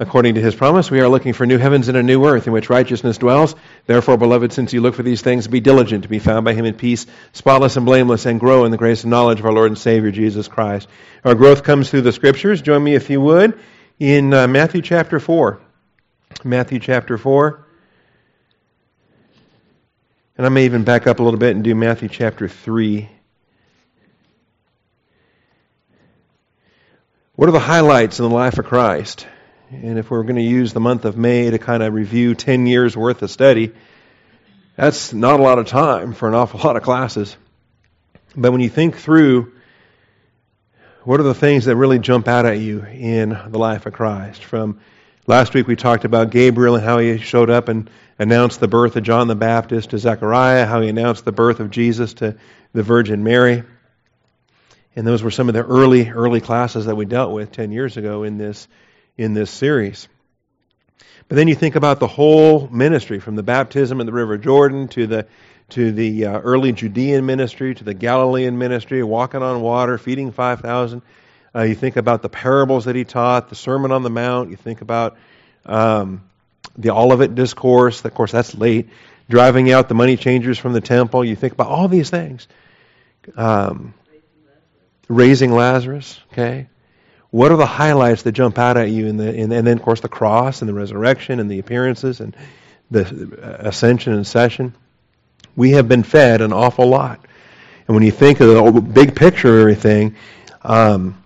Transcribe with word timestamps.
according 0.00 0.34
to 0.34 0.40
his 0.40 0.54
promise, 0.54 0.90
we 0.90 1.00
are 1.00 1.08
looking 1.08 1.34
for 1.34 1.44
new 1.44 1.58
heavens 1.58 1.88
and 1.88 1.96
a 1.96 2.02
new 2.02 2.24
earth 2.24 2.46
in 2.46 2.54
which 2.54 2.70
righteousness 2.70 3.18
dwells. 3.18 3.54
Therefore, 3.86 4.16
beloved, 4.16 4.50
since 4.50 4.72
you 4.72 4.80
look 4.80 4.94
for 4.94 5.02
these 5.02 5.20
things, 5.20 5.46
be 5.46 5.60
diligent 5.60 6.04
to 6.04 6.08
be 6.08 6.18
found 6.18 6.46
by 6.46 6.54
him 6.54 6.64
in 6.64 6.72
peace, 6.72 7.06
spotless 7.34 7.76
and 7.76 7.84
blameless, 7.84 8.24
and 8.24 8.40
grow 8.40 8.64
in 8.64 8.70
the 8.70 8.78
grace 8.78 9.04
and 9.04 9.10
knowledge 9.10 9.40
of 9.40 9.44
our 9.44 9.52
Lord 9.52 9.70
and 9.70 9.78
Savior, 9.78 10.10
Jesus 10.10 10.48
Christ. 10.48 10.88
Our 11.22 11.34
growth 11.34 11.62
comes 11.64 11.90
through 11.90 12.00
the 12.00 12.12
Scriptures. 12.12 12.62
Join 12.62 12.82
me, 12.82 12.94
if 12.94 13.10
you 13.10 13.20
would, 13.20 13.60
in 13.98 14.32
uh, 14.32 14.48
Matthew 14.48 14.80
chapter 14.80 15.20
4. 15.20 15.60
Matthew 16.44 16.78
chapter 16.78 17.18
4. 17.18 17.66
And 20.38 20.46
I 20.46 20.48
may 20.48 20.64
even 20.64 20.84
back 20.84 21.06
up 21.06 21.20
a 21.20 21.22
little 21.22 21.38
bit 21.38 21.54
and 21.54 21.62
do 21.62 21.74
Matthew 21.74 22.08
chapter 22.08 22.48
3. 22.48 23.06
What 27.34 27.50
are 27.50 27.52
the 27.52 27.58
highlights 27.58 28.18
in 28.18 28.26
the 28.26 28.34
life 28.34 28.58
of 28.58 28.64
Christ? 28.64 29.26
And 29.72 30.00
if 30.00 30.10
we're 30.10 30.24
going 30.24 30.34
to 30.34 30.42
use 30.42 30.72
the 30.72 30.80
month 30.80 31.04
of 31.04 31.16
May 31.16 31.48
to 31.48 31.58
kind 31.58 31.84
of 31.84 31.94
review 31.94 32.34
10 32.34 32.66
years 32.66 32.96
worth 32.96 33.22
of 33.22 33.30
study, 33.30 33.70
that's 34.74 35.12
not 35.12 35.38
a 35.38 35.42
lot 35.44 35.60
of 35.60 35.68
time 35.68 36.12
for 36.12 36.26
an 36.26 36.34
awful 36.34 36.58
lot 36.58 36.76
of 36.76 36.82
classes. 36.82 37.36
But 38.34 38.50
when 38.50 38.60
you 38.60 38.68
think 38.68 38.96
through 38.96 39.52
what 41.04 41.20
are 41.20 41.22
the 41.22 41.34
things 41.34 41.66
that 41.66 41.76
really 41.76 42.00
jump 42.00 42.26
out 42.26 42.46
at 42.46 42.58
you 42.58 42.84
in 42.84 43.30
the 43.30 43.58
life 43.58 43.86
of 43.86 43.92
Christ? 43.92 44.42
From 44.42 44.80
last 45.28 45.54
week 45.54 45.68
we 45.68 45.76
talked 45.76 46.04
about 46.04 46.30
Gabriel 46.30 46.74
and 46.74 46.84
how 46.84 46.98
he 46.98 47.18
showed 47.18 47.48
up 47.48 47.68
and 47.68 47.88
announced 48.18 48.58
the 48.58 48.66
birth 48.66 48.96
of 48.96 49.04
John 49.04 49.28
the 49.28 49.36
Baptist 49.36 49.90
to 49.90 49.98
Zechariah, 49.98 50.66
how 50.66 50.80
he 50.80 50.88
announced 50.88 51.24
the 51.24 51.32
birth 51.32 51.60
of 51.60 51.70
Jesus 51.70 52.14
to 52.14 52.36
the 52.72 52.82
Virgin 52.82 53.22
Mary. 53.22 53.62
And 54.96 55.06
those 55.06 55.22
were 55.22 55.30
some 55.30 55.48
of 55.48 55.54
the 55.54 55.64
early, 55.64 56.10
early 56.10 56.40
classes 56.40 56.86
that 56.86 56.96
we 56.96 57.04
dealt 57.04 57.32
with 57.32 57.52
10 57.52 57.70
years 57.70 57.96
ago 57.96 58.24
in 58.24 58.36
this 58.36 58.66
in 59.20 59.34
this 59.34 59.50
series. 59.50 60.08
But 61.28 61.36
then 61.36 61.46
you 61.46 61.54
think 61.54 61.76
about 61.76 62.00
the 62.00 62.06
whole 62.06 62.68
ministry 62.68 63.20
from 63.20 63.36
the 63.36 63.42
baptism 63.42 64.00
in 64.00 64.06
the 64.06 64.12
River 64.12 64.38
Jordan 64.38 64.88
to 64.88 65.06
the 65.06 65.26
to 65.68 65.92
the 65.92 66.24
uh, 66.24 66.40
early 66.40 66.72
Judean 66.72 67.26
ministry 67.26 67.74
to 67.76 67.84
the 67.84 67.94
Galilean 67.94 68.58
ministry, 68.58 69.04
walking 69.04 69.40
on 69.40 69.60
water, 69.60 69.98
feeding 69.98 70.32
5,000. 70.32 71.02
Uh, 71.54 71.62
you 71.62 71.76
think 71.76 71.96
about 71.96 72.22
the 72.22 72.28
parables 72.28 72.86
that 72.86 72.96
he 72.96 73.04
taught, 73.04 73.50
the 73.50 73.54
Sermon 73.54 73.92
on 73.92 74.02
the 74.02 74.10
Mount. 74.10 74.50
You 74.50 74.56
think 74.56 74.80
about 74.80 75.16
um, 75.66 76.22
the 76.76 76.90
Olivet 76.90 77.36
Discourse. 77.36 78.04
Of 78.04 78.14
course, 78.14 78.32
that's 78.32 78.52
late. 78.56 78.88
Driving 79.28 79.70
out 79.70 79.88
the 79.88 79.94
money 79.94 80.16
changers 80.16 80.58
from 80.58 80.72
the 80.72 80.80
temple. 80.80 81.24
You 81.24 81.36
think 81.36 81.52
about 81.52 81.68
all 81.68 81.86
these 81.86 82.10
things. 82.10 82.48
Um, 83.36 83.94
raising 85.08 85.52
Lazarus. 85.52 86.18
Okay, 86.32 86.66
what 87.30 87.52
are 87.52 87.56
the 87.56 87.66
highlights 87.66 88.22
that 88.22 88.32
jump 88.32 88.58
out 88.58 88.76
at 88.76 88.90
you 88.90 89.06
in 89.06 89.16
the 89.16 89.32
in, 89.32 89.52
and 89.52 89.66
then 89.66 89.78
of 89.78 89.82
course 89.82 90.00
the 90.00 90.08
cross 90.08 90.62
and 90.62 90.68
the 90.68 90.74
resurrection 90.74 91.40
and 91.40 91.50
the 91.50 91.58
appearances 91.58 92.20
and 92.20 92.36
the 92.90 93.56
ascension 93.60 94.12
and 94.12 94.26
session 94.26 94.74
we 95.56 95.72
have 95.72 95.88
been 95.88 96.02
fed 96.02 96.40
an 96.40 96.52
awful 96.52 96.88
lot 96.88 97.24
and 97.86 97.94
when 97.94 98.04
you 98.04 98.10
think 98.10 98.40
of 98.40 98.74
the 98.74 98.80
big 98.80 99.14
picture 99.14 99.54
of 99.54 99.60
everything 99.60 100.16
um, 100.62 101.20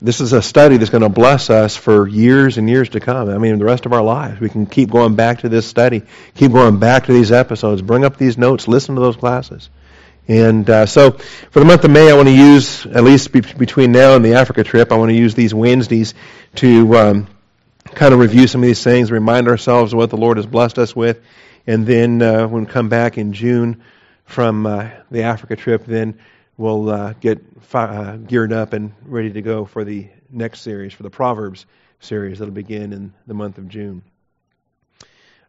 this 0.00 0.20
is 0.20 0.32
a 0.34 0.42
study 0.42 0.76
that's 0.76 0.90
going 0.90 1.02
to 1.02 1.08
bless 1.08 1.50
us 1.50 1.76
for 1.76 2.06
years 2.06 2.58
and 2.58 2.68
years 2.68 2.90
to 2.90 3.00
come. 3.00 3.30
I 3.30 3.38
mean, 3.38 3.58
the 3.58 3.64
rest 3.64 3.86
of 3.86 3.92
our 3.94 4.02
lives. 4.02 4.38
We 4.38 4.50
can 4.50 4.66
keep 4.66 4.90
going 4.90 5.14
back 5.14 5.40
to 5.40 5.48
this 5.48 5.66
study, 5.66 6.02
keep 6.34 6.52
going 6.52 6.78
back 6.78 7.06
to 7.06 7.12
these 7.12 7.32
episodes, 7.32 7.80
bring 7.80 8.04
up 8.04 8.18
these 8.18 8.36
notes, 8.36 8.68
listen 8.68 8.96
to 8.96 9.00
those 9.00 9.16
classes. 9.16 9.70
And 10.26 10.68
uh, 10.70 10.86
so 10.86 11.12
for 11.12 11.60
the 11.60 11.66
month 11.66 11.84
of 11.84 11.90
May, 11.90 12.10
I 12.10 12.14
want 12.14 12.28
to 12.28 12.34
use, 12.34 12.86
at 12.86 13.04
least 13.04 13.30
be- 13.32 13.40
between 13.40 13.92
now 13.92 14.16
and 14.16 14.24
the 14.24 14.34
Africa 14.34 14.64
trip, 14.64 14.90
I 14.90 14.96
want 14.96 15.10
to 15.10 15.16
use 15.16 15.34
these 15.34 15.52
Wednesdays 15.52 16.14
to 16.56 16.96
um, 16.96 17.26
kind 17.84 18.14
of 18.14 18.20
review 18.20 18.46
some 18.46 18.62
of 18.62 18.66
these 18.66 18.82
things, 18.82 19.12
remind 19.12 19.48
ourselves 19.48 19.92
of 19.92 19.98
what 19.98 20.10
the 20.10 20.16
Lord 20.16 20.38
has 20.38 20.46
blessed 20.46 20.78
us 20.78 20.96
with. 20.96 21.20
And 21.66 21.86
then 21.86 22.22
uh, 22.22 22.48
when 22.48 22.64
we 22.64 22.70
come 22.70 22.88
back 22.88 23.18
in 23.18 23.32
June 23.34 23.82
from 24.24 24.66
uh, 24.66 24.90
the 25.10 25.24
Africa 25.24 25.56
trip, 25.56 25.84
then 25.84 26.18
we'll 26.56 26.88
uh, 26.88 27.12
get 27.14 27.42
fi- 27.62 27.84
uh, 27.84 28.16
geared 28.16 28.52
up 28.52 28.72
and 28.72 28.92
ready 29.04 29.30
to 29.32 29.42
go 29.42 29.66
for 29.66 29.84
the 29.84 30.08
next 30.30 30.60
series, 30.60 30.94
for 30.94 31.02
the 31.02 31.10
Proverbs 31.10 31.66
series 32.00 32.38
that'll 32.38 32.54
begin 32.54 32.92
in 32.92 33.12
the 33.26 33.34
month 33.34 33.58
of 33.58 33.68
June. 33.68 34.02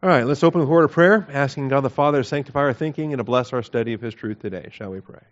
All 0.06 0.12
right, 0.12 0.24
let's 0.24 0.44
open 0.44 0.62
the 0.62 0.68
word 0.68 0.84
of 0.84 0.92
prayer, 0.92 1.26
asking 1.32 1.70
God 1.70 1.82
the 1.82 1.90
Father 1.90 2.20
to 2.20 2.24
sanctify 2.24 2.60
our 2.60 2.74
thinking 2.74 3.12
and 3.12 3.18
to 3.18 3.24
bless 3.24 3.54
our 3.54 3.64
study 3.64 3.94
of 3.94 4.02
His 4.02 4.14
truth 4.14 4.38
today. 4.40 4.70
Shall 4.72 4.92
we 4.92 5.02
pray? 5.02 5.24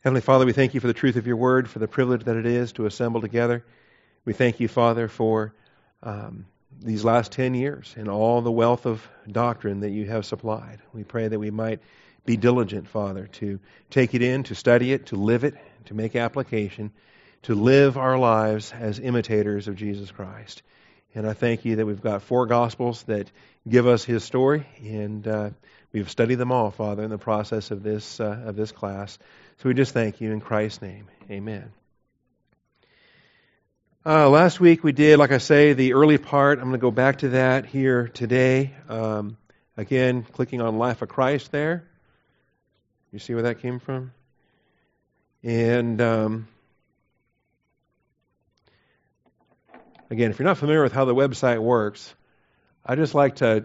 Heavenly 0.00 0.20
Father, 0.20 0.44
we 0.44 0.52
thank 0.52 0.74
you 0.74 0.80
for 0.80 0.86
the 0.86 0.92
truth 0.92 1.16
of 1.16 1.26
your 1.26 1.38
word, 1.38 1.70
for 1.70 1.78
the 1.78 1.88
privilege 1.88 2.24
that 2.24 2.36
it 2.36 2.44
is 2.44 2.72
to 2.72 2.84
assemble 2.84 3.22
together. 3.22 3.64
We 4.26 4.34
thank 4.34 4.60
you, 4.60 4.68
Father, 4.68 5.08
for 5.08 5.54
um, 6.02 6.44
these 6.82 7.06
last 7.06 7.32
10 7.32 7.54
years 7.54 7.94
and 7.96 8.06
all 8.06 8.42
the 8.42 8.52
wealth 8.52 8.84
of 8.84 9.08
doctrine 9.32 9.80
that 9.80 9.92
you 9.92 10.04
have 10.04 10.26
supplied. 10.26 10.80
We 10.92 11.04
pray 11.04 11.28
that 11.28 11.38
we 11.38 11.50
might 11.50 11.80
be 12.26 12.36
diligent, 12.36 12.86
Father, 12.86 13.28
to 13.28 13.60
take 13.88 14.14
it 14.14 14.20
in, 14.20 14.42
to 14.42 14.54
study 14.54 14.92
it, 14.92 15.06
to 15.06 15.16
live 15.16 15.44
it, 15.44 15.54
to 15.86 15.94
make 15.94 16.16
application, 16.16 16.92
to 17.44 17.54
live 17.54 17.96
our 17.96 18.18
lives 18.18 18.72
as 18.72 18.98
imitators 18.98 19.68
of 19.68 19.76
Jesus 19.76 20.10
Christ. 20.10 20.62
And 21.14 21.26
I 21.26 21.34
thank 21.34 21.64
you 21.64 21.76
that 21.76 21.86
we've 21.86 22.02
got 22.02 22.22
four 22.22 22.46
Gospels 22.46 23.02
that 23.04 23.30
give 23.68 23.86
us 23.86 24.02
His 24.04 24.24
story, 24.24 24.66
and 24.82 25.26
uh, 25.28 25.50
we've 25.92 26.10
studied 26.10 26.36
them 26.36 26.50
all, 26.50 26.70
Father, 26.70 27.02
in 27.02 27.10
the 27.10 27.18
process 27.18 27.70
of 27.70 27.82
this 27.82 28.18
uh, 28.18 28.42
of 28.46 28.56
this 28.56 28.72
class. 28.72 29.18
So 29.58 29.68
we 29.68 29.74
just 29.74 29.92
thank 29.92 30.20
you 30.20 30.32
in 30.32 30.40
Christ's 30.40 30.82
name, 30.82 31.06
Amen. 31.30 31.70
Uh, 34.06 34.28
last 34.28 34.60
week 34.60 34.82
we 34.82 34.92
did, 34.92 35.18
like 35.18 35.32
I 35.32 35.38
say, 35.38 35.72
the 35.72 35.94
early 35.94 36.18
part. 36.18 36.58
I'm 36.58 36.64
going 36.64 36.72
to 36.72 36.78
go 36.78 36.90
back 36.90 37.18
to 37.18 37.30
that 37.30 37.64
here 37.64 38.08
today. 38.08 38.74
Um, 38.88 39.36
again, 39.76 40.24
clicking 40.24 40.60
on 40.60 40.76
Life 40.76 41.00
of 41.00 41.08
Christ 41.08 41.52
there. 41.52 41.84
You 43.12 43.18
see 43.18 43.32
where 43.34 43.44
that 43.44 43.60
came 43.60 43.78
from? 43.78 44.12
And 45.42 46.00
um, 46.02 46.48
Again, 50.10 50.30
if 50.30 50.38
you're 50.38 50.46
not 50.46 50.58
familiar 50.58 50.82
with 50.82 50.92
how 50.92 51.04
the 51.04 51.14
website 51.14 51.60
works, 51.60 52.14
I 52.84 52.94
just 52.94 53.14
like 53.14 53.36
to, 53.36 53.64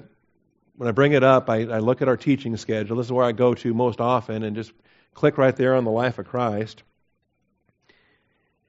when 0.78 0.88
I 0.88 0.92
bring 0.92 1.12
it 1.12 1.24
up, 1.24 1.50
I, 1.50 1.64
I 1.64 1.80
look 1.80 2.02
at 2.02 2.08
our 2.08 2.18
teaching 2.18 2.56
schedule. 2.58 2.98
This 2.98 3.08
is 3.08 3.12
where 3.12 3.26
I 3.26 3.34
go 3.34 3.54
to 3.56 3.74
most 3.74 4.00
often 4.00 4.44
and 4.44 4.56
just 4.56 4.72
click 5.14 5.38
right 5.38 5.56
there 5.56 5.76
on 5.76 5.84
the 5.84 5.92
life 5.92 6.18
of 6.18 6.28
Christ. 6.28 6.84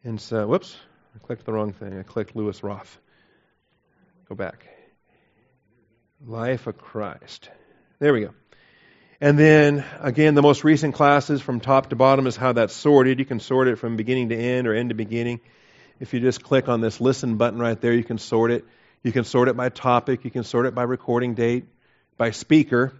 And 0.02 0.20
so, 0.20 0.46
whoops, 0.46 0.76
I 1.14 1.18
clicked 1.18 1.44
the 1.44 1.52
wrong 1.52 1.72
thing. 1.72 1.98
I 1.98 2.02
clicked 2.02 2.34
Lewis 2.34 2.62
Roth. 2.62 2.98
Go 4.28 4.34
back. 4.34 4.66
Life 6.26 6.66
of 6.66 6.78
Christ. 6.78 7.50
There 7.98 8.12
we 8.12 8.22
go. 8.22 8.30
And 9.20 9.38
then, 9.38 9.84
again, 10.00 10.34
the 10.34 10.42
most 10.42 10.64
recent 10.64 10.94
classes 10.94 11.42
from 11.42 11.60
top 11.60 11.90
to 11.90 11.96
bottom 11.96 12.26
is 12.26 12.36
how 12.36 12.52
that's 12.54 12.74
sorted. 12.74 13.18
You 13.18 13.26
can 13.26 13.38
sort 13.38 13.68
it 13.68 13.76
from 13.76 13.96
beginning 13.96 14.30
to 14.30 14.36
end 14.36 14.66
or 14.66 14.74
end 14.74 14.88
to 14.88 14.94
beginning. 14.94 15.40
If 16.00 16.14
you 16.14 16.20
just 16.20 16.42
click 16.42 16.68
on 16.68 16.80
this 16.80 16.98
listen 16.98 17.36
button 17.36 17.58
right 17.58 17.78
there, 17.78 17.92
you 17.92 18.02
can 18.02 18.16
sort 18.16 18.50
it. 18.50 18.64
You 19.02 19.12
can 19.12 19.24
sort 19.24 19.48
it 19.48 19.56
by 19.56 19.68
topic, 19.68 20.24
you 20.24 20.30
can 20.30 20.44
sort 20.44 20.66
it 20.66 20.74
by 20.74 20.82
recording 20.82 21.34
date, 21.34 21.64
by 22.16 22.32
speaker. 22.32 22.94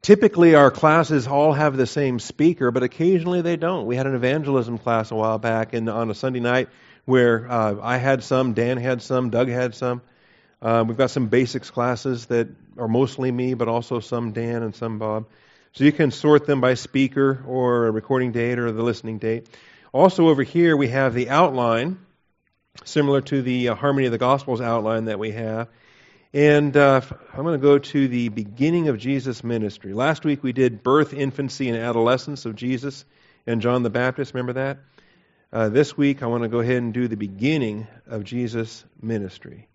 Typically, 0.00 0.54
our 0.54 0.70
classes 0.70 1.26
all 1.26 1.52
have 1.52 1.76
the 1.76 1.86
same 1.86 2.20
speaker, 2.20 2.70
but 2.70 2.82
occasionally 2.82 3.42
they 3.42 3.56
don't. 3.56 3.86
We 3.86 3.96
had 3.96 4.06
an 4.06 4.14
evangelism 4.14 4.78
class 4.78 5.10
a 5.10 5.16
while 5.16 5.38
back 5.38 5.74
on 5.74 6.10
a 6.10 6.14
Sunday 6.14 6.40
night 6.40 6.68
where 7.04 7.50
uh, 7.50 7.76
I 7.82 7.96
had 7.96 8.22
some, 8.22 8.52
Dan 8.52 8.76
had 8.76 9.02
some, 9.02 9.30
Doug 9.30 9.48
had 9.48 9.74
some. 9.74 10.02
Uh, 10.62 10.84
we've 10.86 10.96
got 10.96 11.10
some 11.10 11.26
basics 11.26 11.70
classes 11.70 12.26
that 12.26 12.48
are 12.78 12.88
mostly 12.88 13.30
me, 13.32 13.54
but 13.54 13.68
also 13.68 14.00
some 14.00 14.32
Dan 14.32 14.62
and 14.62 14.74
some 14.74 14.98
Bob. 14.98 15.26
So 15.72 15.84
you 15.84 15.92
can 15.92 16.10
sort 16.10 16.46
them 16.46 16.60
by 16.60 16.74
speaker 16.74 17.44
or 17.46 17.90
recording 17.90 18.32
date 18.32 18.58
or 18.58 18.70
the 18.72 18.82
listening 18.82 19.18
date. 19.18 19.48
Also, 19.96 20.28
over 20.28 20.42
here, 20.42 20.76
we 20.76 20.88
have 20.88 21.14
the 21.14 21.30
outline, 21.30 21.98
similar 22.84 23.22
to 23.22 23.40
the 23.40 23.70
uh, 23.70 23.74
Harmony 23.74 24.04
of 24.04 24.12
the 24.12 24.18
Gospels 24.18 24.60
outline 24.60 25.06
that 25.06 25.18
we 25.18 25.30
have. 25.30 25.68
And 26.34 26.76
uh, 26.76 27.00
I'm 27.32 27.42
going 27.44 27.58
to 27.58 27.62
go 27.62 27.78
to 27.78 28.06
the 28.06 28.28
beginning 28.28 28.88
of 28.88 28.98
Jesus' 28.98 29.42
ministry. 29.42 29.94
Last 29.94 30.22
week 30.22 30.42
we 30.42 30.52
did 30.52 30.82
birth, 30.82 31.14
infancy, 31.14 31.70
and 31.70 31.78
adolescence 31.78 32.44
of 32.44 32.56
Jesus 32.56 33.06
and 33.46 33.62
John 33.62 33.82
the 33.84 33.88
Baptist. 33.88 34.34
Remember 34.34 34.52
that? 34.52 34.80
Uh, 35.50 35.70
this 35.70 35.96
week 35.96 36.22
I 36.22 36.26
want 36.26 36.42
to 36.42 36.50
go 36.50 36.60
ahead 36.60 36.76
and 36.76 36.92
do 36.92 37.08
the 37.08 37.16
beginning 37.16 37.86
of 38.06 38.22
Jesus' 38.22 38.84
ministry. 39.00 39.66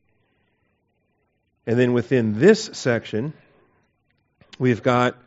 And 1.65 1.79
then 1.79 1.93
within 1.93 2.37
this 2.37 2.69
section, 2.73 3.33
we've 4.59 4.83
got 4.83 5.17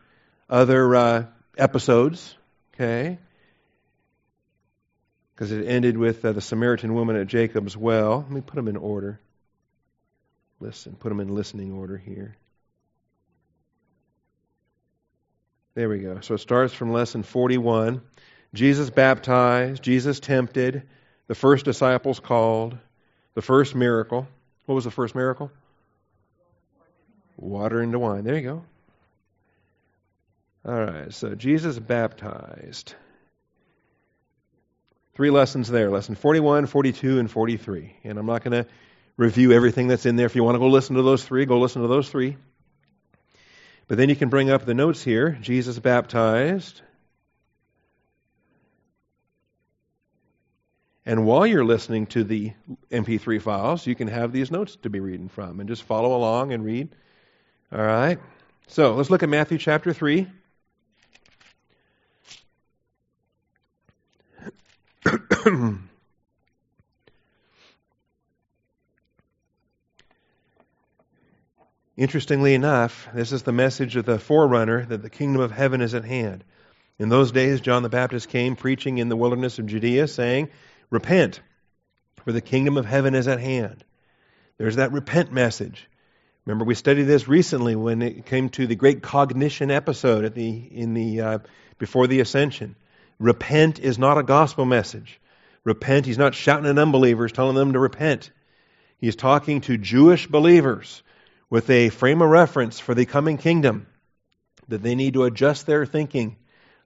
other 0.48 0.94
uh, 0.94 1.26
episodes, 1.58 2.36
okay? 2.74 3.18
Because 5.34 5.50
it 5.50 5.66
ended 5.66 5.96
with 5.96 6.24
uh, 6.24 6.32
the 6.32 6.40
Samaritan 6.40 6.94
woman 6.94 7.16
at 7.16 7.26
Jacob's 7.26 7.76
well. 7.76 8.18
Let 8.18 8.30
me 8.30 8.40
put 8.40 8.54
them 8.56 8.68
in 8.68 8.76
order. 8.76 9.18
Listen, 10.60 10.94
put 10.94 11.08
them 11.08 11.20
in 11.20 11.34
listening 11.34 11.72
order 11.72 11.96
here. 11.96 12.36
There 15.74 15.88
we 15.88 15.98
go. 15.98 16.20
So 16.20 16.34
it 16.34 16.38
starts 16.38 16.72
from 16.72 16.92
lesson 16.92 17.24
41. 17.24 18.00
Jesus 18.54 18.90
baptized, 18.90 19.82
Jesus 19.82 20.20
tempted, 20.20 20.84
the 21.26 21.34
first 21.34 21.64
disciples 21.64 22.20
called, 22.20 22.78
the 23.34 23.42
first 23.42 23.74
miracle. 23.74 24.28
What 24.66 24.76
was 24.76 24.84
the 24.84 24.92
first 24.92 25.16
miracle? 25.16 25.50
Water 27.36 27.82
into 27.82 27.98
wine. 27.98 28.22
There 28.22 28.36
you 28.36 28.42
go. 28.42 28.64
All 30.66 30.84
right, 30.84 31.12
so 31.12 31.34
Jesus 31.34 31.78
baptized. 31.78 32.94
Three 35.14 35.30
lessons 35.30 35.68
there 35.68 35.90
lesson 35.90 36.16
41, 36.16 36.66
42, 36.66 37.18
and 37.20 37.30
43. 37.30 37.96
And 38.04 38.18
I'm 38.18 38.26
not 38.26 38.42
going 38.42 38.64
to 38.64 38.70
review 39.16 39.52
everything 39.52 39.86
that's 39.86 40.06
in 40.06 40.16
there. 40.16 40.26
If 40.26 40.34
you 40.34 40.42
want 40.42 40.56
to 40.56 40.58
go 40.58 40.66
listen 40.66 40.96
to 40.96 41.02
those 41.02 41.24
three, 41.24 41.46
go 41.46 41.60
listen 41.60 41.82
to 41.82 41.88
those 41.88 42.08
three. 42.08 42.36
But 43.86 43.98
then 43.98 44.08
you 44.08 44.16
can 44.16 44.28
bring 44.28 44.50
up 44.50 44.64
the 44.64 44.74
notes 44.74 45.02
here 45.02 45.38
Jesus 45.40 45.78
baptized. 45.78 46.80
And 51.06 51.26
while 51.26 51.46
you're 51.46 51.66
listening 51.66 52.06
to 52.08 52.24
the 52.24 52.52
MP3 52.90 53.40
files, 53.40 53.86
you 53.86 53.94
can 53.94 54.08
have 54.08 54.32
these 54.32 54.50
notes 54.50 54.76
to 54.82 54.90
be 54.90 55.00
reading 55.00 55.28
from 55.28 55.60
and 55.60 55.68
just 55.68 55.82
follow 55.82 56.16
along 56.16 56.52
and 56.52 56.64
read. 56.64 56.88
All 57.70 57.84
right? 57.84 58.18
So 58.68 58.94
let's 58.94 59.10
look 59.10 59.22
at 59.22 59.28
Matthew 59.28 59.58
chapter 59.58 59.92
3. 59.92 60.26
Interestingly 71.96 72.54
enough, 72.54 73.08
this 73.14 73.30
is 73.32 73.44
the 73.44 73.52
message 73.52 73.94
of 73.96 74.04
the 74.04 74.18
forerunner 74.18 74.84
that 74.86 75.02
the 75.02 75.10
kingdom 75.10 75.40
of 75.40 75.52
heaven 75.52 75.80
is 75.80 75.94
at 75.94 76.04
hand. 76.04 76.42
In 76.98 77.08
those 77.08 77.30
days, 77.32 77.60
John 77.60 77.82
the 77.82 77.88
Baptist 77.88 78.28
came 78.28 78.56
preaching 78.56 78.98
in 78.98 79.08
the 79.08 79.16
wilderness 79.16 79.58
of 79.58 79.66
Judea, 79.66 80.08
saying, 80.08 80.50
Repent, 80.90 81.40
for 82.24 82.32
the 82.32 82.40
kingdom 82.40 82.76
of 82.76 82.86
heaven 82.86 83.14
is 83.14 83.28
at 83.28 83.40
hand. 83.40 83.84
There's 84.58 84.76
that 84.76 84.92
repent 84.92 85.32
message. 85.32 85.88
Remember, 86.46 86.64
we 86.64 86.74
studied 86.74 87.04
this 87.04 87.26
recently 87.26 87.74
when 87.74 88.02
it 88.02 88.26
came 88.26 88.48
to 88.50 88.66
the 88.66 88.76
Great 88.76 89.02
Commission 89.02 89.70
episode 89.70 90.34
the, 90.34 90.50
in 90.50 90.94
the, 90.94 91.20
uh, 91.20 91.38
before 91.78 92.06
the 92.06 92.20
ascension. 92.20 92.76
Repent 93.18 93.78
is 93.78 93.98
not 93.98 94.18
a 94.18 94.22
gospel 94.22 94.64
message. 94.64 95.20
Repent, 95.64 96.06
he's 96.06 96.18
not 96.18 96.34
shouting 96.34 96.68
at 96.68 96.78
unbelievers, 96.78 97.32
telling 97.32 97.56
them 97.56 97.72
to 97.72 97.78
repent. 97.78 98.30
He's 98.98 99.16
talking 99.16 99.60
to 99.62 99.78
Jewish 99.78 100.26
believers 100.26 101.02
with 101.50 101.70
a 101.70 101.88
frame 101.88 102.22
of 102.22 102.30
reference 102.30 102.78
for 102.78 102.94
the 102.94 103.06
coming 103.06 103.38
kingdom 103.38 103.86
that 104.68 104.82
they 104.82 104.94
need 104.94 105.14
to 105.14 105.24
adjust 105.24 105.66
their 105.66 105.86
thinking, 105.86 106.36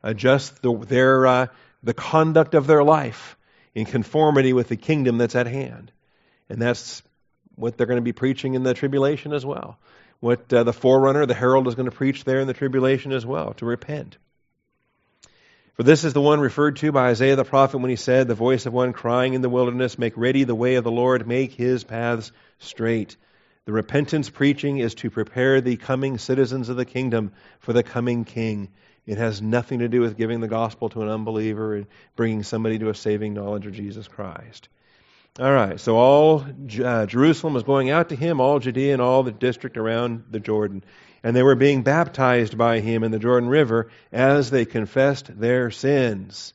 adjust 0.02 0.62
the, 0.62 0.76
their, 0.76 1.26
uh, 1.26 1.46
the 1.82 1.94
conduct 1.94 2.54
of 2.54 2.66
their 2.66 2.84
life 2.84 3.36
in 3.74 3.84
conformity 3.84 4.52
with 4.52 4.68
the 4.68 4.76
kingdom 4.76 5.18
that's 5.18 5.36
at 5.36 5.46
hand. 5.46 5.92
And 6.48 6.60
that's 6.60 7.02
what 7.54 7.76
they're 7.76 7.86
going 7.86 7.98
to 7.98 8.02
be 8.02 8.12
preaching 8.12 8.54
in 8.54 8.62
the 8.62 8.74
tribulation 8.74 9.32
as 9.32 9.44
well. 9.44 9.78
What 10.20 10.52
uh, 10.52 10.64
the 10.64 10.72
forerunner, 10.72 11.26
the 11.26 11.34
herald, 11.34 11.68
is 11.68 11.74
going 11.74 11.90
to 11.90 11.96
preach 11.96 12.24
there 12.24 12.40
in 12.40 12.46
the 12.46 12.54
tribulation 12.54 13.12
as 13.12 13.24
well 13.24 13.54
to 13.54 13.66
repent. 13.66 14.18
For 15.78 15.84
this 15.84 16.02
is 16.02 16.12
the 16.12 16.20
one 16.20 16.40
referred 16.40 16.74
to 16.78 16.90
by 16.90 17.10
Isaiah 17.10 17.36
the 17.36 17.44
prophet 17.44 17.78
when 17.78 17.88
he 17.88 17.94
said, 17.94 18.26
The 18.26 18.34
voice 18.34 18.66
of 18.66 18.72
one 18.72 18.92
crying 18.92 19.34
in 19.34 19.42
the 19.42 19.48
wilderness, 19.48 19.96
Make 19.96 20.14
ready 20.16 20.42
the 20.42 20.56
way 20.56 20.74
of 20.74 20.82
the 20.82 20.90
Lord, 20.90 21.24
make 21.24 21.52
his 21.52 21.84
paths 21.84 22.32
straight. 22.58 23.16
The 23.64 23.70
repentance 23.70 24.28
preaching 24.28 24.78
is 24.78 24.96
to 24.96 25.08
prepare 25.08 25.60
the 25.60 25.76
coming 25.76 26.18
citizens 26.18 26.68
of 26.68 26.76
the 26.76 26.84
kingdom 26.84 27.30
for 27.60 27.72
the 27.72 27.84
coming 27.84 28.24
king. 28.24 28.70
It 29.06 29.18
has 29.18 29.40
nothing 29.40 29.78
to 29.78 29.88
do 29.88 30.00
with 30.00 30.16
giving 30.16 30.40
the 30.40 30.48
gospel 30.48 30.88
to 30.88 31.02
an 31.02 31.10
unbeliever 31.10 31.76
and 31.76 31.86
bringing 32.16 32.42
somebody 32.42 32.80
to 32.80 32.88
a 32.88 32.94
saving 32.94 33.34
knowledge 33.34 33.66
of 33.68 33.72
Jesus 33.72 34.08
Christ. 34.08 34.68
All 35.38 35.52
right, 35.52 35.78
so 35.78 35.96
all 35.96 36.44
uh, 36.84 37.06
Jerusalem 37.06 37.54
was 37.54 37.62
going 37.62 37.88
out 37.88 38.08
to 38.08 38.16
him, 38.16 38.40
all 38.40 38.58
Judea 38.58 38.94
and 38.94 39.00
all 39.00 39.22
the 39.22 39.30
district 39.30 39.76
around 39.76 40.24
the 40.32 40.40
Jordan 40.40 40.82
and 41.22 41.34
they 41.34 41.42
were 41.42 41.54
being 41.54 41.82
baptized 41.82 42.56
by 42.56 42.80
him 42.80 43.02
in 43.02 43.10
the 43.10 43.18
Jordan 43.18 43.48
River 43.48 43.90
as 44.12 44.50
they 44.50 44.64
confessed 44.64 45.38
their 45.38 45.70
sins. 45.70 46.54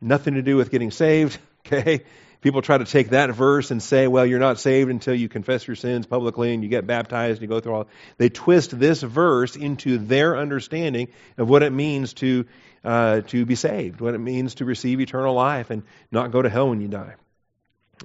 Nothing 0.00 0.34
to 0.34 0.42
do 0.42 0.56
with 0.56 0.70
getting 0.70 0.90
saved, 0.90 1.38
okay? 1.66 2.04
People 2.40 2.62
try 2.62 2.78
to 2.78 2.86
take 2.86 3.10
that 3.10 3.30
verse 3.30 3.70
and 3.70 3.82
say, 3.82 4.06
well, 4.06 4.24
you're 4.24 4.38
not 4.38 4.58
saved 4.58 4.90
until 4.90 5.14
you 5.14 5.28
confess 5.28 5.66
your 5.66 5.76
sins 5.76 6.06
publicly 6.06 6.54
and 6.54 6.62
you 6.62 6.70
get 6.70 6.86
baptized 6.86 7.36
and 7.36 7.42
you 7.42 7.48
go 7.48 7.60
through 7.60 7.74
all. 7.74 7.88
They 8.16 8.30
twist 8.30 8.78
this 8.78 9.02
verse 9.02 9.56
into 9.56 9.98
their 9.98 10.38
understanding 10.38 11.08
of 11.36 11.50
what 11.50 11.62
it 11.62 11.70
means 11.70 12.14
to, 12.14 12.46
uh, 12.82 13.20
to 13.22 13.44
be 13.44 13.56
saved, 13.56 14.00
what 14.00 14.14
it 14.14 14.18
means 14.18 14.54
to 14.56 14.64
receive 14.64 15.00
eternal 15.00 15.34
life 15.34 15.68
and 15.68 15.82
not 16.10 16.30
go 16.30 16.40
to 16.40 16.48
hell 16.48 16.70
when 16.70 16.80
you 16.80 16.88
die. 16.88 17.14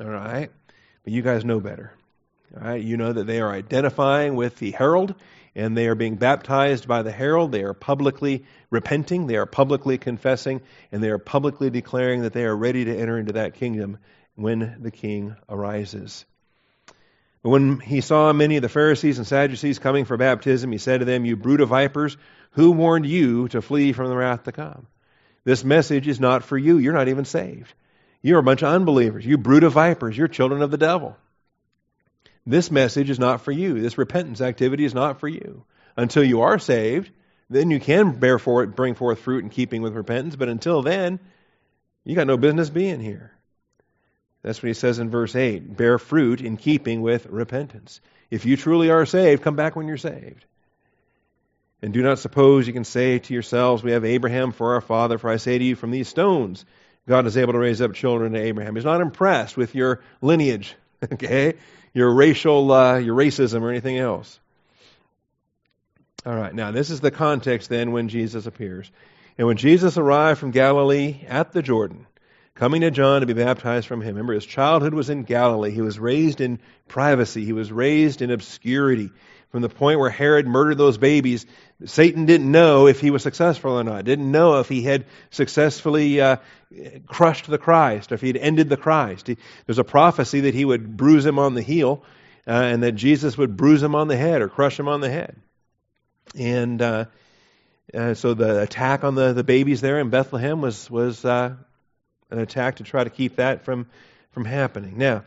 All 0.01 0.09
right? 0.09 0.51
But 1.05 1.13
you 1.13 1.21
guys 1.21 1.45
know 1.45 1.61
better. 1.61 1.93
Right, 2.51 2.81
you 2.81 2.97
know 2.97 3.11
that 3.11 3.27
they 3.27 3.41
are 3.41 3.51
identifying 3.51 4.35
with 4.35 4.57
the 4.57 4.71
herald 4.71 5.15
and 5.55 5.75
they 5.75 5.87
are 5.87 5.95
being 5.95 6.15
baptized 6.15 6.87
by 6.87 7.01
the 7.01 7.11
herald. 7.11 7.51
They 7.51 7.63
are 7.63 7.73
publicly 7.73 8.45
repenting, 8.69 9.27
they 9.27 9.37
are 9.37 9.45
publicly 9.45 9.97
confessing, 9.97 10.61
and 10.91 11.01
they 11.01 11.09
are 11.09 11.17
publicly 11.17 11.69
declaring 11.69 12.23
that 12.23 12.33
they 12.33 12.43
are 12.43 12.55
ready 12.55 12.85
to 12.85 12.95
enter 12.95 13.17
into 13.17 13.33
that 13.33 13.55
kingdom 13.55 13.97
when 14.35 14.77
the 14.81 14.91
king 14.91 15.35
arises. 15.49 16.25
But 17.41 17.49
when 17.49 17.79
he 17.79 18.01
saw 18.01 18.33
many 18.33 18.57
of 18.57 18.63
the 18.63 18.69
Pharisees 18.69 19.17
and 19.17 19.27
Sadducees 19.27 19.79
coming 19.79 20.05
for 20.05 20.17
baptism, 20.17 20.71
he 20.71 20.77
said 20.77 20.99
to 20.99 21.05
them, 21.05 21.25
You 21.25 21.35
brood 21.35 21.61
of 21.61 21.69
vipers, 21.69 22.17
who 22.51 22.71
warned 22.71 23.05
you 23.05 23.47
to 23.49 23.61
flee 23.61 23.93
from 23.93 24.09
the 24.09 24.15
wrath 24.15 24.43
to 24.43 24.51
come? 24.51 24.87
This 25.43 25.63
message 25.63 26.07
is 26.07 26.19
not 26.19 26.43
for 26.43 26.57
you. 26.57 26.79
You're 26.79 26.93
not 26.93 27.07
even 27.07 27.23
saved. 27.23 27.71
You're 28.21 28.39
a 28.39 28.43
bunch 28.43 28.63
of 28.63 28.73
unbelievers. 28.73 29.25
You 29.25 29.37
brood 29.37 29.63
of 29.63 29.73
vipers. 29.73 30.17
You're 30.17 30.27
children 30.27 30.63
of 30.63 30.71
the 30.71 30.77
devil. 30.77 31.15
This 32.45 32.69
message 32.69 33.09
is 33.09 33.19
not 33.19 33.41
for 33.41 33.51
you. 33.51 33.81
This 33.81 33.97
repentance 33.97 34.41
activity 34.41 34.85
is 34.85 34.93
not 34.93 35.19
for 35.19 35.27
you. 35.27 35.65
Until 35.97 36.23
you 36.23 36.41
are 36.41 36.59
saved, 36.59 37.09
then 37.49 37.71
you 37.71 37.79
can 37.79 38.19
bear 38.19 38.37
forth, 38.37 38.75
bring 38.75 38.95
forth 38.95 39.19
fruit 39.19 39.43
in 39.43 39.49
keeping 39.49 39.81
with 39.81 39.93
repentance. 39.93 40.35
But 40.35 40.49
until 40.49 40.81
then, 40.81 41.19
you 42.03 42.15
got 42.15 42.27
no 42.27 42.37
business 42.37 42.69
being 42.69 42.99
here. 42.99 43.31
That's 44.43 44.61
what 44.61 44.67
he 44.67 44.73
says 44.75 44.99
in 44.99 45.09
verse 45.09 45.35
8 45.35 45.75
bear 45.75 45.97
fruit 45.97 46.39
in 46.39 46.57
keeping 46.57 47.01
with 47.01 47.25
repentance. 47.25 47.99
If 48.29 48.45
you 48.45 48.57
truly 48.57 48.91
are 48.91 49.05
saved, 49.05 49.41
come 49.41 49.55
back 49.55 49.75
when 49.75 49.87
you're 49.87 49.97
saved. 49.97 50.45
And 51.81 51.93
do 51.93 52.03
not 52.03 52.19
suppose 52.19 52.67
you 52.67 52.73
can 52.73 52.83
say 52.83 53.19
to 53.19 53.33
yourselves, 53.33 53.83
We 53.83 53.91
have 53.91 54.05
Abraham 54.05 54.51
for 54.51 54.75
our 54.75 54.81
father, 54.81 55.17
for 55.17 55.29
I 55.29 55.37
say 55.37 55.57
to 55.57 55.63
you, 55.63 55.75
from 55.75 55.91
these 55.91 56.07
stones, 56.07 56.65
God 57.07 57.25
is 57.25 57.37
able 57.37 57.53
to 57.53 57.59
raise 57.59 57.81
up 57.81 57.93
children 57.93 58.33
to 58.33 58.39
Abraham. 58.39 58.75
He's 58.75 58.85
not 58.85 59.01
impressed 59.01 59.57
with 59.57 59.75
your 59.75 60.01
lineage, 60.21 60.75
okay? 61.13 61.55
Your 61.95 62.13
racial, 62.13 62.71
uh, 62.71 62.97
your 62.97 63.15
racism 63.15 63.61
or 63.61 63.71
anything 63.71 63.97
else. 63.97 64.39
All 66.25 66.35
right, 66.35 66.53
now 66.53 66.71
this 66.71 66.89
is 66.89 66.99
the 66.99 67.09
context 67.09 67.69
then 67.69 67.91
when 67.91 68.09
Jesus 68.09 68.45
appears. 68.45 68.91
And 69.37 69.47
when 69.47 69.57
Jesus 69.57 69.97
arrived 69.97 70.39
from 70.39 70.51
Galilee 70.51 71.21
at 71.27 71.53
the 71.53 71.61
Jordan, 71.61 72.05
coming 72.53 72.81
to 72.81 72.91
John 72.91 73.21
to 73.21 73.27
be 73.27 73.33
baptized 73.33 73.87
from 73.87 74.01
him. 74.01 74.15
Remember, 74.15 74.33
his 74.33 74.45
childhood 74.45 74.93
was 74.93 75.09
in 75.09 75.23
Galilee. 75.23 75.71
He 75.71 75.81
was 75.81 75.97
raised 75.97 76.41
in 76.41 76.59
privacy. 76.87 77.45
He 77.45 77.53
was 77.53 77.71
raised 77.71 78.21
in 78.21 78.29
obscurity. 78.29 79.11
From 79.55 79.61
the 79.61 79.69
point 79.69 80.01
where 80.01 80.09
Herod 80.09 80.47
murdered 80.47 80.77
those 80.77 80.97
babies, 80.97 81.45
Satan 81.85 82.25
didn't 82.25 82.51
know 82.51 82.87
if 82.87 82.99
he 82.99 83.09
was 83.09 83.23
successful 83.23 83.79
or 83.79 83.85
not. 83.85 84.03
Didn't 84.03 84.29
know 84.29 84.59
if 84.59 84.67
he 84.67 84.81
had 84.81 85.05
successfully 85.29 86.19
uh, 86.19 86.35
crushed 87.07 87.47
the 87.47 87.57
Christ, 87.57 88.11
if 88.11 88.19
he 88.19 88.27
had 88.27 88.35
ended 88.35 88.67
the 88.67 88.75
Christ. 88.75 89.27
He, 89.27 89.37
there's 89.65 89.79
a 89.79 89.85
prophecy 89.85 90.41
that 90.41 90.53
he 90.53 90.65
would 90.65 90.97
bruise 90.97 91.25
him 91.25 91.39
on 91.39 91.53
the 91.53 91.61
heel, 91.61 92.03
uh, 92.45 92.51
and 92.51 92.83
that 92.83 92.95
Jesus 92.95 93.37
would 93.37 93.55
bruise 93.55 93.81
him 93.81 93.95
on 93.95 94.09
the 94.09 94.17
head 94.17 94.41
or 94.41 94.49
crush 94.49 94.77
him 94.77 94.89
on 94.89 94.99
the 94.99 95.09
head. 95.09 95.37
And 96.37 96.81
uh, 96.81 97.05
uh 97.93 98.13
so 98.13 98.33
the 98.33 98.61
attack 98.61 99.05
on 99.05 99.15
the, 99.15 99.31
the 99.31 99.45
babies 99.45 99.79
there 99.79 100.01
in 100.01 100.09
Bethlehem 100.09 100.59
was 100.59 100.91
was 100.91 101.23
uh, 101.23 101.55
an 102.29 102.39
attack 102.39 102.75
to 102.75 102.83
try 102.83 103.05
to 103.05 103.09
keep 103.09 103.37
that 103.37 103.63
from 103.63 103.87
from 104.31 104.43
happening. 104.43 104.97
Now. 104.97 105.23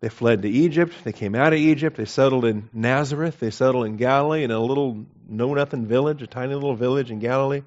They 0.00 0.08
fled 0.08 0.42
to 0.42 0.48
Egypt. 0.48 0.94
They 1.04 1.12
came 1.12 1.34
out 1.34 1.52
of 1.52 1.58
Egypt. 1.58 1.96
They 1.96 2.06
settled 2.06 2.46
in 2.46 2.70
Nazareth. 2.72 3.38
They 3.38 3.50
settled 3.50 3.86
in 3.86 3.96
Galilee 3.96 4.44
in 4.44 4.50
a 4.50 4.58
little 4.58 5.04
know 5.28 5.52
nothing 5.52 5.86
village, 5.86 6.22
a 6.22 6.26
tiny 6.26 6.54
little 6.54 6.74
village 6.74 7.10
in 7.10 7.18
Galilee. 7.18 7.62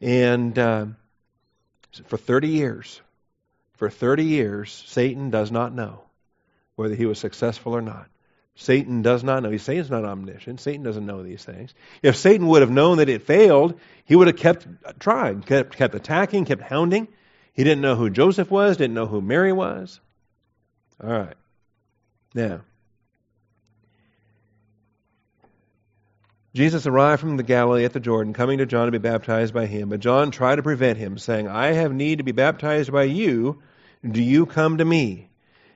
And 0.00 0.58
uh, 0.58 0.86
for 2.06 2.18
30 2.18 2.48
years. 2.48 3.00
For 3.74 3.90
30 3.90 4.24
years, 4.24 4.84
Satan 4.86 5.30
does 5.30 5.50
not 5.50 5.74
know 5.74 6.00
whether 6.76 6.94
he 6.94 7.06
was 7.06 7.18
successful 7.18 7.74
or 7.74 7.82
not. 7.82 8.06
Satan 8.54 9.02
does 9.02 9.22
not 9.22 9.42
know. 9.42 9.54
Satan's 9.56 9.90
not 9.90 10.04
omniscient. 10.04 10.60
Satan 10.60 10.82
doesn't 10.82 11.04
know 11.04 11.22
these 11.22 11.44
things. 11.44 11.74
If 12.02 12.16
Satan 12.16 12.46
would 12.46 12.62
have 12.62 12.70
known 12.70 12.98
that 12.98 13.10
it 13.10 13.26
failed, 13.26 13.78
he 14.06 14.16
would 14.16 14.28
have 14.28 14.36
kept 14.36 14.66
trying, 14.98 15.42
kept, 15.42 15.76
kept 15.76 15.94
attacking, 15.94 16.46
kept 16.46 16.62
hounding. 16.62 17.08
He 17.52 17.64
didn't 17.64 17.82
know 17.82 17.96
who 17.96 18.08
Joseph 18.08 18.50
was, 18.50 18.78
didn't 18.78 18.94
know 18.94 19.06
who 19.06 19.20
Mary 19.20 19.52
was. 19.52 20.00
All 21.02 21.10
right. 21.10 21.36
Now, 22.34 22.60
Jesus 26.56 26.86
arrived 26.86 27.20
from 27.20 27.36
the 27.36 27.42
Galilee 27.42 27.84
at 27.84 27.92
the 27.92 28.00
Jordan, 28.00 28.32
coming 28.32 28.58
to 28.58 28.66
John 28.66 28.86
to 28.86 28.92
be 28.92 28.96
baptized 28.96 29.52
by 29.52 29.66
him. 29.66 29.90
But 29.90 30.00
John 30.00 30.30
tried 30.30 30.56
to 30.56 30.62
prevent 30.62 30.96
him, 30.96 31.18
saying, 31.18 31.48
I 31.48 31.72
have 31.72 31.92
need 31.92 32.16
to 32.16 32.24
be 32.24 32.32
baptized 32.32 32.90
by 32.90 33.02
you. 33.02 33.60
Do 34.10 34.22
you 34.22 34.46
come 34.46 34.78
to 34.78 34.84
me? 34.84 35.28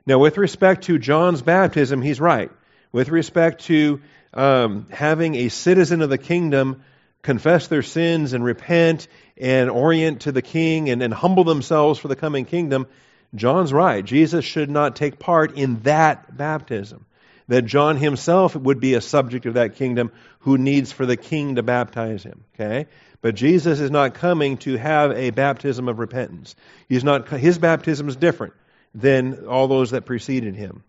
Now, 0.06 0.18
with 0.18 0.38
respect 0.38 0.84
to 0.84 0.98
John's 0.98 1.42
baptism, 1.42 2.00
he's 2.00 2.18
right. 2.18 2.50
With 2.92 3.10
respect 3.10 3.64
to 3.66 4.00
um, 4.32 4.86
having 4.90 5.34
a 5.34 5.50
citizen 5.50 6.00
of 6.00 6.08
the 6.08 6.16
kingdom 6.16 6.82
confess 7.20 7.68
their 7.68 7.82
sins 7.82 8.32
and 8.32 8.42
repent 8.42 9.06
and 9.36 9.68
orient 9.68 10.22
to 10.22 10.32
the 10.32 10.40
king 10.40 10.88
and, 10.88 11.02
and 11.02 11.12
humble 11.12 11.44
themselves 11.44 11.98
for 11.98 12.08
the 12.08 12.16
coming 12.16 12.46
kingdom, 12.46 12.86
John's 13.34 13.72
right. 13.72 14.04
Jesus 14.04 14.44
should 14.44 14.70
not 14.70 14.96
take 14.96 15.18
part 15.18 15.56
in 15.56 15.80
that 15.82 16.36
baptism 16.36 17.06
that 17.50 17.62
John 17.62 17.96
himself 17.96 18.54
would 18.54 18.78
be 18.78 18.94
a 18.94 19.00
subject 19.00 19.44
of 19.44 19.54
that 19.54 19.74
kingdom 19.74 20.12
who 20.40 20.56
needs 20.56 20.92
for 20.92 21.04
the 21.04 21.16
king 21.16 21.56
to 21.56 21.64
baptize 21.64 22.22
him. 22.22 22.44
Okay? 22.54 22.86
But 23.22 23.34
Jesus 23.34 23.80
is 23.80 23.90
not 23.90 24.14
coming 24.14 24.56
to 24.58 24.76
have 24.76 25.10
a 25.10 25.30
baptism 25.30 25.88
of 25.88 25.98
repentance. 25.98 26.54
He's 26.88 27.02
not, 27.02 27.28
his 27.28 27.58
baptism 27.58 28.08
is 28.08 28.14
different 28.14 28.54
than 28.94 29.46
all 29.46 29.66
those 29.66 29.90
that 29.90 30.06
preceded 30.06 30.54
him. 30.54 30.84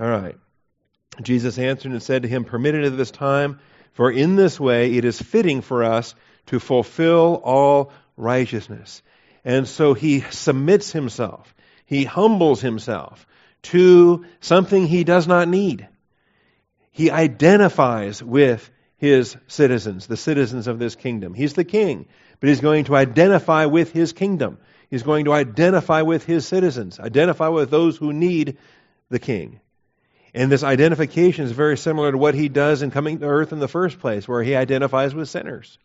All 0.00 0.08
right. 0.08 0.36
Jesus 1.22 1.58
answered 1.58 1.90
and 1.90 2.02
said 2.02 2.22
to 2.22 2.28
him, 2.28 2.44
Permitted 2.44 2.84
at 2.84 2.96
this 2.96 3.10
time, 3.10 3.58
for 3.94 4.12
in 4.12 4.36
this 4.36 4.60
way 4.60 4.94
it 4.94 5.04
is 5.04 5.20
fitting 5.20 5.60
for 5.60 5.82
us 5.82 6.14
to 6.46 6.60
fulfill 6.60 7.40
all 7.42 7.90
righteousness. 8.16 9.02
And 9.48 9.66
so 9.66 9.94
he 9.94 10.20
submits 10.20 10.92
himself, 10.92 11.54
he 11.86 12.04
humbles 12.04 12.60
himself 12.60 13.26
to 13.62 14.26
something 14.40 14.86
he 14.86 15.04
does 15.04 15.26
not 15.26 15.48
need. 15.48 15.88
He 16.90 17.10
identifies 17.10 18.22
with 18.22 18.70
his 18.98 19.38
citizens, 19.46 20.06
the 20.06 20.18
citizens 20.18 20.66
of 20.66 20.78
this 20.78 20.96
kingdom. 20.96 21.32
He's 21.32 21.54
the 21.54 21.64
king, 21.64 22.04
but 22.40 22.50
he's 22.50 22.60
going 22.60 22.84
to 22.84 22.96
identify 22.96 23.64
with 23.64 23.90
his 23.90 24.12
kingdom. 24.12 24.58
He's 24.90 25.02
going 25.02 25.24
to 25.24 25.32
identify 25.32 26.02
with 26.02 26.26
his 26.26 26.46
citizens, 26.46 27.00
identify 27.00 27.48
with 27.48 27.70
those 27.70 27.96
who 27.96 28.12
need 28.12 28.58
the 29.08 29.18
king. 29.18 29.60
And 30.34 30.52
this 30.52 30.62
identification 30.62 31.46
is 31.46 31.52
very 31.52 31.78
similar 31.78 32.12
to 32.12 32.18
what 32.18 32.34
he 32.34 32.50
does 32.50 32.82
in 32.82 32.90
coming 32.90 33.20
to 33.20 33.24
earth 33.26 33.54
in 33.54 33.60
the 33.60 33.66
first 33.66 33.98
place, 33.98 34.28
where 34.28 34.42
he 34.42 34.54
identifies 34.54 35.14
with 35.14 35.30
sinners. 35.30 35.78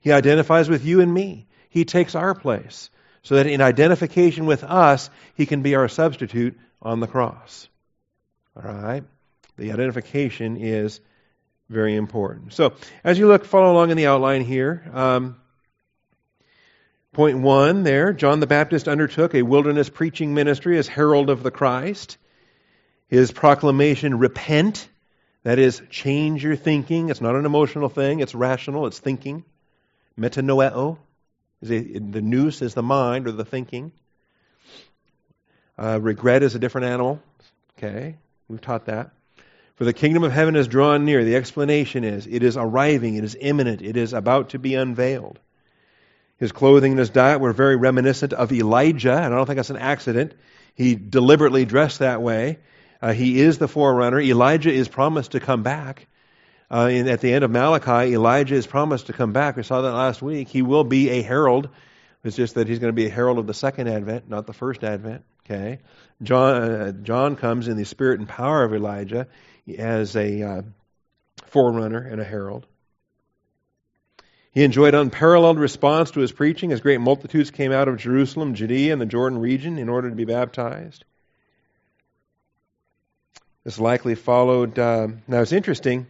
He 0.00 0.10
identifies 0.10 0.68
with 0.68 0.84
you 0.84 1.00
and 1.00 1.14
me. 1.14 1.46
He 1.68 1.84
takes 1.84 2.16
our 2.16 2.34
place 2.34 2.90
so 3.24 3.36
that 3.36 3.46
in 3.46 3.60
identification 3.60 4.46
with 4.46 4.62
us, 4.62 5.10
he 5.34 5.46
can 5.46 5.62
be 5.62 5.74
our 5.74 5.88
substitute 5.88 6.56
on 6.80 7.00
the 7.00 7.06
cross. 7.08 7.68
All 8.54 8.70
right? 8.70 9.02
The 9.56 9.72
identification 9.72 10.58
is 10.58 11.00
very 11.68 11.96
important. 11.96 12.52
So, 12.52 12.74
as 13.02 13.18
you 13.18 13.26
look, 13.26 13.46
follow 13.46 13.72
along 13.72 13.90
in 13.90 13.96
the 13.96 14.06
outline 14.06 14.42
here. 14.42 14.88
Um, 14.92 15.36
point 17.12 17.38
one 17.38 17.84
there 17.84 18.12
John 18.12 18.40
the 18.40 18.46
Baptist 18.46 18.88
undertook 18.88 19.34
a 19.34 19.42
wilderness 19.42 19.88
preaching 19.88 20.34
ministry 20.34 20.78
as 20.78 20.86
herald 20.86 21.30
of 21.30 21.42
the 21.42 21.50
Christ. 21.50 22.18
His 23.08 23.32
proclamation, 23.32 24.18
repent, 24.18 24.88
that 25.44 25.58
is, 25.58 25.80
change 25.90 26.42
your 26.42 26.56
thinking. 26.56 27.08
It's 27.08 27.20
not 27.20 27.36
an 27.36 27.46
emotional 27.46 27.88
thing, 27.88 28.20
it's 28.20 28.34
rational, 28.34 28.86
it's 28.86 28.98
thinking. 28.98 29.44
Metanoeo. 30.18 30.98
The 31.64 32.20
nous 32.20 32.60
is 32.60 32.74
the 32.74 32.82
mind 32.82 33.26
or 33.26 33.32
the 33.32 33.44
thinking. 33.44 33.92
Uh, 35.78 35.98
regret 36.00 36.42
is 36.42 36.54
a 36.54 36.58
different 36.58 36.88
animal. 36.88 37.22
Okay, 37.78 38.16
we've 38.48 38.60
taught 38.60 38.86
that. 38.86 39.10
For 39.76 39.84
the 39.84 39.92
kingdom 39.92 40.22
of 40.22 40.30
heaven 40.30 40.56
is 40.56 40.68
drawn 40.68 41.04
near. 41.04 41.24
The 41.24 41.36
explanation 41.36 42.04
is 42.04 42.26
it 42.26 42.42
is 42.42 42.56
arriving, 42.56 43.16
it 43.16 43.24
is 43.24 43.36
imminent, 43.40 43.82
it 43.82 43.96
is 43.96 44.12
about 44.12 44.50
to 44.50 44.58
be 44.58 44.74
unveiled. 44.74 45.40
His 46.36 46.52
clothing 46.52 46.92
and 46.92 46.98
his 46.98 47.10
diet 47.10 47.40
were 47.40 47.52
very 47.52 47.76
reminiscent 47.76 48.32
of 48.32 48.52
Elijah, 48.52 49.16
and 49.16 49.32
I 49.32 49.36
don't 49.36 49.46
think 49.46 49.56
that's 49.56 49.70
an 49.70 49.76
accident. 49.76 50.34
He 50.74 50.94
deliberately 50.94 51.64
dressed 51.64 52.00
that 52.00 52.20
way. 52.20 52.58
Uh, 53.00 53.12
he 53.12 53.40
is 53.40 53.58
the 53.58 53.68
forerunner. 53.68 54.20
Elijah 54.20 54.72
is 54.72 54.88
promised 54.88 55.32
to 55.32 55.40
come 55.40 55.62
back. 55.62 56.06
Uh, 56.74 56.88
at 56.88 57.20
the 57.20 57.32
end 57.32 57.44
of 57.44 57.52
Malachi, 57.52 58.14
Elijah 58.14 58.56
is 58.56 58.66
promised 58.66 59.06
to 59.06 59.12
come 59.12 59.32
back. 59.32 59.56
We 59.56 59.62
saw 59.62 59.82
that 59.82 59.92
last 59.92 60.20
week. 60.20 60.48
He 60.48 60.60
will 60.60 60.82
be 60.82 61.08
a 61.10 61.22
herald. 61.22 61.68
It's 62.24 62.34
just 62.34 62.56
that 62.56 62.66
he's 62.66 62.80
going 62.80 62.88
to 62.88 62.96
be 62.96 63.06
a 63.06 63.10
herald 63.10 63.38
of 63.38 63.46
the 63.46 63.54
second 63.54 63.86
advent, 63.86 64.28
not 64.28 64.48
the 64.48 64.52
first 64.52 64.82
advent. 64.82 65.22
Okay, 65.44 65.78
John 66.20 66.62
uh, 66.62 66.90
John 66.90 67.36
comes 67.36 67.68
in 67.68 67.76
the 67.76 67.84
spirit 67.84 68.18
and 68.18 68.28
power 68.28 68.64
of 68.64 68.74
Elijah 68.74 69.28
as 69.78 70.16
a 70.16 70.42
uh, 70.42 70.62
forerunner 71.46 72.00
and 72.00 72.20
a 72.20 72.24
herald. 72.24 72.66
He 74.50 74.64
enjoyed 74.64 74.96
unparalleled 74.96 75.60
response 75.60 76.10
to 76.12 76.20
his 76.20 76.32
preaching 76.32 76.72
as 76.72 76.80
great 76.80 77.00
multitudes 77.00 77.52
came 77.52 77.70
out 77.70 77.86
of 77.86 77.98
Jerusalem, 77.98 78.54
Judea, 78.54 78.92
and 78.92 79.00
the 79.00 79.06
Jordan 79.06 79.38
region 79.38 79.78
in 79.78 79.88
order 79.88 80.10
to 80.10 80.16
be 80.16 80.24
baptized. 80.24 81.04
This 83.62 83.78
likely 83.78 84.16
followed. 84.16 84.76
Uh, 84.76 85.06
now 85.28 85.40
it's 85.40 85.52
interesting. 85.52 86.08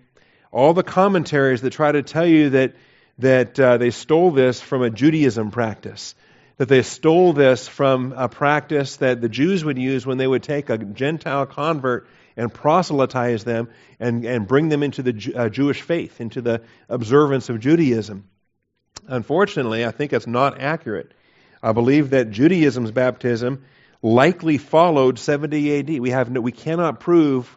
All 0.54 0.72
the 0.72 0.82
commentaries 0.82 1.60
that 1.60 1.72
try 1.72 1.92
to 1.92 2.02
tell 2.02 2.26
you 2.26 2.50
that 2.50 2.74
that 3.18 3.60
uh, 3.60 3.76
they 3.76 3.90
stole 3.90 4.30
this 4.30 4.60
from 4.60 4.82
a 4.82 4.90
Judaism 4.90 5.50
practice 5.50 6.14
that 6.56 6.68
they 6.68 6.82
stole 6.82 7.32
this 7.32 7.66
from 7.66 8.12
a 8.16 8.28
practice 8.28 8.96
that 8.96 9.20
the 9.20 9.28
Jews 9.28 9.64
would 9.64 9.78
use 9.78 10.06
when 10.06 10.18
they 10.18 10.26
would 10.26 10.42
take 10.42 10.70
a 10.70 10.78
Gentile 10.78 11.46
convert 11.46 12.06
and 12.36 12.52
proselytize 12.52 13.44
them 13.44 13.68
and, 13.98 14.24
and 14.24 14.46
bring 14.46 14.68
them 14.68 14.82
into 14.82 15.02
the 15.02 15.34
uh, 15.34 15.48
Jewish 15.48 15.82
faith, 15.82 16.20
into 16.20 16.40
the 16.40 16.62
observance 16.88 17.48
of 17.48 17.60
Judaism. 17.60 18.28
Unfortunately, 19.06 19.84
I 19.84 19.90
think 19.90 20.12
it's 20.12 20.26
not 20.26 20.60
accurate. 20.60 21.12
I 21.62 21.72
believe 21.72 22.10
that 22.10 22.30
Judaism's 22.30 22.90
baptism 22.90 23.64
likely 24.02 24.58
followed 24.58 25.18
70 25.18 25.78
AD. 25.78 26.00
We, 26.00 26.10
have 26.10 26.30
no, 26.30 26.40
we 26.40 26.52
cannot 26.52 27.00
prove, 27.00 27.56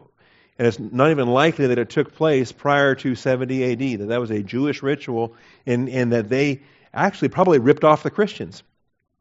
and 0.58 0.66
it's 0.66 0.78
not 0.78 1.10
even 1.10 1.28
likely 1.28 1.68
that 1.68 1.78
it 1.78 1.88
took 1.88 2.14
place 2.14 2.50
prior 2.50 2.96
to 2.96 3.14
70 3.14 3.72
AD, 3.72 4.00
that 4.00 4.08
that 4.08 4.20
was 4.20 4.30
a 4.30 4.42
Jewish 4.42 4.82
ritual 4.82 5.36
and, 5.66 5.88
and 5.88 6.12
that 6.12 6.28
they 6.28 6.62
actually 6.92 7.28
probably 7.28 7.60
ripped 7.60 7.84
off 7.84 8.02
the 8.02 8.10
Christians 8.10 8.64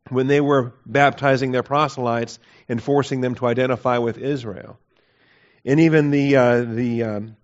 when 0.10 0.28
they 0.28 0.42
were 0.42 0.74
baptizing 0.86 1.52
their 1.52 1.64
proselytes 1.64 2.40
and 2.68 2.82
forcing 2.82 3.22
them 3.22 3.36
to 3.36 3.46
identify 3.46 4.00
with 4.00 4.18
Israel. 4.18 4.80
And 5.64 5.80
even 5.82 6.10
the, 6.10 6.36
uh, 6.38 6.62
the, 6.62 7.04
um, 7.04 7.38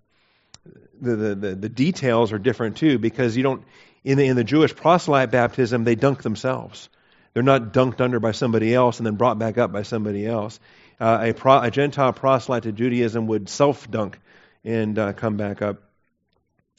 the, 1.00 1.16
the, 1.16 1.34
the, 1.34 1.54
the, 1.54 1.68
details 1.68 2.32
are 2.32 2.38
different 2.38 2.78
too, 2.78 2.98
because 2.98 3.36
you 3.36 3.42
don't, 3.42 3.62
in 4.02 4.18
the, 4.18 4.26
in 4.26 4.36
the 4.36 4.44
Jewish 4.44 4.74
proselyte 4.74 5.30
baptism, 5.30 5.84
they 5.84 5.94
dunk 5.94 6.22
themselves. 6.22 6.88
They're 7.32 7.42
not 7.42 7.72
dunked 7.72 8.00
under 8.00 8.18
by 8.18 8.32
somebody 8.32 8.74
else 8.74 8.98
and 8.98 9.06
then 9.06 9.16
brought 9.16 9.38
back 9.38 9.58
up 9.58 9.72
by 9.72 9.82
somebody 9.82 10.26
else. 10.26 10.58
Uh, 11.00 11.18
a, 11.22 11.32
pro, 11.32 11.60
a, 11.60 11.70
Gentile 11.70 12.12
proselyte 12.12 12.64
to 12.64 12.72
Judaism 12.72 13.26
would 13.26 13.48
self 13.48 13.90
dunk 13.90 14.20
and 14.64 14.98
uh, 14.98 15.12
come 15.12 15.36
back 15.36 15.62
up. 15.62 15.82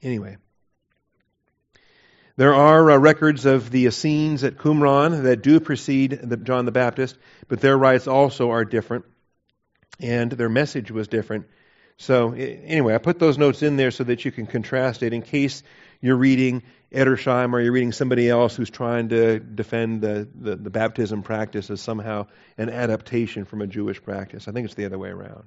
Anyway. 0.02 0.38
There 2.38 2.54
are 2.54 2.92
uh, 2.92 2.98
records 2.98 3.46
of 3.46 3.72
the 3.72 3.86
Essenes 3.86 4.44
at 4.44 4.58
Qumran 4.58 5.24
that 5.24 5.42
do 5.42 5.62
precede 5.62 6.20
the, 6.22 6.36
John 6.36 6.66
the 6.66 6.72
Baptist, 6.72 7.18
but 7.48 7.62
their 7.62 7.78
rites 7.78 8.08
also 8.08 8.52
are 8.52 8.66
different, 8.66 9.06
and 10.02 10.30
their 10.34 10.50
message 10.50 10.92
was 10.92 11.08
different. 11.08 11.46
So, 11.98 12.34
anyway, 12.34 12.94
I 12.94 12.98
put 12.98 13.20
those 13.20 13.38
notes 13.38 13.64
in 13.64 13.78
there 13.78 13.92
so 13.92 14.04
that 14.04 14.26
you 14.26 14.34
can 14.34 14.48
contrast 14.48 15.02
it 15.02 15.14
in 15.14 15.22
case 15.22 15.64
you're 16.02 16.18
reading 16.18 16.64
Edersheim 16.92 17.54
or 17.54 17.60
you're 17.60 17.72
reading 17.72 17.92
somebody 17.92 18.30
else 18.30 18.56
who's 18.56 18.70
trying 18.70 19.10
to 19.10 19.40
defend 19.40 20.02
the, 20.02 20.28
the, 20.36 20.56
the 20.56 20.70
baptism 20.70 21.24
practice 21.24 21.70
as 21.70 21.82
somehow 21.82 22.28
an 22.58 22.70
adaptation 22.70 23.46
from 23.46 23.62
a 23.62 23.68
Jewish 23.68 24.02
practice. 24.02 24.48
I 24.48 24.52
think 24.52 24.66
it's 24.66 24.76
the 24.76 24.86
other 24.86 25.00
way 25.00 25.10
around. 25.10 25.44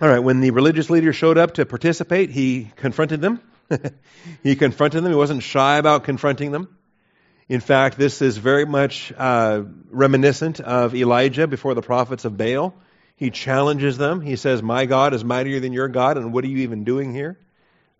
All 0.00 0.08
right, 0.08 0.20
when 0.20 0.40
the 0.40 0.52
religious 0.52 0.90
leader 0.90 1.12
showed 1.12 1.38
up 1.38 1.54
to 1.54 1.66
participate, 1.66 2.30
he 2.30 2.70
confronted 2.76 3.20
them 3.20 3.40
he 4.42 4.56
confronted 4.56 5.02
them. 5.02 5.12
He 5.12 5.16
wasn't 5.16 5.42
shy 5.42 5.78
about 5.78 6.04
confronting 6.04 6.52
them. 6.52 6.76
In 7.48 7.60
fact, 7.60 7.96
this 7.96 8.20
is 8.20 8.36
very 8.36 8.66
much 8.66 9.12
uh, 9.16 9.62
reminiscent 9.90 10.60
of 10.60 10.94
Elijah 10.94 11.46
before 11.46 11.74
the 11.74 11.82
prophets 11.82 12.24
of 12.24 12.36
Baal. 12.36 12.74
He 13.16 13.30
challenges 13.30 13.96
them. 13.96 14.20
He 14.20 14.36
says, 14.36 14.62
My 14.62 14.86
God 14.86 15.14
is 15.14 15.24
mightier 15.24 15.58
than 15.60 15.72
your 15.72 15.88
God, 15.88 16.18
and 16.18 16.32
what 16.32 16.44
are 16.44 16.48
you 16.48 16.58
even 16.58 16.84
doing 16.84 17.14
here? 17.14 17.38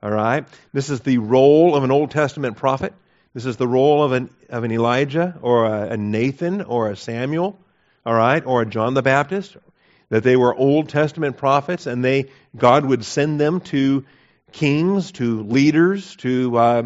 All 0.02 0.10
right. 0.10 0.46
This 0.72 0.90
is 0.90 1.00
the 1.00 1.18
role 1.18 1.74
of 1.74 1.82
an 1.82 1.90
Old 1.90 2.12
Testament 2.12 2.56
prophet. 2.56 2.94
This 3.34 3.46
is 3.46 3.56
the 3.56 3.66
role 3.66 4.02
of 4.02 4.12
an, 4.12 4.30
of 4.48 4.64
an 4.64 4.70
Elijah 4.70 5.36
or 5.42 5.66
a, 5.66 5.90
a 5.90 5.96
Nathan 5.96 6.62
or 6.62 6.90
a 6.90 6.96
Samuel, 6.96 7.58
all 8.06 8.14
right, 8.14 8.44
or 8.44 8.62
a 8.62 8.66
John 8.66 8.94
the 8.94 9.02
Baptist. 9.02 9.56
That 10.08 10.22
they 10.22 10.36
were 10.36 10.54
Old 10.54 10.88
Testament 10.88 11.36
prophets, 11.36 11.86
and 11.86 12.02
they 12.02 12.30
God 12.56 12.84
would 12.84 13.04
send 13.04 13.40
them 13.40 13.60
to 13.60 14.06
kings, 14.52 15.12
to 15.12 15.42
leaders, 15.42 16.16
to 16.16 16.56
uh, 16.56 16.82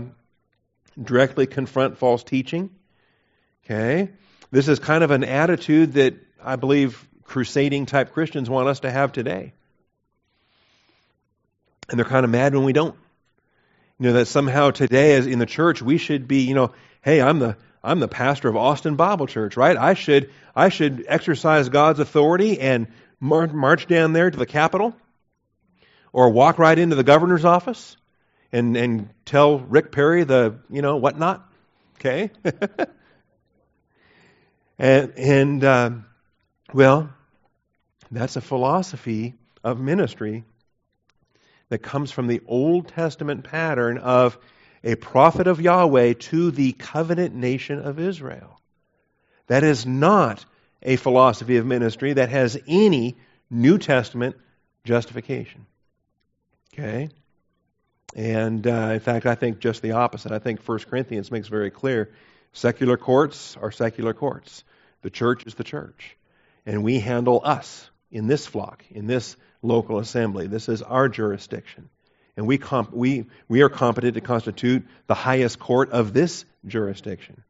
directly 1.00 1.47
confront 1.47 1.99
false 1.99 2.25
teaching. 2.25 2.71
Okay? 3.64 4.11
This 4.50 4.69
is 4.69 4.78
kind 4.78 5.04
of 5.04 5.11
an 5.11 5.23
attitude 5.23 5.95
that 5.95 6.14
I 6.42 6.57
believe 6.57 7.07
crusading 7.25 7.87
type 7.87 8.12
Christians 8.12 8.50
want 8.50 8.69
us 8.69 8.81
to 8.81 8.90
have 8.90 9.12
today. 9.12 9.52
And 11.88 11.99
they're 11.99 12.04
kind 12.04 12.25
of 12.25 12.31
mad 12.31 12.54
when 12.54 12.64
we 12.64 12.73
don't. 12.73 12.97
You 14.02 14.09
know, 14.09 14.14
that 14.14 14.26
somehow 14.26 14.73
today 14.73 15.14
as 15.14 15.28
in 15.28 15.38
the 15.38 15.47
church 15.47 15.80
we 15.80 15.97
should 15.97 16.26
be, 16.26 16.40
you 16.40 16.54
know, 16.54 16.73
hey, 17.02 17.23
I'm 17.23 17.38
the 17.38 17.56
I'm 17.85 18.00
the 18.00 18.09
pastor 18.09 18.49
of 18.49 18.56
Austin 18.56 18.97
Bible 18.97 19.28
Church, 19.28 19.56
right? 19.56 19.76
I 19.76 19.94
should 19.94 20.28
I 20.56 20.71
should 20.71 21.04
exercise 21.06 21.68
God's 21.68 22.00
authority 22.00 22.59
and 22.59 22.88
march 23.21 23.87
down 23.87 24.12
there 24.12 24.28
to 24.28 24.37
the 24.37 24.44
Capitol 24.44 24.97
or 26.12 26.30
walk 26.30 26.59
right 26.59 26.76
into 26.76 26.97
the 26.97 27.04
governor's 27.04 27.44
office 27.44 27.97
and, 28.50 28.76
and 28.76 29.09
tell 29.25 29.61
Rick 29.61 29.92
Perry 29.92 30.25
the, 30.25 30.56
you 30.68 30.82
know, 30.82 30.97
whatnot. 30.97 31.49
Okay? 32.00 32.32
and, 34.80 35.12
and 35.16 35.62
uh, 35.62 35.90
well, 36.75 37.09
that's 38.11 38.35
a 38.35 38.40
philosophy 38.40 39.35
of 39.62 39.78
ministry 39.78 40.42
that 41.72 41.78
comes 41.78 42.10
from 42.12 42.26
the 42.26 42.42
Old 42.46 42.88
Testament 42.88 43.44
pattern 43.44 43.96
of 43.96 44.36
a 44.84 44.94
prophet 44.94 45.46
of 45.46 45.58
Yahweh 45.58 46.12
to 46.12 46.50
the 46.50 46.72
covenant 46.72 47.34
nation 47.34 47.78
of 47.78 47.98
Israel. 47.98 48.60
That 49.46 49.64
is 49.64 49.86
not 49.86 50.44
a 50.82 50.96
philosophy 50.96 51.56
of 51.56 51.64
ministry 51.64 52.12
that 52.12 52.28
has 52.28 52.60
any 52.68 53.16
New 53.48 53.78
Testament 53.78 54.36
justification. 54.84 55.64
Okay? 56.74 57.08
And 58.14 58.66
uh, 58.66 58.90
in 58.92 59.00
fact, 59.00 59.24
I 59.24 59.34
think 59.34 59.58
just 59.58 59.80
the 59.80 59.92
opposite. 59.92 60.30
I 60.30 60.40
think 60.40 60.60
1 60.60 60.78
Corinthians 60.80 61.30
makes 61.30 61.48
very 61.48 61.70
clear 61.70 62.12
secular 62.52 62.98
courts 62.98 63.56
are 63.56 63.72
secular 63.72 64.12
courts. 64.12 64.62
The 65.00 65.08
church 65.08 65.46
is 65.46 65.54
the 65.54 65.64
church. 65.64 66.18
And 66.66 66.84
we 66.84 67.00
handle 67.00 67.40
us 67.42 67.88
in 68.10 68.26
this 68.26 68.46
flock, 68.46 68.84
in 68.90 69.06
this 69.06 69.38
local 69.62 69.99
assembly. 69.99 70.47
This 70.49 70.69
is 70.69 70.83
our 70.83 71.09
jurisdiction. 71.09 71.88
And 72.37 72.47
we, 72.47 72.59
comp- 72.59 72.92
we, 72.92 73.26
we 73.49 73.62
are 73.62 73.69
competent 73.69 74.14
to 74.14 74.21
constitute 74.21 74.87
the 75.07 75.14
highest 75.14 75.59
court 75.59 75.90
of 75.90 76.12
this 76.12 76.45
jurisdiction. 76.66 77.42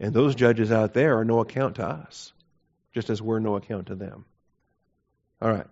And 0.00 0.14
those 0.14 0.34
judges 0.34 0.70
out 0.70 0.94
there 0.94 1.18
are 1.18 1.24
no 1.24 1.40
account 1.40 1.76
to 1.76 1.86
us, 1.86 2.32
just 2.94 3.10
as 3.10 3.20
we're 3.20 3.40
no 3.40 3.56
account 3.56 3.88
to 3.88 3.96
them. 3.96 4.24
All 5.42 5.50
right. 5.50 5.66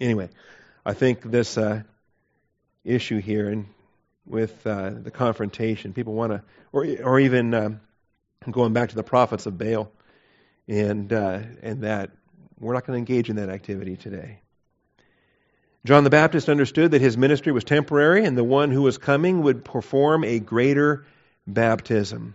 Anyway, 0.00 0.30
I 0.86 0.94
think 0.94 1.22
this 1.22 1.58
uh, 1.58 1.82
issue 2.84 3.20
here 3.20 3.48
and 3.48 3.66
with 4.24 4.66
uh, 4.66 4.90
the 4.90 5.10
confrontation, 5.10 5.92
people 5.92 6.14
want 6.14 6.32
to, 6.32 6.42
or, 6.72 6.86
or 7.02 7.18
even 7.18 7.54
uh, 7.54 7.70
going 8.50 8.72
back 8.72 8.90
to 8.90 8.94
the 8.94 9.02
prophets 9.02 9.46
of 9.46 9.58
Baal, 9.58 9.90
and 10.68 11.12
uh, 11.12 11.40
and 11.62 11.82
that 11.82 12.10
we're 12.60 12.74
not 12.74 12.86
going 12.86 12.96
to 12.96 12.98
engage 12.98 13.30
in 13.30 13.36
that 13.36 13.48
activity 13.48 13.96
today. 13.96 14.40
John 15.84 16.04
the 16.04 16.10
Baptist 16.10 16.48
understood 16.48 16.90
that 16.90 17.00
his 17.00 17.16
ministry 17.16 17.52
was 17.52 17.64
temporary, 17.64 18.24
and 18.24 18.36
the 18.36 18.44
one 18.44 18.70
who 18.70 18.82
was 18.82 18.98
coming 18.98 19.42
would 19.42 19.64
perform 19.64 20.24
a 20.24 20.38
greater 20.38 21.06
baptism. 21.46 22.34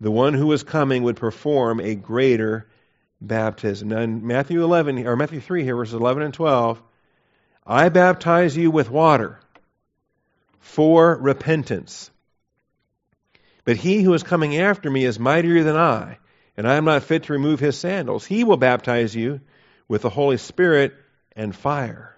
The 0.00 0.10
one 0.10 0.34
who 0.34 0.48
was 0.48 0.64
coming 0.64 1.04
would 1.04 1.16
perform 1.16 1.80
a 1.80 1.94
greater 1.94 2.68
baptism. 3.20 3.88
Now, 3.88 4.00
in 4.00 4.26
Matthew 4.26 4.62
11, 4.64 5.06
or 5.06 5.16
Matthew 5.16 5.40
3 5.40 5.62
here, 5.62 5.76
verses 5.76 5.94
11 5.94 6.24
and 6.24 6.34
12, 6.34 6.82
I 7.64 7.88
baptize 7.88 8.56
you 8.56 8.70
with 8.70 8.90
water 8.90 9.38
for 10.58 11.16
repentance. 11.16 12.10
But 13.64 13.76
he 13.76 14.02
who 14.02 14.12
is 14.14 14.24
coming 14.24 14.56
after 14.56 14.90
me 14.90 15.04
is 15.04 15.20
mightier 15.20 15.62
than 15.62 15.76
I, 15.76 16.18
and 16.56 16.68
I 16.68 16.74
am 16.74 16.84
not 16.84 17.04
fit 17.04 17.24
to 17.24 17.32
remove 17.32 17.60
his 17.60 17.78
sandals. 17.78 18.26
He 18.26 18.42
will 18.42 18.56
baptize 18.56 19.14
you 19.14 19.40
with 19.88 20.02
the 20.02 20.10
Holy 20.10 20.36
Spirit 20.36 20.94
and 21.34 21.54
fire. 21.54 22.14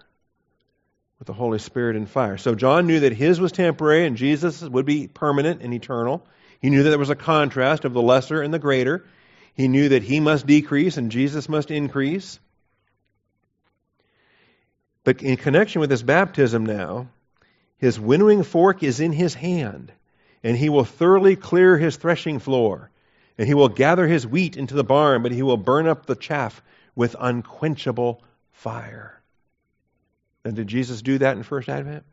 With 1.19 1.27
the 1.27 1.33
Holy 1.33 1.59
Spirit 1.59 1.95
and 1.95 2.09
fire. 2.09 2.37
So 2.37 2.55
John 2.55 2.87
knew 2.87 3.01
that 3.01 3.13
his 3.13 3.39
was 3.39 3.51
temporary 3.51 4.05
and 4.05 4.17
Jesus 4.17 4.61
would 4.61 4.85
be 4.85 5.07
permanent 5.07 5.61
and 5.61 5.73
eternal. 5.73 6.25
He 6.59 6.69
knew 6.69 6.83
that 6.83 6.89
there 6.89 6.99
was 6.99 7.09
a 7.09 7.15
contrast 7.15 7.85
of 7.85 7.93
the 7.93 8.01
lesser 8.01 8.41
and 8.41 8.53
the 8.53 8.59
greater. 8.59 9.05
He 9.53 9.67
knew 9.67 9.89
that 9.89 10.03
he 10.03 10.19
must 10.19 10.45
decrease 10.45 10.97
and 10.97 11.11
Jesus 11.11 11.47
must 11.47 11.71
increase. 11.71 12.39
But 15.05 15.21
in 15.21 15.37
connection 15.37 15.79
with 15.79 15.89
this 15.89 16.01
baptism 16.01 16.65
now, 16.65 17.07
his 17.77 17.99
winnowing 17.99 18.43
fork 18.43 18.83
is 18.83 18.99
in 18.99 19.11
his 19.11 19.33
hand, 19.33 19.91
and 20.43 20.57
he 20.57 20.69
will 20.69 20.83
thoroughly 20.83 21.35
clear 21.35 21.77
his 21.77 21.97
threshing 21.97 22.39
floor, 22.39 22.89
and 23.37 23.47
he 23.47 23.53
will 23.53 23.69
gather 23.69 24.07
his 24.07 24.25
wheat 24.25 24.57
into 24.57 24.73
the 24.73 24.83
barn, 24.83 25.21
but 25.21 25.31
he 25.31 25.43
will 25.43 25.57
burn 25.57 25.87
up 25.87 26.05
the 26.05 26.15
chaff 26.15 26.61
with 26.95 27.15
unquenchable 27.19 28.23
fire. 28.51 29.21
And 30.43 30.55
did 30.55 30.67
Jesus 30.67 31.01
do 31.01 31.17
that 31.17 31.35
in 31.35 31.43
First 31.43 31.69
Advent? 31.69 32.03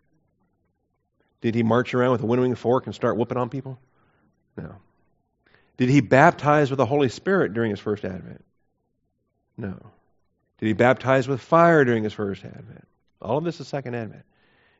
Did 1.40 1.54
he 1.54 1.62
march 1.62 1.92
around 1.92 2.12
with 2.12 2.22
a 2.22 2.26
winnowing 2.26 2.54
fork 2.54 2.86
and 2.86 2.94
start 2.94 3.16
whooping 3.16 3.36
on 3.36 3.48
people? 3.48 3.78
No. 4.56 4.76
Did 5.76 5.88
he 5.88 6.00
baptize 6.00 6.70
with 6.70 6.78
the 6.78 6.86
Holy 6.86 7.08
Spirit 7.08 7.54
during 7.54 7.70
his 7.70 7.80
first 7.80 8.04
advent? 8.04 8.44
No. 9.56 9.74
Did 10.58 10.66
he 10.66 10.72
baptize 10.72 11.26
with 11.26 11.40
fire 11.40 11.84
during 11.84 12.04
his 12.04 12.12
first 12.12 12.44
advent? 12.44 12.86
All 13.20 13.38
of 13.38 13.44
this 13.44 13.60
is 13.60 13.68
second 13.68 13.94
advent. 13.94 14.22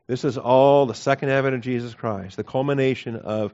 This 0.07 0.23
is 0.23 0.37
all 0.37 0.85
the 0.85 0.93
second 0.93 1.29
advent 1.29 1.55
of 1.55 1.61
Jesus 1.61 1.93
Christ, 1.93 2.37
the 2.37 2.43
culmination 2.43 3.15
of, 3.15 3.53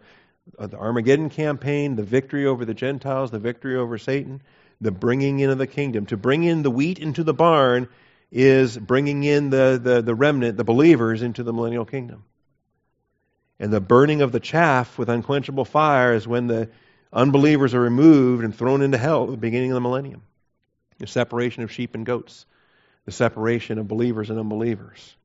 the 0.57 0.77
Armageddon 0.77 1.29
campaign, 1.29 1.95
the 1.95 2.03
victory 2.03 2.47
over 2.47 2.65
the 2.65 2.73
Gentiles, 2.73 3.29
the 3.29 3.39
victory 3.39 3.75
over 3.75 3.99
Satan, 3.99 4.41
the 4.81 4.91
bringing 4.91 5.39
in 5.39 5.49
of 5.49 5.57
the 5.57 5.67
kingdom. 5.67 6.05
To 6.07 6.17
bring 6.17 6.43
in 6.43 6.63
the 6.63 6.71
wheat 6.71 6.99
into 6.99 7.23
the 7.23 7.33
barn 7.33 7.89
is 8.31 8.77
bringing 8.77 9.23
in 9.23 9.49
the, 9.49 9.79
the, 9.81 10.01
the 10.01 10.15
remnant, 10.15 10.57
the 10.57 10.63
believers, 10.63 11.21
into 11.21 11.43
the 11.43 11.53
millennial 11.53 11.85
kingdom. 11.85 12.23
And 13.59 13.73
the 13.73 13.81
burning 13.81 14.21
of 14.21 14.31
the 14.31 14.39
chaff 14.39 14.97
with 14.97 15.09
unquenchable 15.09 15.65
fire 15.65 16.13
is 16.13 16.27
when 16.27 16.47
the 16.47 16.69
unbelievers 17.11 17.73
are 17.73 17.81
removed 17.81 18.43
and 18.43 18.55
thrown 18.55 18.81
into 18.81 18.97
hell 18.97 19.25
at 19.25 19.31
the 19.31 19.37
beginning 19.37 19.71
of 19.71 19.75
the 19.75 19.81
millennium. 19.81 20.21
The 20.99 21.07
separation 21.07 21.63
of 21.63 21.71
sheep 21.71 21.95
and 21.95 22.05
goats, 22.05 22.45
the 23.05 23.11
separation 23.11 23.79
of 23.79 23.87
believers 23.87 24.29
and 24.29 24.39
unbelievers. 24.39 25.15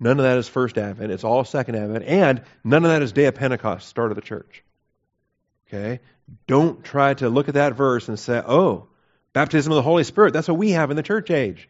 None 0.00 0.18
of 0.18 0.24
that 0.24 0.36
is 0.36 0.48
first 0.48 0.78
advent. 0.78 1.12
It's 1.12 1.24
all 1.24 1.44
second 1.44 1.76
advent. 1.76 2.04
And 2.04 2.42
none 2.64 2.84
of 2.84 2.90
that 2.90 3.02
is 3.02 3.12
day 3.12 3.26
of 3.26 3.36
Pentecost, 3.36 3.88
start 3.88 4.10
of 4.10 4.16
the 4.16 4.22
church. 4.22 4.64
Okay? 5.72 6.00
Don't 6.46 6.84
try 6.84 7.14
to 7.14 7.28
look 7.28 7.48
at 7.48 7.54
that 7.54 7.74
verse 7.74 8.08
and 8.08 8.18
say, 8.18 8.42
oh, 8.44 8.88
baptism 9.32 9.72
of 9.72 9.76
the 9.76 9.82
Holy 9.82 10.04
Spirit, 10.04 10.32
that's 10.32 10.48
what 10.48 10.58
we 10.58 10.72
have 10.72 10.90
in 10.90 10.96
the 10.96 11.02
church 11.02 11.30
age. 11.30 11.68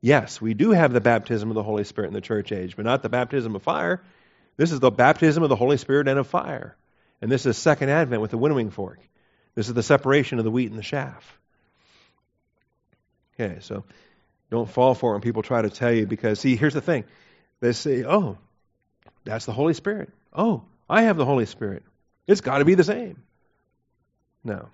Yes, 0.00 0.40
we 0.40 0.54
do 0.54 0.70
have 0.70 0.92
the 0.92 1.00
baptism 1.00 1.50
of 1.50 1.54
the 1.54 1.62
Holy 1.62 1.84
Spirit 1.84 2.08
in 2.08 2.14
the 2.14 2.20
church 2.20 2.52
age, 2.52 2.76
but 2.76 2.84
not 2.84 3.02
the 3.02 3.08
baptism 3.08 3.56
of 3.56 3.62
fire. 3.62 4.02
This 4.56 4.72
is 4.72 4.80
the 4.80 4.90
baptism 4.90 5.42
of 5.42 5.48
the 5.48 5.56
Holy 5.56 5.76
Spirit 5.76 6.08
and 6.08 6.18
of 6.18 6.26
fire. 6.26 6.76
And 7.20 7.30
this 7.30 7.46
is 7.46 7.56
second 7.56 7.88
advent 7.88 8.22
with 8.22 8.30
the 8.30 8.38
winnowing 8.38 8.70
fork. 8.70 9.00
This 9.54 9.68
is 9.68 9.74
the 9.74 9.82
separation 9.82 10.38
of 10.38 10.44
the 10.44 10.50
wheat 10.50 10.70
and 10.70 10.78
the 10.78 10.82
chaff. 10.82 11.38
Okay, 13.34 13.58
so 13.60 13.84
don't 14.50 14.68
fall 14.68 14.94
for 14.94 15.10
it 15.10 15.14
when 15.14 15.22
people 15.22 15.42
try 15.42 15.62
to 15.62 15.70
tell 15.70 15.92
you 15.92 16.06
because 16.06 16.40
see, 16.40 16.56
here's 16.56 16.74
the 16.74 16.80
thing. 16.80 17.04
They 17.60 17.72
say, 17.72 18.04
"Oh, 18.04 18.38
that's 19.24 19.46
the 19.46 19.52
Holy 19.52 19.74
Spirit." 19.74 20.10
"Oh, 20.32 20.64
I 20.88 21.02
have 21.02 21.16
the 21.16 21.24
Holy 21.24 21.46
Spirit." 21.46 21.82
It's 22.26 22.40
got 22.40 22.58
to 22.58 22.64
be 22.64 22.74
the 22.74 22.84
same. 22.84 23.22
No. 24.42 24.68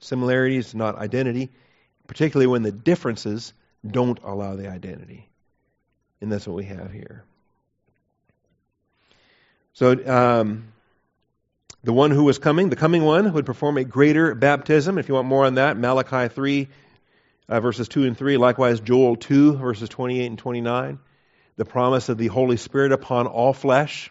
Similarity 0.00 0.56
is 0.56 0.74
not 0.74 0.96
identity, 0.96 1.50
particularly 2.06 2.46
when 2.46 2.62
the 2.62 2.72
differences 2.72 3.52
don't 3.86 4.18
allow 4.22 4.56
the 4.56 4.70
identity. 4.70 5.28
And 6.20 6.32
that's 6.32 6.46
what 6.46 6.56
we 6.56 6.64
have 6.64 6.92
here. 6.92 7.24
So, 9.74 9.92
um, 10.06 10.72
the 11.84 11.92
one 11.92 12.10
who 12.10 12.24
was 12.24 12.38
coming, 12.38 12.70
the 12.70 12.76
coming 12.76 13.04
one, 13.04 13.32
would 13.32 13.46
perform 13.46 13.78
a 13.78 13.84
greater 13.84 14.34
baptism. 14.34 14.98
If 14.98 15.08
you 15.08 15.14
want 15.14 15.28
more 15.28 15.46
on 15.46 15.54
that, 15.54 15.76
Malachi 15.76 16.28
3, 16.28 16.68
uh, 17.48 17.60
verses 17.60 17.88
2 17.88 18.04
and 18.04 18.18
3. 18.18 18.36
Likewise, 18.36 18.80
Joel 18.80 19.16
2, 19.16 19.56
verses 19.56 19.88
28 19.88 20.26
and 20.26 20.38
29. 20.38 20.98
The 21.56 21.64
promise 21.64 22.08
of 22.08 22.18
the 22.18 22.26
Holy 22.26 22.56
Spirit 22.56 22.92
upon 22.92 23.26
all 23.26 23.52
flesh 23.52 24.10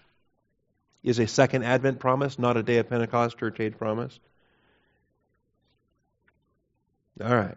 is 1.08 1.20
a 1.20 1.28
second 1.28 1.64
Advent 1.64 2.00
promise, 2.00 2.38
not 2.38 2.58
a 2.58 2.64
day 2.64 2.78
of 2.78 2.90
Pentecost 2.90 3.38
church 3.38 3.60
age 3.60 3.78
promise. 3.78 4.20
All 7.24 7.36
right. 7.36 7.56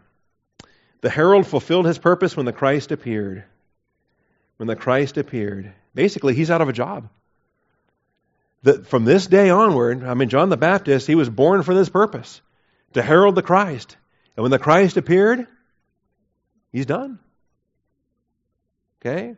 The 1.01 1.11
herald 1.11 1.47
fulfilled 1.47 1.87
his 1.87 1.99
purpose 1.99 2.37
when 2.37 2.47
the 2.47 2.53
Christ 2.53 2.93
appeared. 2.93 3.45
When 4.57 4.69
the 4.69 4.77
Christ 4.77 5.17
appeared. 5.19 5.73
Basically, 5.95 6.35
he's 6.35 6.51
out 6.51 6.61
of 6.61 6.69
a 6.69 6.73
job. 6.73 7.09
The, 8.63 8.85
from 8.85 9.05
this 9.05 9.27
day 9.27 9.51
onward, 9.51 10.05
I 10.05 10.15
mean, 10.15 10.29
John 10.29 10.49
the 10.49 10.57
Baptist, 10.57 11.07
he 11.07 11.15
was 11.15 11.29
born 11.29 11.63
for 11.63 11.75
this 11.75 11.89
purpose 11.89 12.41
to 12.93 13.03
herald 13.03 13.35
the 13.35 13.43
Christ. 13.43 13.97
And 14.37 14.43
when 14.43 14.51
the 14.51 14.59
Christ 14.59 14.97
appeared, 14.97 15.47
he's 16.71 16.87
done. 16.87 17.19
Okay? 19.01 19.37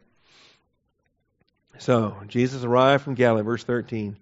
So, 1.83 2.17
Jesus 2.29 2.63
arrived 2.63 3.03
from 3.03 3.15
Galilee, 3.15 3.43
verse 3.43 3.65
13. 3.65 4.17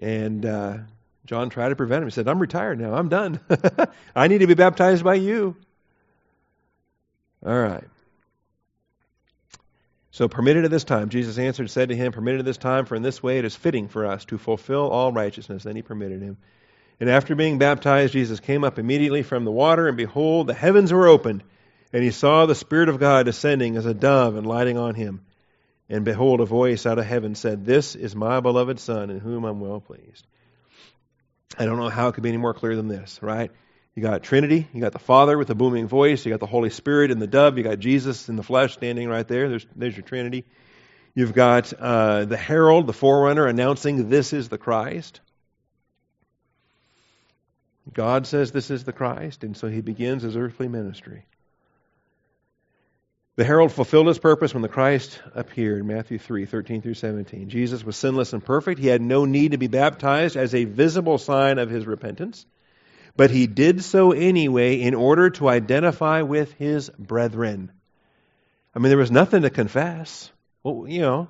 And 0.00 0.44
uh, 0.44 0.78
John 1.26 1.48
tried 1.48 1.68
to 1.68 1.76
prevent 1.76 2.02
him. 2.02 2.08
He 2.08 2.12
said, 2.12 2.26
I'm 2.26 2.40
retired 2.40 2.80
now. 2.80 2.92
I'm 2.92 3.08
done. 3.08 3.38
I 4.16 4.26
need 4.26 4.38
to 4.38 4.48
be 4.48 4.54
baptized 4.54 5.04
by 5.04 5.14
you. 5.14 5.54
All 7.46 7.56
right. 7.56 7.84
So 10.10 10.26
permitted 10.26 10.64
at 10.64 10.72
this 10.72 10.82
time, 10.82 11.08
Jesus 11.08 11.38
answered, 11.38 11.70
said 11.70 11.90
to 11.90 11.96
him, 11.96 12.10
Permitted 12.10 12.40
at 12.40 12.46
this 12.46 12.58
time, 12.58 12.84
for 12.84 12.96
in 12.96 13.02
this 13.02 13.22
way 13.22 13.38
it 13.38 13.44
is 13.44 13.54
fitting 13.54 13.86
for 13.86 14.06
us 14.06 14.24
to 14.24 14.38
fulfill 14.38 14.90
all 14.90 15.12
righteousness. 15.12 15.62
Then 15.62 15.76
he 15.76 15.82
permitted 15.82 16.20
him. 16.20 16.36
And 16.98 17.08
after 17.08 17.36
being 17.36 17.58
baptized, 17.58 18.12
Jesus 18.12 18.40
came 18.40 18.64
up 18.64 18.80
immediately 18.80 19.22
from 19.22 19.44
the 19.44 19.52
water, 19.52 19.86
and 19.86 19.96
behold, 19.96 20.48
the 20.48 20.54
heavens 20.54 20.92
were 20.92 21.06
opened, 21.06 21.44
and 21.92 22.02
he 22.02 22.10
saw 22.10 22.46
the 22.46 22.56
Spirit 22.56 22.88
of 22.88 22.98
God 22.98 23.26
descending 23.26 23.76
as 23.76 23.86
a 23.86 23.94
dove 23.94 24.34
and 24.34 24.44
lighting 24.44 24.76
on 24.76 24.96
him. 24.96 25.20
And 25.90 26.04
behold, 26.04 26.40
a 26.40 26.44
voice 26.44 26.86
out 26.86 27.00
of 27.00 27.04
heaven 27.04 27.34
said, 27.34 27.66
This 27.66 27.96
is 27.96 28.14
my 28.14 28.38
beloved 28.38 28.78
Son, 28.78 29.10
in 29.10 29.18
whom 29.18 29.44
I'm 29.44 29.58
well 29.58 29.80
pleased. 29.80 30.24
I 31.58 31.66
don't 31.66 31.78
know 31.78 31.88
how 31.88 32.08
it 32.08 32.12
could 32.12 32.22
be 32.22 32.28
any 32.28 32.38
more 32.38 32.54
clear 32.54 32.76
than 32.76 32.86
this, 32.86 33.18
right? 33.20 33.50
You 33.96 34.02
got 34.04 34.22
Trinity, 34.22 34.68
you 34.72 34.80
got 34.80 34.92
the 34.92 35.00
Father 35.00 35.36
with 35.36 35.48
the 35.48 35.56
booming 35.56 35.88
voice, 35.88 36.24
you 36.24 36.30
got 36.30 36.38
the 36.38 36.46
Holy 36.46 36.70
Spirit 36.70 37.10
in 37.10 37.18
the 37.18 37.26
dove, 37.26 37.58
you 37.58 37.64
got 37.64 37.80
Jesus 37.80 38.28
in 38.28 38.36
the 38.36 38.44
flesh 38.44 38.74
standing 38.74 39.08
right 39.08 39.26
there. 39.26 39.48
There's, 39.48 39.66
there's 39.74 39.96
your 39.96 40.04
Trinity. 40.04 40.44
You've 41.12 41.34
got 41.34 41.72
uh, 41.72 42.24
the 42.24 42.36
herald, 42.36 42.86
the 42.86 42.92
forerunner, 42.92 43.48
announcing 43.48 44.08
this 44.08 44.32
is 44.32 44.48
the 44.48 44.58
Christ. 44.58 45.20
God 47.92 48.28
says 48.28 48.52
this 48.52 48.70
is 48.70 48.84
the 48.84 48.92
Christ, 48.92 49.42
and 49.42 49.56
so 49.56 49.66
he 49.66 49.80
begins 49.80 50.22
his 50.22 50.36
earthly 50.36 50.68
ministry. 50.68 51.24
The 53.40 53.46
herald 53.46 53.72
fulfilled 53.72 54.08
his 54.08 54.18
purpose 54.18 54.52
when 54.52 54.60
the 54.60 54.68
Christ 54.68 55.18
appeared, 55.34 55.86
Matthew 55.86 56.18
3 56.18 56.44
13 56.44 56.82
through 56.82 56.92
17. 56.92 57.48
Jesus 57.48 57.82
was 57.82 57.96
sinless 57.96 58.34
and 58.34 58.44
perfect. 58.44 58.78
He 58.78 58.88
had 58.88 59.00
no 59.00 59.24
need 59.24 59.52
to 59.52 59.56
be 59.56 59.66
baptized 59.66 60.36
as 60.36 60.54
a 60.54 60.64
visible 60.64 61.16
sign 61.16 61.58
of 61.58 61.70
his 61.70 61.86
repentance. 61.86 62.44
But 63.16 63.30
he 63.30 63.46
did 63.46 63.82
so 63.82 64.12
anyway 64.12 64.82
in 64.82 64.94
order 64.94 65.30
to 65.30 65.48
identify 65.48 66.20
with 66.20 66.52
his 66.52 66.90
brethren. 66.98 67.72
I 68.74 68.78
mean, 68.78 68.90
there 68.90 68.98
was 68.98 69.10
nothing 69.10 69.40
to 69.40 69.48
confess. 69.48 70.30
Well, 70.62 70.84
you 70.86 71.00
know, 71.00 71.28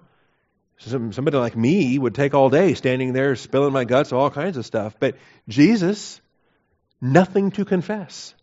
somebody 0.79 1.37
like 1.37 1.57
me 1.57 1.97
would 1.97 2.17
take 2.17 2.35
all 2.35 2.51
day 2.51 2.75
standing 2.75 3.13
there 3.13 3.37
spilling 3.37 3.73
my 3.73 3.85
guts, 3.85 4.13
all 4.13 4.31
kinds 4.31 4.57
of 4.57 4.67
stuff. 4.67 4.97
But 4.99 5.15
Jesus, 5.47 6.21
nothing 7.01 7.53
to 7.53 7.65
confess. 7.65 8.35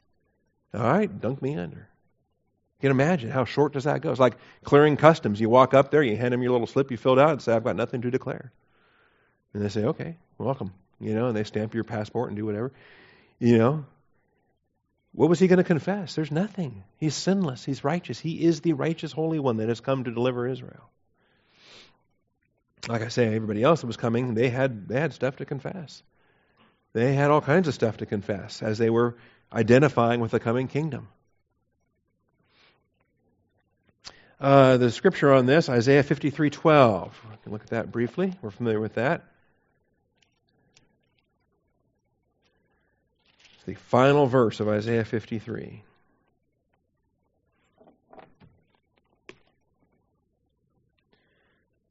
All 0.73 0.80
right, 0.80 1.19
dunk 1.19 1.41
me 1.41 1.58
under. 1.58 1.89
You 2.79 2.89
can 2.89 2.91
imagine 2.91 3.31
how 3.31 3.45
short 3.45 3.73
does 3.73 3.85
that 3.85 4.01
go? 4.01 4.11
It's 4.11 4.19
like 4.19 4.37
clearing 4.63 4.97
customs. 4.97 5.39
You 5.39 5.49
walk 5.49 5.73
up 5.73 5.89
there, 5.89 6.03
you 6.03 6.15
hand 6.15 6.33
them 6.33 6.43
your 6.43 6.51
little 6.51 6.67
slip 6.67 6.91
you 6.91 6.97
filled 6.97 7.17
out, 7.17 7.31
and 7.31 7.41
say, 7.41 7.53
"I've 7.53 7.63
got 7.63 7.75
nothing 7.75 8.01
to 8.01 8.11
declare." 8.11 8.51
And 9.53 9.63
they 9.63 9.69
say, 9.69 9.85
"Okay, 9.85 10.17
welcome." 10.37 10.73
You 10.99 11.13
know, 11.15 11.27
and 11.27 11.35
they 11.35 11.43
stamp 11.43 11.73
your 11.73 11.83
passport 11.83 12.29
and 12.29 12.37
do 12.37 12.45
whatever. 12.45 12.71
You 13.39 13.57
know? 13.57 13.85
What 15.13 15.29
was 15.29 15.39
he 15.39 15.47
going 15.47 15.57
to 15.57 15.63
confess? 15.63 16.13
There's 16.13 16.31
nothing. 16.31 16.83
He's 16.97 17.15
sinless. 17.15 17.65
He's 17.65 17.83
righteous. 17.83 18.19
He 18.19 18.43
is 18.43 18.61
the 18.61 18.73
righteous 18.73 19.11
Holy 19.11 19.39
One 19.39 19.57
that 19.57 19.69
has 19.69 19.79
come 19.79 20.03
to 20.03 20.11
deliver 20.11 20.47
Israel. 20.47 20.89
Like 22.87 23.01
I 23.01 23.07
say, 23.07 23.25
everybody 23.25 23.63
else 23.63 23.81
that 23.81 23.87
was 23.87 23.97
coming, 23.97 24.35
they 24.35 24.49
had 24.49 24.87
they 24.87 24.99
had 24.99 25.13
stuff 25.13 25.37
to 25.37 25.45
confess. 25.45 26.03
They 26.93 27.13
had 27.13 27.31
all 27.31 27.41
kinds 27.41 27.67
of 27.67 27.73
stuff 27.73 27.97
to 27.97 28.05
confess 28.05 28.61
as 28.61 28.77
they 28.77 28.89
were 28.89 29.17
identifying 29.51 30.19
with 30.19 30.31
the 30.31 30.39
coming 30.39 30.67
kingdom. 30.67 31.07
Uh, 34.39 34.78
the 34.78 34.91
scripture 34.91 35.34
on 35.34 35.47
this, 35.47 35.67
Isaiah 35.67 36.04
53:12. 36.04 37.12
We 37.30 37.38
can 37.41 37.52
look 37.52 37.63
at 37.63 37.69
that 37.69 37.91
briefly. 37.91 38.34
We're 38.41 38.52
familiar 38.52 38.80
with 38.80 38.93
that. 38.95 39.23
It's 43.56 43.63
the 43.65 43.73
final 43.73 44.28
verse 44.28 44.60
of 44.60 44.67
Isaiah 44.67 45.06
53. 45.06 45.84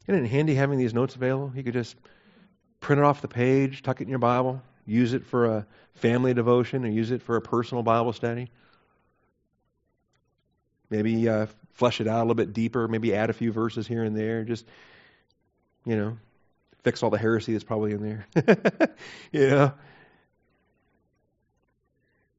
Isn't 0.07 0.25
it 0.25 0.29
handy 0.29 0.55
having 0.55 0.79
these 0.79 0.95
notes 0.95 1.17
available? 1.17 1.53
You 1.57 1.65
could 1.65 1.73
just 1.73 1.97
print 2.79 3.01
it 3.01 3.05
off 3.05 3.23
the 3.23 3.29
page, 3.29 3.83
tuck 3.83 4.01
it 4.01 4.05
in 4.05 4.09
your 4.09 4.21
Bible, 4.21 4.63
use 4.87 5.15
it 5.15 5.27
for 5.27 5.47
a 5.47 5.67
family 5.95 6.33
devotion, 6.33 6.85
or 6.85 6.89
use 6.89 7.11
it 7.11 7.23
for 7.23 7.35
a 7.35 7.41
personal 7.41 7.83
Bible 7.83 8.13
study. 8.13 8.53
Maybe 10.91 11.29
uh, 11.29 11.47
flesh 11.77 12.01
it 12.01 12.09
out 12.09 12.19
a 12.19 12.23
little 12.23 12.35
bit 12.35 12.53
deeper, 12.53 12.89
maybe 12.89 13.15
add 13.15 13.31
a 13.31 13.35
few 13.35 13.53
verses 13.53 13.87
here 13.87 14.03
and 14.03 14.17
there. 14.17 14.45
Just, 14.45 14.67
you 15.85 15.97
know, 15.97 16.19
fix 16.83 17.03
all 17.03 17.11
the 17.11 17.19
heresy 17.19 17.53
that's 17.53 17.65
probably 17.65 17.93
in 17.93 18.03
there. 18.03 18.27
you 19.33 19.49
know, 19.49 19.73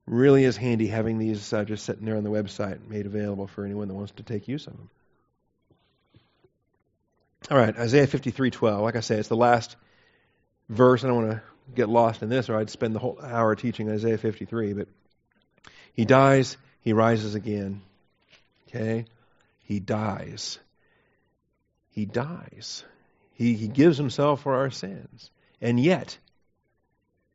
really 0.08 0.44
is 0.44 0.58
handy 0.58 0.88
having 0.88 1.20
these 1.20 1.54
uh, 1.54 1.64
just 1.64 1.86
sitting 1.86 2.06
there 2.06 2.18
on 2.18 2.24
the 2.24 2.32
website 2.32 2.88
made 2.88 3.06
available 3.06 3.48
for 3.48 3.64
anyone 3.64 3.88
that 3.88 3.94
wants 3.94 4.12
to 4.14 4.24
take 4.24 4.48
use 4.48 4.66
of 4.68 4.74
them. 4.74 4.90
All 7.52 7.58
right, 7.58 7.78
Isaiah 7.78 8.08
53:12. 8.08 8.82
Like 8.82 8.96
I 8.96 9.02
say, 9.02 9.18
it's 9.18 9.30
the 9.30 9.36
last 9.36 9.76
verse. 10.68 11.04
I 11.04 11.08
don't 11.08 11.28
want 11.28 11.32
to 11.32 11.42
get 11.76 11.88
lost 11.88 12.24
in 12.24 12.30
this, 12.30 12.50
or 12.50 12.58
I'd 12.58 12.70
spend 12.70 12.96
the 12.96 13.00
whole 13.00 13.20
hour 13.22 13.56
teaching 13.56 13.90
Isaiah 13.90 14.18
53. 14.18 14.74
But 14.74 14.88
he 15.94 16.06
dies, 16.06 16.58
he 16.82 16.94
rises 16.94 17.36
again. 17.36 17.82
Okay, 18.68 19.06
he 19.68 19.82
dies. 19.82 20.60
He 21.90 22.06
dies. 22.06 22.86
He, 23.34 23.54
he 23.56 23.68
gives 23.68 23.98
himself 23.98 24.44
for 24.44 24.56
our 24.56 24.72
sins, 24.72 25.30
and 25.60 25.78
yet, 25.78 26.18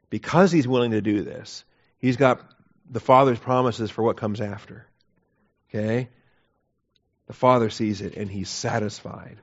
because 0.09 0.51
he's 0.51 0.66
willing 0.66 0.92
to 0.92 1.03
do 1.03 1.25
this, 1.25 1.62
he's 1.99 2.16
got 2.16 2.40
the 2.88 3.01
Father's 3.01 3.38
promises 3.38 3.90
for 3.90 4.03
what 4.03 4.16
comes 4.16 4.40
after. 4.40 4.87
Okay? 5.68 6.09
The 7.27 7.35
Father 7.35 7.68
sees 7.68 8.01
it 8.01 8.16
and 8.16 8.31
he's 8.31 8.49
satisfied. 8.49 9.37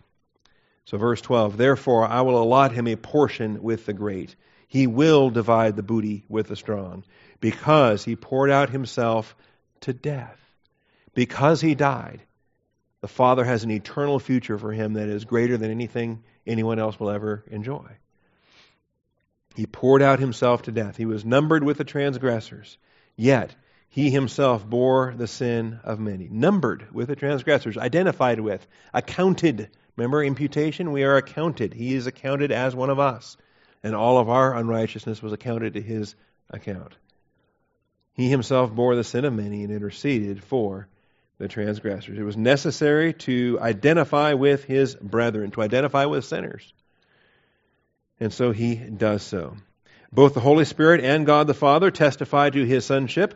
So, 0.85 0.97
verse 0.97 1.21
12 1.21 1.57
Therefore, 1.57 2.07
I 2.07 2.21
will 2.21 2.41
allot 2.41 2.71
him 2.71 2.87
a 2.87 2.95
portion 2.95 3.61
with 3.61 3.85
the 3.85 3.93
great. 3.93 4.35
He 4.67 4.87
will 4.87 5.29
divide 5.29 5.75
the 5.75 5.83
booty 5.83 6.25
with 6.27 6.47
the 6.47 6.55
strong, 6.55 7.03
because 7.39 8.03
he 8.03 8.15
poured 8.15 8.49
out 8.49 8.71
himself 8.71 9.35
to 9.81 9.93
death. 9.93 10.39
Because 11.13 11.61
he 11.61 11.75
died, 11.75 12.21
the 13.01 13.07
Father 13.07 13.43
has 13.43 13.63
an 13.63 13.71
eternal 13.71 14.19
future 14.19 14.57
for 14.57 14.71
him 14.71 14.93
that 14.93 15.07
is 15.07 15.25
greater 15.25 15.57
than 15.57 15.71
anything 15.71 16.23
anyone 16.45 16.79
else 16.79 16.99
will 16.99 17.09
ever 17.09 17.43
enjoy. 17.49 17.85
He 19.55 19.65
poured 19.65 20.01
out 20.01 20.19
himself 20.19 20.63
to 20.63 20.71
death. 20.71 20.97
He 20.97 21.05
was 21.05 21.25
numbered 21.25 21.63
with 21.63 21.77
the 21.77 21.83
transgressors. 21.83 22.77
Yet 23.15 23.55
he 23.89 24.09
himself 24.09 24.65
bore 24.65 25.13
the 25.17 25.27
sin 25.27 25.79
of 25.83 25.99
many, 25.99 26.27
numbered 26.29 26.93
with 26.93 27.07
the 27.07 27.15
transgressors, 27.15 27.77
identified 27.77 28.39
with, 28.39 28.65
accounted. 28.93 29.69
Remember 29.95 30.23
imputation? 30.23 30.91
We 30.91 31.03
are 31.03 31.17
accounted. 31.17 31.73
He 31.73 31.95
is 31.95 32.07
accounted 32.07 32.51
as 32.51 32.75
one 32.75 32.89
of 32.89 32.99
us. 32.99 33.35
And 33.81 33.95
all 33.95 34.17
of 34.17 34.29
our 34.29 34.55
unrighteousness 34.55 35.21
was 35.21 35.33
accounted 35.33 35.73
to 35.73 35.81
his 35.81 36.15
account. 36.49 36.95
He 38.13 38.29
himself 38.29 38.73
bore 38.73 38.95
the 38.95 39.03
sin 39.03 39.25
of 39.25 39.33
many 39.33 39.63
and 39.63 39.73
interceded 39.73 40.43
for 40.43 40.87
the 41.39 41.47
transgressors. 41.47 42.19
It 42.19 42.23
was 42.23 42.37
necessary 42.37 43.13
to 43.13 43.57
identify 43.61 44.33
with 44.33 44.65
his 44.65 44.93
brethren, 44.93 45.51
to 45.51 45.61
identify 45.61 46.05
with 46.05 46.25
sinners. 46.25 46.71
And 48.19 48.31
so 48.31 48.51
he 48.51 48.75
does 48.75 49.23
so. 49.23 49.55
Both 50.11 50.33
the 50.33 50.41
Holy 50.41 50.65
Spirit 50.65 51.03
and 51.03 51.25
God 51.25 51.47
the 51.47 51.53
Father 51.53 51.91
testify 51.91 52.49
to 52.49 52.65
his 52.65 52.85
sonship. 52.85 53.33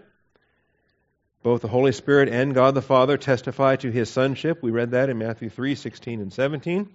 Both 1.44 1.62
the 1.62 1.68
Holy 1.70 1.94
Spirit 1.94 2.30
and 2.30 2.54
God 2.54 2.76
the 2.76 2.82
Father 2.82 3.18
testify 3.18 3.78
to 3.78 3.90
his 3.90 4.10
sonship. 4.10 4.62
We 4.62 4.72
read 4.72 4.92
that 4.92 5.10
in 5.10 5.18
Matthew 5.18 5.50
3 5.50 5.76
16 5.76 6.20
and 6.20 6.34
17. 6.34 6.90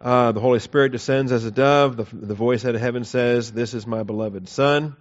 Uh, 0.00 0.32
the 0.32 0.40
Holy 0.40 0.58
Spirit 0.58 0.90
descends 0.92 1.30
as 1.30 1.44
a 1.44 1.50
dove. 1.50 1.96
The, 1.96 2.06
the 2.12 2.34
voice 2.34 2.64
out 2.64 2.74
of 2.74 2.80
heaven 2.80 3.04
says, 3.04 3.52
This 3.52 3.74
is 3.74 3.86
my 3.86 4.02
beloved 4.02 4.48
Son, 4.48 4.96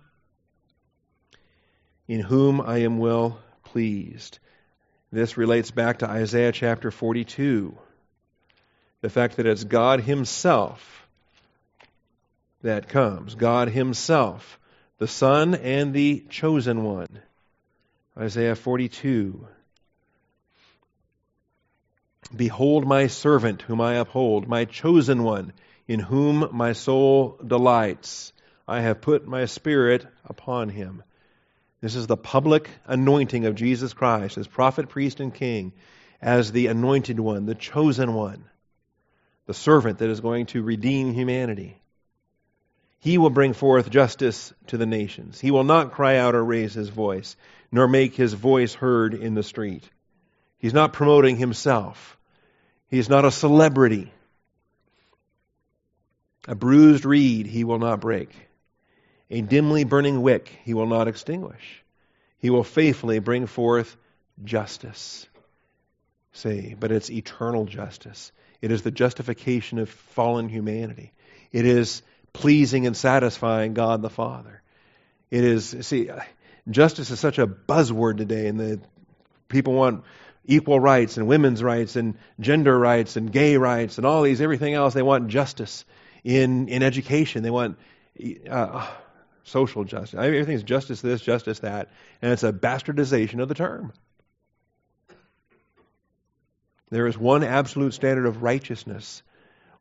in 2.07 2.19
whom 2.19 2.61
I 2.61 2.79
am 2.79 2.99
well 2.99 3.39
pleased. 3.63 4.39
This 5.13 5.37
relates 5.37 5.69
back 5.69 5.99
to 5.99 6.09
Isaiah 6.09 6.51
chapter 6.51 6.89
42. 6.89 7.77
The 9.01 9.09
fact 9.11 9.37
that 9.37 9.45
it's 9.45 9.63
God 9.63 10.01
Himself 10.01 11.07
that 12.63 12.89
comes 12.89 13.35
God 13.35 13.69
Himself, 13.69 14.57
the 14.97 15.07
Son 15.07 15.53
and 15.53 15.93
the 15.93 16.25
chosen 16.31 16.83
one. 16.83 17.19
Isaiah 18.17 18.55
42. 18.55 19.47
Behold 22.35 22.87
my 22.87 23.05
servant, 23.05 23.61
whom 23.61 23.81
I 23.81 23.97
uphold, 23.97 24.47
my 24.47 24.65
chosen 24.65 25.21
one, 25.21 25.53
in 25.87 25.99
whom 25.99 26.49
my 26.53 26.73
soul 26.73 27.39
delights. 27.45 28.33
I 28.67 28.81
have 28.81 29.01
put 29.01 29.27
my 29.27 29.45
spirit 29.45 30.07
upon 30.25 30.69
him. 30.69 31.03
This 31.83 31.95
is 31.95 32.07
the 32.07 32.15
public 32.15 32.69
anointing 32.85 33.45
of 33.45 33.55
Jesus 33.55 33.91
Christ 33.91 34.37
as 34.37 34.47
prophet, 34.47 34.87
priest, 34.87 35.19
and 35.19 35.33
king, 35.33 35.73
as 36.21 36.49
the 36.49 36.67
anointed 36.67 37.19
one, 37.19 37.45
the 37.45 37.55
chosen 37.55 38.13
one, 38.13 38.45
the 39.47 39.53
servant 39.53 39.97
that 39.97 40.09
is 40.09 40.21
going 40.21 40.45
to 40.45 40.63
redeem 40.63 41.11
humanity. 41.13 41.81
He 42.99 43.17
will 43.17 43.31
bring 43.31 43.51
forth 43.51 43.89
justice 43.89 44.53
to 44.67 44.77
the 44.77 44.85
nations. 44.85 45.41
He 45.41 45.51
will 45.51 45.65
not 45.65 45.91
cry 45.91 46.15
out 46.15 46.35
or 46.35 46.45
raise 46.45 46.73
his 46.73 46.87
voice, 46.87 47.35
nor 47.69 47.89
make 47.89 48.15
his 48.15 48.31
voice 48.31 48.73
heard 48.73 49.13
in 49.13 49.33
the 49.33 49.43
street. 49.43 49.83
He's 50.59 50.73
not 50.73 50.93
promoting 50.93 51.35
himself. 51.35 52.17
He's 52.87 53.09
not 53.09 53.25
a 53.25 53.29
celebrity. 53.29 54.09
A 56.47 56.55
bruised 56.55 57.03
reed 57.03 57.45
he 57.45 57.65
will 57.65 57.79
not 57.79 57.99
break. 57.99 58.29
A 59.33 59.41
dimly 59.41 59.83
burning 59.83 60.21
wick 60.21 60.59
he 60.63 60.75
will 60.75 60.85
not 60.85 61.07
extinguish. 61.07 61.83
He 62.37 62.51
will 62.51 62.63
faithfully 62.63 63.17
bring 63.17 63.47
forth 63.47 63.97
justice. 64.43 65.25
Say, 66.33 66.75
but 66.79 66.91
it's 66.91 67.09
eternal 67.09 67.65
justice. 67.65 68.31
It 68.61 68.71
is 68.71 68.83
the 68.83 68.91
justification 68.91 69.79
of 69.79 69.89
fallen 69.89 70.49
humanity. 70.49 71.13
It 71.51 71.65
is 71.65 72.03
pleasing 72.31 72.85
and 72.85 72.95
satisfying 72.95 73.73
God 73.73 74.03
the 74.03 74.09
Father. 74.11 74.61
It 75.31 75.43
is, 75.43 75.77
see, 75.81 76.11
justice 76.69 77.09
is 77.09 77.19
such 77.19 77.39
a 77.39 77.47
buzzword 77.47 78.17
today, 78.17 78.45
and 78.45 78.59
the 78.59 78.81
people 79.47 79.73
want 79.73 80.03
equal 80.45 80.79
rights 80.79 81.17
and 81.17 81.25
women's 81.25 81.63
rights 81.63 81.95
and 81.95 82.19
gender 82.39 82.77
rights 82.77 83.15
and 83.15 83.31
gay 83.31 83.57
rights 83.57 83.97
and 83.97 84.05
all 84.05 84.21
these 84.21 84.41
everything 84.41 84.75
else. 84.75 84.93
They 84.93 85.01
want 85.01 85.29
justice 85.29 85.85
in 86.23 86.67
in 86.67 86.83
education. 86.83 87.41
They 87.41 87.49
want 87.49 87.79
uh, 88.47 88.87
social 89.43 89.83
justice. 89.83 90.19
Everything's 90.19 90.63
justice 90.63 91.01
this, 91.01 91.21
justice 91.21 91.59
that, 91.59 91.89
and 92.21 92.31
it's 92.31 92.43
a 92.43 92.53
bastardization 92.53 93.41
of 93.41 93.47
the 93.47 93.55
term. 93.55 93.93
There 96.89 97.07
is 97.07 97.17
one 97.17 97.43
absolute 97.43 97.93
standard 97.93 98.25
of 98.25 98.43
righteousness, 98.43 99.23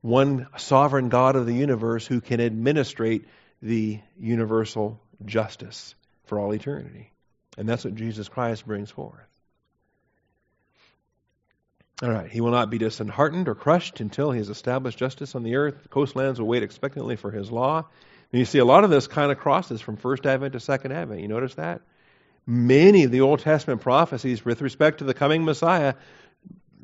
one 0.01 0.47
sovereign 0.57 1.11
God 1.11 1.37
of 1.37 1.47
the 1.47 1.55
universe 1.55 2.07
who 2.07 2.21
can 2.21 2.41
administrate 2.41 3.27
the 3.61 4.01
universal 4.19 4.99
justice 5.25 5.95
for 6.25 6.39
all 6.39 6.55
eternity. 6.55 7.13
And 7.59 7.69
that's 7.69 7.85
what 7.85 7.95
Jesus 7.95 8.29
Christ 8.29 8.67
brings 8.67 8.91
forth. 8.91 9.29
All 12.03 12.11
right, 12.11 12.31
he 12.31 12.41
will 12.41 12.51
not 12.51 12.71
be 12.71 12.79
disheartened 12.79 13.49
or 13.49 13.55
crushed 13.55 14.01
until 14.01 14.33
he 14.33 14.39
has 14.39 14.49
established 14.49 14.99
justice 14.99 15.37
on 15.37 15.45
the 15.45 15.57
earth. 15.57 15.83
The 15.83 15.89
coastlands 15.89 16.41
will 16.41 16.49
wait 16.49 16.65
expectantly 16.65 17.15
for 17.15 17.31
his 17.31 17.53
law. 17.53 17.87
And 18.33 18.39
you 18.39 18.45
see 18.47 18.59
a 18.59 18.65
lot 18.65 18.85
of 18.85 18.91
this 18.91 19.07
kind 19.07 19.31
of 19.31 19.39
crosses 19.39 19.81
from 19.81 19.97
first 19.97 20.25
advent 20.27 20.55
to 20.55 20.61
second 20.61 20.93
advent. 20.93 21.21
You 21.21 21.29
notice 21.29 21.55
that? 21.55 21.83
Many 22.47 23.05
of 23.05 23.11
the 23.11 23.21
Old 23.21 23.41
Testament 23.41 23.83
prophecies 23.83 24.45
with 24.45 24.63
respect 24.63 24.99
to 24.99 25.05
the 25.05 25.15
coming 25.15 25.45
Messiah, 25.45 25.95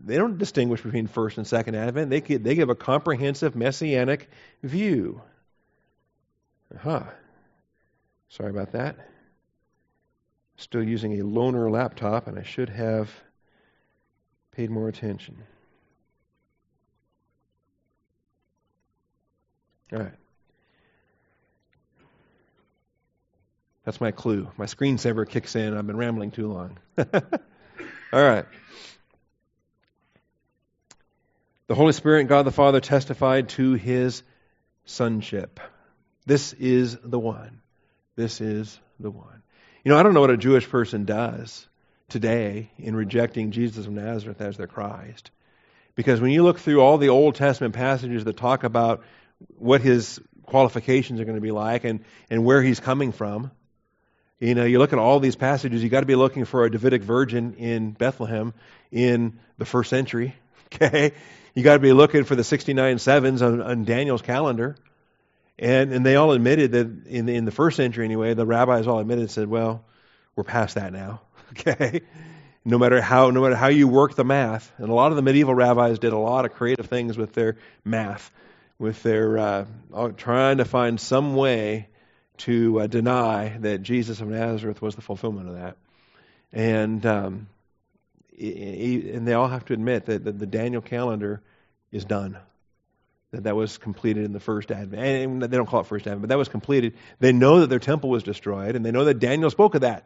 they 0.04 0.16
don't 0.16 0.38
distinguish 0.38 0.82
between 0.82 1.06
first 1.06 1.38
and 1.38 1.46
second 1.46 1.74
advent. 1.74 2.10
They, 2.10 2.20
they 2.20 2.54
give 2.54 2.68
a 2.68 2.74
comprehensive 2.74 3.56
messianic 3.56 4.28
view. 4.62 5.22
Huh. 6.78 7.04
Sorry 8.28 8.50
about 8.50 8.72
that. 8.72 8.96
Still 10.58 10.82
using 10.82 11.18
a 11.18 11.24
loaner 11.24 11.70
laptop, 11.70 12.26
and 12.26 12.38
I 12.38 12.42
should 12.42 12.68
have 12.68 13.10
paid 14.52 14.70
more 14.70 14.88
attention. 14.88 15.38
All 19.92 20.00
right. 20.00 20.12
That's 23.88 24.02
my 24.02 24.10
clue. 24.10 24.50
My 24.58 24.66
screensaver 24.66 25.26
kicks 25.26 25.56
in. 25.56 25.74
I've 25.74 25.86
been 25.86 25.96
rambling 25.96 26.30
too 26.30 26.52
long. 26.52 26.76
All 26.98 27.06
right. 28.12 28.44
The 31.68 31.74
Holy 31.74 31.94
Spirit 31.94 32.20
and 32.20 32.28
God 32.28 32.42
the 32.42 32.50
Father 32.50 32.80
testified 32.80 33.48
to 33.50 33.72
his 33.72 34.22
sonship. 34.84 35.58
This 36.26 36.52
is 36.52 36.98
the 37.02 37.18
one. 37.18 37.62
This 38.14 38.42
is 38.42 38.78
the 39.00 39.10
one. 39.10 39.42
You 39.82 39.92
know, 39.92 39.98
I 39.98 40.02
don't 40.02 40.12
know 40.12 40.20
what 40.20 40.28
a 40.28 40.36
Jewish 40.36 40.68
person 40.68 41.06
does 41.06 41.66
today 42.10 42.70
in 42.76 42.94
rejecting 42.94 43.52
Jesus 43.52 43.86
of 43.86 43.92
Nazareth 43.92 44.42
as 44.42 44.58
their 44.58 44.66
Christ. 44.66 45.30
Because 45.94 46.20
when 46.20 46.32
you 46.32 46.42
look 46.42 46.58
through 46.58 46.82
all 46.82 46.98
the 46.98 47.08
Old 47.08 47.36
Testament 47.36 47.74
passages 47.74 48.24
that 48.24 48.36
talk 48.36 48.64
about 48.64 49.02
what 49.56 49.80
his 49.80 50.20
qualifications 50.44 51.20
are 51.20 51.24
going 51.24 51.36
to 51.36 51.40
be 51.40 51.52
like 51.52 51.84
and, 51.84 52.00
and 52.28 52.44
where 52.44 52.62
he's 52.62 52.80
coming 52.80 53.12
from, 53.12 53.50
you 54.40 54.54
know, 54.54 54.64
you 54.64 54.78
look 54.78 54.92
at 54.92 54.98
all 54.98 55.20
these 55.20 55.36
passages, 55.36 55.82
you 55.82 55.88
got 55.88 56.00
to 56.00 56.06
be 56.06 56.14
looking 56.14 56.44
for 56.44 56.64
a 56.64 56.70
Davidic 56.70 57.02
virgin 57.02 57.54
in 57.54 57.90
Bethlehem 57.90 58.54
in 58.92 59.38
the 59.58 59.64
first 59.64 59.90
century. 59.90 60.34
Okay? 60.70 61.12
You 61.54 61.62
got 61.62 61.72
to 61.72 61.78
be 61.78 61.94
looking 61.94 62.24
for 62.24 62.36
the 62.36 62.44
69 62.44 62.98
sevens 62.98 63.40
on, 63.40 63.62
on 63.62 63.84
Daniel's 63.84 64.20
calendar. 64.20 64.76
And, 65.58 65.94
and 65.94 66.04
they 66.04 66.16
all 66.16 66.32
admitted 66.32 66.72
that 66.72 67.06
in 67.06 67.24
the, 67.24 67.34
in 67.34 67.46
the 67.46 67.50
first 67.50 67.78
century 67.78 68.04
anyway, 68.04 68.34
the 68.34 68.44
rabbis 68.44 68.86
all 68.86 68.98
admitted 68.98 69.22
and 69.22 69.30
said, 69.30 69.48
well, 69.48 69.82
we're 70.36 70.44
past 70.44 70.74
that 70.74 70.92
now. 70.92 71.22
Okay? 71.52 72.02
No 72.66 72.76
matter 72.76 73.00
how 73.00 73.30
no 73.30 73.40
matter 73.40 73.54
how 73.54 73.68
you 73.68 73.88
work 73.88 74.14
the 74.14 74.24
math, 74.24 74.70
and 74.76 74.90
a 74.90 74.92
lot 74.92 75.10
of 75.10 75.16
the 75.16 75.22
medieval 75.22 75.54
rabbis 75.54 75.98
did 75.98 76.12
a 76.12 76.18
lot 76.18 76.44
of 76.44 76.52
creative 76.52 76.84
things 76.84 77.16
with 77.16 77.32
their 77.32 77.56
math, 77.86 78.30
with 78.78 79.02
their 79.02 79.38
uh, 79.38 79.64
trying 80.18 80.58
to 80.58 80.66
find 80.66 81.00
some 81.00 81.34
way 81.34 81.88
to 82.38 82.80
uh, 82.80 82.86
deny 82.86 83.56
that 83.60 83.82
Jesus 83.82 84.20
of 84.20 84.28
Nazareth 84.28 84.80
was 84.80 84.94
the 84.94 85.02
fulfillment 85.02 85.48
of 85.48 85.54
that. 85.54 85.76
And 86.52 87.04
um, 87.04 87.48
and 88.38 89.26
they 89.26 89.34
all 89.34 89.48
have 89.48 89.64
to 89.66 89.72
admit 89.72 90.06
that, 90.06 90.24
that 90.24 90.38
the 90.38 90.46
Daniel 90.46 90.80
calendar 90.80 91.42
is 91.90 92.04
done. 92.04 92.38
That 93.32 93.44
that 93.44 93.56
was 93.56 93.78
completed 93.78 94.24
in 94.24 94.32
the 94.32 94.40
first 94.40 94.70
advent. 94.70 95.02
And 95.02 95.42
they 95.42 95.56
don't 95.56 95.66
call 95.66 95.80
it 95.80 95.86
first 95.86 96.06
advent, 96.06 96.22
but 96.22 96.28
that 96.28 96.38
was 96.38 96.48
completed. 96.48 96.94
They 97.18 97.32
know 97.32 97.60
that 97.60 97.66
their 97.68 97.78
temple 97.78 98.10
was 98.10 98.22
destroyed, 98.22 98.76
and 98.76 98.84
they 98.84 98.92
know 98.92 99.04
that 99.04 99.18
Daniel 99.18 99.50
spoke 99.50 99.74
of 99.74 99.82
that. 99.82 100.04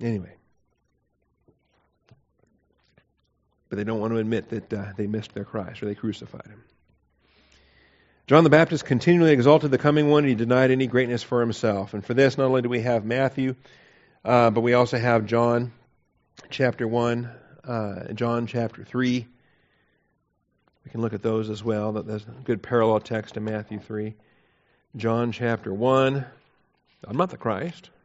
Anyway. 0.00 0.34
But 3.68 3.78
they 3.78 3.84
don't 3.84 3.98
want 3.98 4.12
to 4.12 4.18
admit 4.18 4.50
that 4.50 4.72
uh, 4.72 4.92
they 4.96 5.06
missed 5.06 5.34
their 5.34 5.44
Christ 5.44 5.82
or 5.82 5.86
they 5.86 5.94
crucified 5.94 6.46
him. 6.46 6.62
John 8.26 8.42
the 8.42 8.50
Baptist 8.50 8.86
continually 8.86 9.32
exalted 9.32 9.70
the 9.70 9.78
coming 9.78 10.08
one, 10.08 10.24
and 10.24 10.30
he 10.30 10.34
denied 10.34 10.70
any 10.70 10.86
greatness 10.86 11.22
for 11.22 11.40
himself. 11.40 11.92
And 11.92 12.04
for 12.04 12.14
this, 12.14 12.38
not 12.38 12.46
only 12.46 12.62
do 12.62 12.70
we 12.70 12.80
have 12.80 13.04
Matthew, 13.04 13.54
uh, 14.24 14.48
but 14.50 14.62
we 14.62 14.72
also 14.72 14.96
have 14.96 15.26
John 15.26 15.72
chapter 16.48 16.88
1, 16.88 17.30
uh, 17.64 18.12
John 18.14 18.46
chapter 18.46 18.82
3. 18.82 19.26
We 20.84 20.90
can 20.90 21.02
look 21.02 21.12
at 21.12 21.22
those 21.22 21.50
as 21.50 21.62
well. 21.62 21.92
That's 21.92 22.24
a 22.24 22.30
good 22.44 22.62
parallel 22.62 23.00
text 23.00 23.34
to 23.34 23.40
Matthew 23.40 23.78
3. 23.78 24.14
John 24.96 25.30
chapter 25.32 25.72
1. 25.72 26.24
I'm 27.06 27.16
not 27.16 27.30
the 27.30 27.36
Christ. 27.36 27.90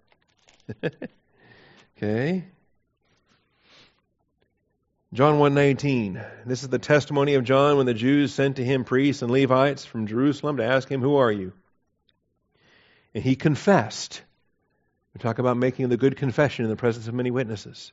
Okay. 2.01 2.45
John 5.12 5.39
1:19. 5.39 6.24
This 6.45 6.62
is 6.62 6.69
the 6.69 6.78
testimony 6.78 7.34
of 7.34 7.43
John 7.43 7.78
when 7.78 7.88
the 7.88 7.95
Jews 7.95 8.32
sent 8.32 8.58
to 8.58 8.63
him 8.63 8.84
priests 8.84 9.24
and 9.24 9.32
Levites 9.32 9.84
from 9.84 10.06
Jerusalem 10.06 10.58
to 10.58 10.63
ask 10.63 10.88
him, 10.88 11.02
"Who 11.02 11.15
are 11.15 11.32
you?" 11.32 11.54
And 13.15 13.24
he 13.24 13.36
confessed. 13.36 14.22
We 15.15 15.19
talk 15.19 15.39
about 15.39 15.58
making 15.58 15.89
the 15.89 15.98
good 15.98 16.15
confession 16.15 16.63
in 16.63 16.69
the 16.69 16.78
presence 16.78 17.08
of 17.08 17.15
many 17.15 17.32
witnesses. 17.32 17.91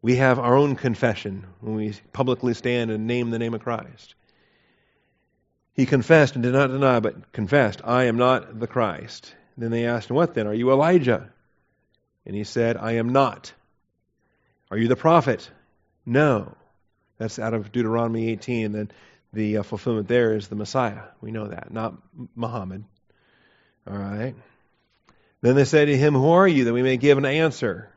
We 0.00 0.16
have 0.16 0.38
our 0.38 0.56
own 0.56 0.76
confession 0.76 1.44
when 1.60 1.74
we 1.74 1.92
publicly 2.14 2.54
stand 2.54 2.90
and 2.90 3.06
name 3.06 3.28
the 3.28 3.38
name 3.38 3.52
of 3.52 3.60
Christ. 3.60 4.14
He 5.74 5.84
confessed 5.84 6.36
and 6.36 6.42
did 6.42 6.54
not 6.54 6.68
deny, 6.68 7.00
but 7.00 7.32
confessed, 7.32 7.82
I 7.84 8.04
am 8.04 8.16
not 8.16 8.60
the 8.60 8.66
Christ. 8.66 9.34
Then 9.58 9.70
they 9.70 9.84
asked 9.84 10.10
What 10.10 10.32
then? 10.32 10.46
Are 10.46 10.54
you 10.54 10.70
Elijah? 10.70 11.30
And 12.24 12.34
he 12.34 12.44
said, 12.44 12.78
I 12.78 12.92
am 12.92 13.10
not. 13.10 13.52
Are 14.70 14.78
you 14.78 14.88
the 14.88 14.96
prophet? 14.96 15.50
No. 16.06 16.56
That's 17.18 17.38
out 17.38 17.54
of 17.54 17.72
Deuteronomy 17.72 18.28
18. 18.30 18.66
And 18.66 18.74
then 18.74 18.90
the 19.32 19.58
uh, 19.58 19.62
fulfillment 19.62 20.08
there 20.08 20.34
is 20.34 20.48
the 20.48 20.56
Messiah. 20.56 21.02
We 21.20 21.30
know 21.30 21.48
that, 21.48 21.72
not 21.72 21.94
Muhammad. 22.34 22.84
All 23.86 23.96
right. 23.96 24.34
Then 25.40 25.56
they 25.56 25.64
said 25.64 25.86
to 25.86 25.96
him, 25.96 26.14
Who 26.14 26.30
are 26.30 26.48
you, 26.48 26.64
that 26.64 26.72
we 26.72 26.82
may 26.82 26.96
give 26.96 27.18
an 27.18 27.26
answer 27.26 27.90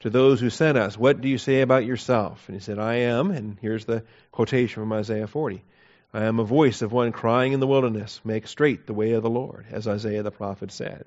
to 0.00 0.10
those 0.10 0.40
who 0.40 0.50
sent 0.50 0.78
us? 0.78 0.96
What 0.96 1.20
do 1.20 1.28
you 1.28 1.38
say 1.38 1.62
about 1.62 1.84
yourself? 1.84 2.48
And 2.48 2.56
he 2.56 2.60
said, 2.60 2.78
I 2.78 2.94
am, 2.96 3.30
and 3.30 3.58
here's 3.60 3.84
the 3.84 4.04
quotation 4.30 4.82
from 4.82 4.92
Isaiah 4.92 5.26
40. 5.26 5.64
I 6.12 6.24
am 6.24 6.38
a 6.38 6.44
voice 6.44 6.82
of 6.82 6.92
one 6.92 7.12
crying 7.12 7.52
in 7.52 7.60
the 7.60 7.66
wilderness, 7.66 8.20
make 8.24 8.46
straight 8.46 8.86
the 8.86 8.94
way 8.94 9.12
of 9.12 9.22
the 9.22 9.30
Lord, 9.30 9.66
as 9.70 9.86
Isaiah 9.86 10.22
the 10.22 10.30
prophet 10.30 10.72
said. 10.72 11.04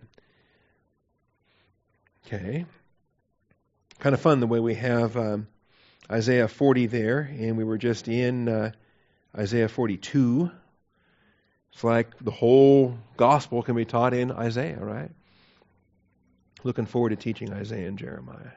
Okay. 2.25 2.65
Kind 3.99 4.13
of 4.13 4.21
fun 4.21 4.39
the 4.39 4.47
way 4.47 4.59
we 4.59 4.75
have 4.75 5.17
um, 5.17 5.47
Isaiah 6.11 6.47
40 6.47 6.87
there, 6.87 7.19
and 7.19 7.57
we 7.57 7.63
were 7.63 7.77
just 7.77 8.07
in 8.07 8.49
uh, 8.49 8.71
Isaiah 9.37 9.69
42. 9.69 10.51
It's 11.73 11.83
like 11.83 12.17
the 12.19 12.31
whole 12.31 12.97
gospel 13.17 13.63
can 13.63 13.75
be 13.75 13.85
taught 13.85 14.13
in 14.13 14.31
Isaiah, 14.31 14.79
right? 14.79 15.11
Looking 16.63 16.85
forward 16.85 17.09
to 17.09 17.15
teaching 17.15 17.51
Isaiah 17.51 17.87
and 17.87 17.97
Jeremiah. 17.97 18.51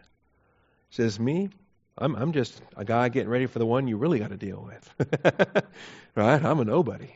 Says 0.91 1.19
me, 1.19 1.51
I'm 1.99 2.15
I'm 2.15 2.33
just 2.33 2.61
a 2.77 2.85
guy 2.85 3.09
getting 3.09 3.31
ready 3.31 3.47
for 3.47 3.59
the 3.59 3.67
one 3.67 3.89
you 3.89 3.97
really 3.97 4.19
got 4.19 4.31
to 4.31 4.37
deal 4.37 4.69
with. 4.69 5.65
right? 6.15 6.45
I'm 6.45 6.61
a 6.61 6.65
nobody. 6.65 7.11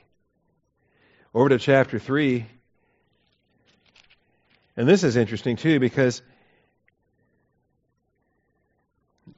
Over 1.34 1.50
to 1.50 1.58
chapter 1.58 1.98
3. 1.98 2.46
And 4.76 4.88
this 4.88 5.04
is 5.04 5.16
interesting 5.16 5.56
too 5.56 5.78
because 5.78 6.22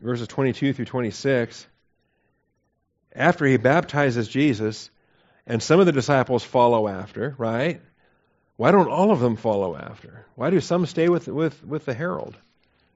verses 0.02 0.28
22 0.28 0.72
through 0.72 0.84
26, 0.84 1.66
after 3.14 3.46
he 3.46 3.56
baptizes 3.56 4.28
Jesus, 4.28 4.90
and 5.46 5.62
some 5.62 5.80
of 5.80 5.86
the 5.86 5.92
disciples 5.92 6.42
follow 6.42 6.88
after, 6.88 7.34
right? 7.38 7.80
Why 8.56 8.70
don't 8.70 8.88
all 8.88 9.10
of 9.10 9.20
them 9.20 9.36
follow 9.36 9.76
after? 9.76 10.26
Why 10.34 10.50
do 10.50 10.60
some 10.60 10.86
stay 10.86 11.08
with, 11.08 11.28
with, 11.28 11.64
with 11.64 11.84
the 11.84 11.94
herald? 11.94 12.36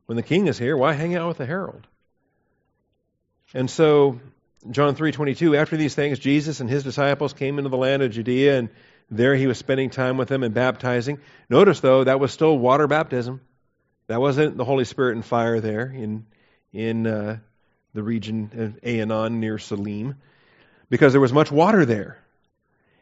When 0.07 0.16
the 0.16 0.23
king 0.23 0.47
is 0.47 0.59
here, 0.59 0.77
why 0.77 0.92
hang 0.92 1.14
out 1.14 1.29
with 1.29 1.38
the 1.38 1.47
herald? 1.47 1.87
And 3.55 3.71
so, 3.71 4.21
John 4.71 4.97
3:22, 4.97 5.57
after 5.57 5.77
these 5.77 5.95
things 5.95 6.19
Jesus 6.19 6.61
and 6.61 6.69
his 6.69 6.85
disciples 6.85 7.33
came 7.33 7.59
into 7.59 7.71
the 7.71 7.77
land 7.77 8.03
of 8.03 8.11
Judea 8.11 8.59
and 8.59 8.69
there 9.11 9.37
he 9.37 9.47
was 9.47 9.59
spending 9.59 9.90
time 9.90 10.16
with 10.16 10.29
them 10.29 10.42
and 10.42 10.53
baptizing. 10.53 11.21
Notice 11.49 11.81
though, 11.81 12.05
that 12.05 12.19
was 12.19 12.33
still 12.33 12.59
water 12.59 12.87
baptism. 12.87 13.40
That 14.09 14.21
wasn't 14.21 14.57
the 14.57 14.64
Holy 14.64 14.85
Spirit 14.85 15.14
and 15.14 15.25
fire 15.25 15.61
there 15.61 15.87
in 15.87 16.27
in 16.77 17.07
uh, 17.07 17.39
the 17.95 18.03
region 18.03 18.51
of 18.55 18.83
Aenon 18.83 19.41
near 19.41 19.59
Salim, 19.59 20.17
because 20.91 21.12
there 21.12 21.21
was 21.21 21.33
much 21.33 21.51
water 21.51 21.87
there, 21.87 22.19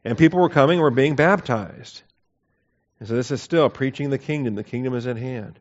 and 0.04 0.16
people 0.16 0.40
were 0.40 0.48
coming 0.48 0.78
and 0.78 0.82
were 0.82 0.90
being 0.90 1.16
baptized. 1.16 2.02
And 3.00 3.08
so 3.08 3.16
this 3.16 3.32
is 3.32 3.42
still 3.42 3.68
preaching 3.68 4.10
the 4.10 4.18
kingdom. 4.18 4.54
The 4.54 4.64
kingdom 4.64 4.94
is 4.94 5.06
at 5.06 5.16
hand. 5.16 5.58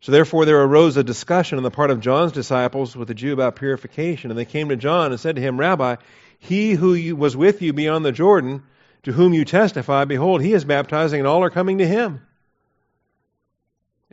So 0.00 0.12
therefore 0.12 0.44
there 0.44 0.62
arose 0.62 0.96
a 0.96 1.04
discussion 1.04 1.58
on 1.58 1.64
the 1.64 1.70
part 1.70 1.90
of 1.90 2.00
John's 2.00 2.32
disciples 2.32 2.96
with 2.96 3.08
the 3.08 3.14
Jew 3.14 3.32
about 3.32 3.56
purification, 3.56 4.30
and 4.30 4.38
they 4.38 4.44
came 4.44 4.70
to 4.70 4.76
John 4.76 5.12
and 5.12 5.20
said 5.20 5.36
to 5.36 5.42
him, 5.42 5.60
Rabbi, 5.60 5.96
he 6.38 6.72
who 6.72 7.14
was 7.16 7.36
with 7.36 7.60
you 7.62 7.72
beyond 7.72 8.04
the 8.04 8.12
Jordan, 8.12 8.62
to 9.02 9.12
whom 9.12 9.34
you 9.34 9.44
testify, 9.44 10.04
behold, 10.06 10.40
he 10.40 10.54
is 10.54 10.64
baptizing, 10.64 11.20
and 11.20 11.26
all 11.26 11.42
are 11.42 11.50
coming 11.50 11.78
to 11.78 11.86
him. 11.86 12.26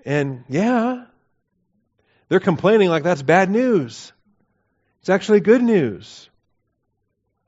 And 0.05 0.43
yeah, 0.49 1.05
they're 2.31 2.39
complaining 2.39 2.87
like 2.87 3.03
that's 3.03 3.21
bad 3.21 3.49
news. 3.49 4.13
It's 5.01 5.09
actually 5.09 5.41
good 5.41 5.61
news. 5.61 6.29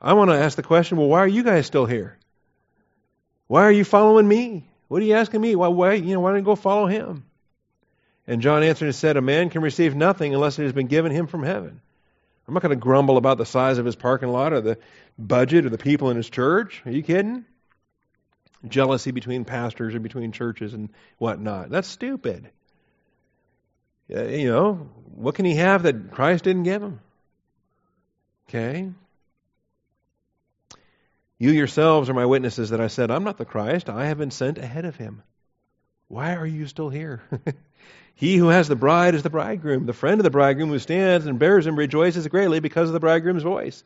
I 0.01 0.11
want 0.11 0.29
to 0.29 0.35
ask 0.35 0.57
the 0.57 0.61
question 0.61 0.97
well, 0.97 1.07
why 1.07 1.19
are 1.19 1.27
you 1.27 1.41
guys 1.41 1.65
still 1.65 1.85
here? 1.85 2.17
Why 3.47 3.63
are 3.63 3.71
you 3.71 3.85
following 3.85 4.27
me? 4.27 4.67
What 4.89 5.01
are 5.01 5.05
you 5.05 5.13
asking 5.13 5.39
me? 5.39 5.55
Why, 5.55 5.69
why, 5.69 5.93
you 5.93 6.13
know, 6.13 6.19
why 6.19 6.31
don't 6.31 6.39
you 6.39 6.45
go 6.45 6.57
follow 6.57 6.87
him? 6.87 7.23
And 8.27 8.41
John 8.41 8.61
answered 8.61 8.87
and 8.87 8.93
said, 8.93 9.15
A 9.15 9.21
man 9.21 9.49
can 9.49 9.61
receive 9.61 9.95
nothing 9.95 10.33
unless 10.33 10.59
it 10.59 10.63
has 10.63 10.73
been 10.73 10.87
given 10.87 11.13
him 11.13 11.27
from 11.27 11.43
heaven. 11.43 11.79
I'm 12.45 12.53
not 12.53 12.61
going 12.61 12.71
to 12.71 12.75
grumble 12.75 13.15
about 13.15 13.37
the 13.37 13.45
size 13.45 13.77
of 13.77 13.85
his 13.85 13.95
parking 13.95 14.33
lot 14.33 14.51
or 14.51 14.59
the 14.59 14.77
budget 15.17 15.65
or 15.65 15.69
the 15.69 15.77
people 15.77 16.09
in 16.09 16.17
his 16.17 16.29
church. 16.29 16.83
Are 16.85 16.91
you 16.91 17.03
kidding? 17.03 17.45
Jealousy 18.67 19.11
between 19.11 19.45
pastors 19.45 19.95
or 19.95 20.01
between 20.01 20.33
churches 20.33 20.73
and 20.73 20.89
whatnot. 21.19 21.69
That's 21.69 21.87
stupid. 21.87 22.49
Uh, 24.13 24.23
you 24.25 24.49
know, 24.49 24.73
what 25.15 25.35
can 25.35 25.45
he 25.45 25.55
have 25.55 25.83
that 25.83 26.11
Christ 26.11 26.43
didn't 26.43 26.63
give 26.63 26.81
him? 26.81 26.99
Okay? 28.49 28.89
You 31.39 31.51
yourselves 31.51 32.09
are 32.09 32.13
my 32.13 32.25
witnesses 32.25 32.69
that 32.69 32.81
I 32.81 32.87
said, 32.87 33.11
I'm 33.11 33.23
not 33.23 33.37
the 33.37 33.45
Christ. 33.45 33.89
I 33.89 34.05
have 34.05 34.17
been 34.17 34.31
sent 34.31 34.57
ahead 34.57 34.85
of 34.85 34.95
him. 34.95 35.23
Why 36.07 36.35
are 36.35 36.45
you 36.45 36.67
still 36.67 36.89
here? 36.89 37.23
he 38.15 38.37
who 38.37 38.49
has 38.49 38.67
the 38.67 38.75
bride 38.75 39.15
is 39.15 39.23
the 39.23 39.29
bridegroom. 39.29 39.85
The 39.85 39.93
friend 39.93 40.19
of 40.19 40.23
the 40.23 40.29
bridegroom 40.29 40.69
who 40.69 40.79
stands 40.79 41.25
and 41.25 41.39
bears 41.39 41.65
him 41.65 41.75
rejoices 41.75 42.27
greatly 42.27 42.59
because 42.59 42.87
of 42.89 42.93
the 42.93 42.99
bridegroom's 42.99 43.43
voice. 43.43 43.83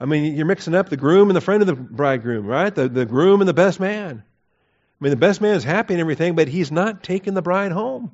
I 0.00 0.06
mean, 0.06 0.34
you're 0.34 0.46
mixing 0.46 0.74
up 0.74 0.88
the 0.88 0.96
groom 0.96 1.28
and 1.28 1.36
the 1.36 1.40
friend 1.40 1.62
of 1.62 1.66
the 1.66 1.74
bridegroom, 1.74 2.46
right? 2.46 2.74
The, 2.74 2.88
the 2.88 3.06
groom 3.06 3.40
and 3.40 3.48
the 3.48 3.54
best 3.54 3.78
man. 3.78 4.24
I 4.24 5.04
mean, 5.04 5.10
the 5.10 5.16
best 5.16 5.40
man 5.40 5.54
is 5.54 5.64
happy 5.64 5.94
and 5.94 6.00
everything, 6.00 6.34
but 6.34 6.48
he's 6.48 6.72
not 6.72 7.02
taking 7.02 7.34
the 7.34 7.42
bride 7.42 7.72
home. 7.72 8.12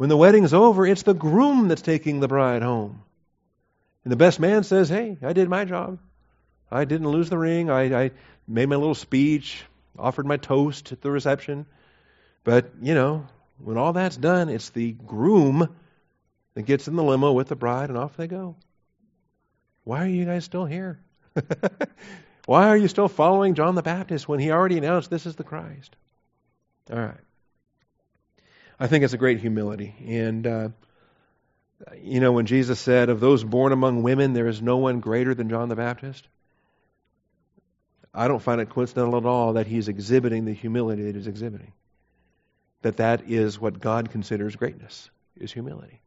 When 0.00 0.08
the 0.08 0.16
wedding's 0.16 0.54
over, 0.54 0.86
it's 0.86 1.02
the 1.02 1.12
groom 1.12 1.68
that's 1.68 1.82
taking 1.82 2.20
the 2.20 2.26
bride 2.26 2.62
home. 2.62 3.02
And 4.02 4.10
the 4.10 4.16
best 4.16 4.40
man 4.40 4.64
says, 4.64 4.88
Hey, 4.88 5.18
I 5.20 5.34
did 5.34 5.50
my 5.50 5.66
job. 5.66 5.98
I 6.70 6.86
didn't 6.86 7.10
lose 7.10 7.28
the 7.28 7.36
ring. 7.36 7.68
I, 7.68 8.04
I 8.04 8.10
made 8.48 8.70
my 8.70 8.76
little 8.76 8.94
speech, 8.94 9.62
offered 9.98 10.24
my 10.24 10.38
toast 10.38 10.90
at 10.92 11.02
the 11.02 11.10
reception. 11.10 11.66
But, 12.44 12.70
you 12.80 12.94
know, 12.94 13.26
when 13.62 13.76
all 13.76 13.92
that's 13.92 14.16
done, 14.16 14.48
it's 14.48 14.70
the 14.70 14.92
groom 14.92 15.68
that 16.54 16.62
gets 16.62 16.88
in 16.88 16.96
the 16.96 17.04
limo 17.04 17.32
with 17.32 17.48
the 17.48 17.54
bride 17.54 17.90
and 17.90 17.98
off 17.98 18.16
they 18.16 18.26
go. 18.26 18.56
Why 19.84 20.02
are 20.02 20.08
you 20.08 20.24
guys 20.24 20.46
still 20.46 20.64
here? 20.64 20.98
Why 22.46 22.68
are 22.68 22.76
you 22.78 22.88
still 22.88 23.08
following 23.08 23.54
John 23.54 23.74
the 23.74 23.82
Baptist 23.82 24.26
when 24.26 24.40
he 24.40 24.50
already 24.50 24.78
announced 24.78 25.10
this 25.10 25.26
is 25.26 25.36
the 25.36 25.44
Christ? 25.44 25.94
All 26.90 26.98
right. 26.98 27.20
I 28.80 28.86
think 28.86 29.04
it's 29.04 29.12
a 29.12 29.18
great 29.18 29.40
humility. 29.40 29.94
And, 30.06 30.46
uh, 30.46 30.68
you 32.02 32.20
know, 32.20 32.32
when 32.32 32.46
Jesus 32.46 32.80
said, 32.80 33.10
Of 33.10 33.20
those 33.20 33.44
born 33.44 33.72
among 33.72 34.02
women, 34.02 34.32
there 34.32 34.48
is 34.48 34.62
no 34.62 34.78
one 34.78 35.00
greater 35.00 35.34
than 35.34 35.50
John 35.50 35.68
the 35.68 35.76
Baptist, 35.76 36.26
I 38.14 38.26
don't 38.26 38.40
find 38.42 38.60
it 38.60 38.70
coincidental 38.70 39.18
at 39.18 39.26
all 39.26 39.52
that 39.52 39.66
he's 39.66 39.88
exhibiting 39.88 40.46
the 40.46 40.54
humility 40.54 41.04
that 41.04 41.14
he's 41.14 41.26
exhibiting. 41.26 41.72
That 42.82 42.96
that 42.96 43.30
is 43.30 43.60
what 43.60 43.78
God 43.78 44.10
considers 44.10 44.56
greatness, 44.56 45.10
is 45.36 45.52
humility. 45.52 46.00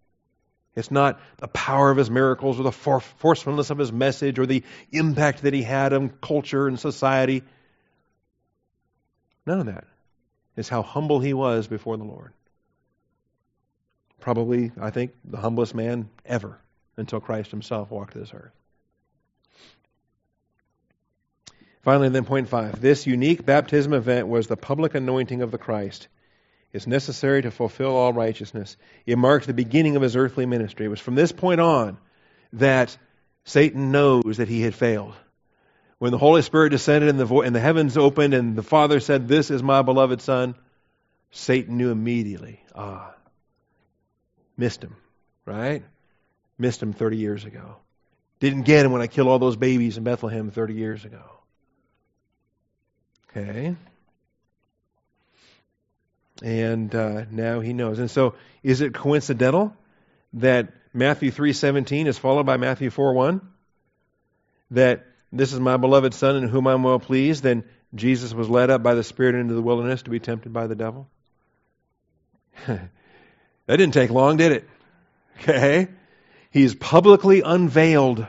It's 0.75 0.89
not 0.89 1.19
the 1.37 1.47
power 1.47 1.91
of 1.91 1.97
his 1.97 2.09
miracles 2.09 2.59
or 2.59 2.63
the 2.63 2.71
forcefulness 2.71 3.69
of 3.69 3.77
his 3.77 3.91
message 3.91 4.39
or 4.39 4.47
the 4.47 4.63
impact 4.91 5.43
that 5.43 5.53
he 5.53 5.61
had 5.61 5.93
on 5.93 6.09
culture 6.09 6.67
and 6.67 6.79
society. 6.79 7.43
None 9.45 9.59
of 9.59 9.65
that. 9.67 9.85
It's 10.57 10.69
how 10.69 10.81
humble 10.81 11.19
he 11.19 11.35
was 11.35 11.67
before 11.67 11.95
the 11.97 12.03
Lord. 12.03 12.33
Probably, 14.23 14.71
I 14.79 14.89
think, 14.89 15.11
the 15.25 15.35
humblest 15.35 15.75
man 15.75 16.09
ever 16.25 16.57
until 16.95 17.19
Christ 17.19 17.51
himself 17.51 17.91
walked 17.91 18.13
this 18.13 18.33
earth. 18.33 18.53
Finally, 21.81 22.07
then, 22.07 22.23
point 22.23 22.47
five. 22.47 22.79
This 22.79 23.05
unique 23.05 23.45
baptism 23.45 23.91
event 23.91 24.29
was 24.29 24.47
the 24.47 24.55
public 24.55 24.95
anointing 24.95 25.41
of 25.41 25.51
the 25.51 25.57
Christ. 25.57 26.07
It's 26.71 26.87
necessary 26.87 27.41
to 27.41 27.51
fulfill 27.51 27.97
all 27.97 28.13
righteousness. 28.13 28.77
It 29.05 29.17
marked 29.17 29.45
the 29.45 29.53
beginning 29.53 29.97
of 29.97 30.01
his 30.01 30.15
earthly 30.15 30.45
ministry. 30.45 30.85
It 30.85 30.89
was 30.89 31.01
from 31.01 31.15
this 31.15 31.33
point 31.33 31.59
on 31.59 31.97
that 32.53 32.97
Satan 33.43 33.91
knows 33.91 34.37
that 34.37 34.47
he 34.47 34.61
had 34.61 34.73
failed. 34.73 35.15
When 35.97 36.13
the 36.13 36.17
Holy 36.17 36.43
Spirit 36.43 36.69
descended 36.69 37.09
and 37.09 37.19
the, 37.19 37.25
vo- 37.25 37.41
and 37.41 37.53
the 37.53 37.59
heavens 37.59 37.97
opened 37.97 38.33
and 38.33 38.55
the 38.55 38.63
Father 38.63 39.01
said, 39.01 39.27
This 39.27 39.51
is 39.51 39.61
my 39.61 39.81
beloved 39.81 40.21
Son, 40.21 40.55
Satan 41.31 41.75
knew 41.75 41.91
immediately. 41.91 42.61
Ah, 42.73 43.13
missed 44.57 44.83
him, 44.83 44.95
right? 45.45 45.83
Missed 46.57 46.81
him 46.81 46.93
30 46.93 47.17
years 47.17 47.45
ago. 47.45 47.77
Didn't 48.39 48.63
get 48.63 48.85
him 48.85 48.91
when 48.91 49.01
I 49.01 49.07
killed 49.07 49.29
all 49.29 49.39
those 49.39 49.55
babies 49.55 49.97
in 49.97 50.03
Bethlehem 50.03 50.51
30 50.51 50.73
years 50.73 51.05
ago. 51.05 51.23
Okay. 53.29 53.75
And 56.41 56.93
uh, 56.93 57.25
now 57.31 57.61
he 57.61 57.73
knows. 57.73 57.99
And 57.99 58.11
so, 58.11 58.35
is 58.61 58.81
it 58.81 58.93
coincidental 58.93 59.75
that 60.33 60.73
Matthew 60.93 61.31
3:17 61.31 62.07
is 62.07 62.17
followed 62.17 62.45
by 62.45 62.57
Matthew 62.57 62.89
4:1? 62.89 63.41
That 64.71 65.05
this 65.31 65.53
is 65.53 65.59
my 65.59 65.77
beloved 65.77 66.13
son 66.13 66.35
in 66.35 66.49
whom 66.49 66.67
I'm 66.67 66.83
well 66.83 66.99
pleased. 66.99 67.43
Then 67.43 67.63
Jesus 67.95 68.33
was 68.33 68.49
led 68.49 68.69
up 68.69 68.83
by 68.83 68.93
the 68.93 69.03
Spirit 69.03 69.35
into 69.35 69.53
the 69.53 69.61
wilderness 69.61 70.03
to 70.03 70.09
be 70.09 70.19
tempted 70.19 70.51
by 70.51 70.67
the 70.67 70.75
devil. 70.75 71.07
that 73.67 73.77
didn't 73.77 73.93
take 73.93 74.09
long, 74.09 74.37
did 74.37 74.51
it? 74.51 74.69
Okay. 75.39 75.87
He's 76.51 76.75
publicly 76.75 77.41
unveiled. 77.41 78.25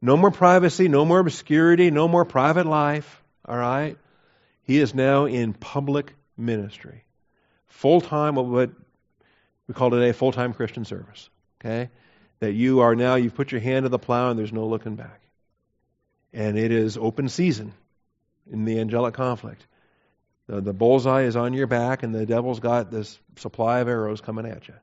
No 0.00 0.16
more 0.16 0.30
privacy, 0.30 0.88
no 0.88 1.04
more 1.04 1.18
obscurity, 1.18 1.90
no 1.90 2.08
more 2.08 2.24
private 2.24 2.66
life. 2.66 3.22
All 3.46 3.56
right? 3.56 3.96
He 4.62 4.78
is 4.78 4.94
now 4.94 5.26
in 5.26 5.52
public 5.52 6.14
ministry. 6.36 7.04
Full 7.68 8.00
time, 8.00 8.34
what 8.34 8.46
we 8.46 9.74
call 9.74 9.90
today 9.90 10.12
full 10.12 10.32
time 10.32 10.54
Christian 10.54 10.84
service. 10.84 11.28
Okay? 11.60 11.90
That 12.40 12.52
you 12.52 12.80
are 12.80 12.94
now, 12.94 13.14
you've 13.16 13.34
put 13.34 13.52
your 13.52 13.60
hand 13.60 13.84
to 13.84 13.88
the 13.88 13.98
plow 13.98 14.30
and 14.30 14.38
there's 14.38 14.52
no 14.52 14.66
looking 14.66 14.96
back. 14.96 15.20
And 16.32 16.58
it 16.58 16.72
is 16.72 16.96
open 16.96 17.28
season 17.28 17.72
in 18.50 18.64
the 18.64 18.80
angelic 18.80 19.14
conflict. 19.14 19.66
The, 20.46 20.60
the 20.60 20.72
bullseye 20.72 21.22
is 21.22 21.36
on 21.36 21.54
your 21.54 21.66
back, 21.66 22.02
and 22.02 22.14
the 22.14 22.26
devil's 22.26 22.60
got 22.60 22.90
this 22.90 23.18
supply 23.36 23.80
of 23.80 23.88
arrows 23.88 24.20
coming 24.20 24.46
at 24.46 24.68
you. 24.68 24.74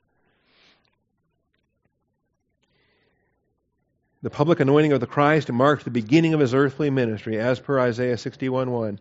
The 4.23 4.29
public 4.29 4.59
anointing 4.59 4.91
of 4.91 4.99
the 4.99 5.07
Christ 5.07 5.51
marked 5.51 5.83
the 5.83 5.91
beginning 5.91 6.33
of 6.33 6.39
his 6.39 6.53
earthly 6.53 6.89
ministry, 6.89 7.39
as 7.39 7.59
per 7.59 7.79
Isaiah 7.79 8.17
61 8.17 8.69
1. 8.69 8.99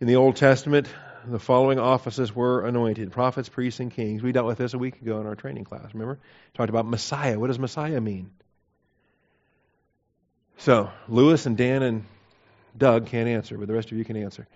In 0.00 0.06
the 0.06 0.16
Old 0.16 0.36
Testament, 0.36 0.88
the 1.26 1.38
following 1.38 1.78
offices 1.78 2.34
were 2.34 2.66
anointed 2.66 3.12
prophets, 3.12 3.50
priests, 3.50 3.80
and 3.80 3.90
kings. 3.90 4.22
We 4.22 4.32
dealt 4.32 4.46
with 4.46 4.56
this 4.56 4.72
a 4.72 4.78
week 4.78 5.02
ago 5.02 5.20
in 5.20 5.26
our 5.26 5.34
training 5.34 5.64
class, 5.64 5.92
remember? 5.92 6.18
Talked 6.54 6.70
about 6.70 6.86
Messiah. 6.86 7.38
What 7.38 7.48
does 7.48 7.58
Messiah 7.58 8.00
mean? 8.00 8.30
So, 10.58 10.90
Lewis 11.08 11.44
and 11.44 11.56
Dan 11.56 11.82
and 11.82 12.04
Doug 12.76 13.06
can't 13.06 13.28
answer, 13.28 13.58
but 13.58 13.68
the 13.68 13.74
rest 13.74 13.92
of 13.92 13.98
you 13.98 14.04
can 14.04 14.16
answer. 14.16 14.46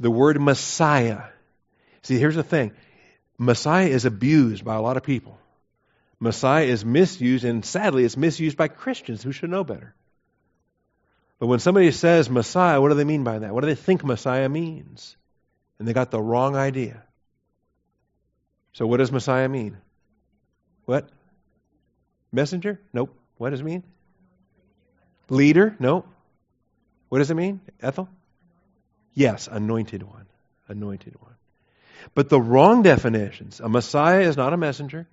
The 0.00 0.10
word 0.10 0.40
Messiah. 0.40 1.24
See, 2.02 2.18
here's 2.18 2.34
the 2.34 2.42
thing 2.42 2.72
Messiah 3.38 3.86
is 3.86 4.06
abused 4.06 4.64
by 4.64 4.74
a 4.74 4.80
lot 4.80 4.96
of 4.96 5.02
people. 5.02 5.38
Messiah 6.18 6.64
is 6.64 6.84
misused, 6.84 7.44
and 7.44 7.64
sadly, 7.64 8.04
it's 8.04 8.16
misused 8.16 8.56
by 8.56 8.68
Christians 8.68 9.22
who 9.22 9.32
should 9.32 9.50
know 9.50 9.64
better. 9.64 9.94
But 11.38 11.46
when 11.46 11.58
somebody 11.58 11.90
says 11.90 12.28
Messiah, 12.28 12.80
what 12.80 12.90
do 12.90 12.94
they 12.94 13.04
mean 13.04 13.24
by 13.24 13.38
that? 13.38 13.54
What 13.54 13.62
do 13.62 13.66
they 13.66 13.74
think 13.74 14.04
Messiah 14.04 14.48
means? 14.48 15.16
And 15.78 15.88
they 15.88 15.94
got 15.94 16.10
the 16.10 16.20
wrong 16.20 16.56
idea. 16.56 17.02
So, 18.74 18.86
what 18.86 18.98
does 18.98 19.10
Messiah 19.10 19.48
mean? 19.48 19.78
What? 20.84 21.08
Messenger? 22.32 22.78
Nope. 22.92 23.14
What 23.38 23.50
does 23.50 23.60
it 23.60 23.64
mean? 23.64 23.82
Leader? 25.30 25.74
Nope. 25.78 26.06
What 27.08 27.18
does 27.18 27.30
it 27.30 27.34
mean? 27.34 27.60
Ethel? 27.80 28.08
Yes, 29.14 29.48
anointed 29.50 30.02
one. 30.02 30.26
Anointed 30.68 31.16
one. 31.20 31.34
But 32.14 32.28
the 32.28 32.40
wrong 32.40 32.82
definitions 32.82 33.60
a 33.60 33.68
Messiah 33.68 34.20
is 34.20 34.36
not 34.36 34.52
a 34.52 34.56
messenger, 34.56 35.08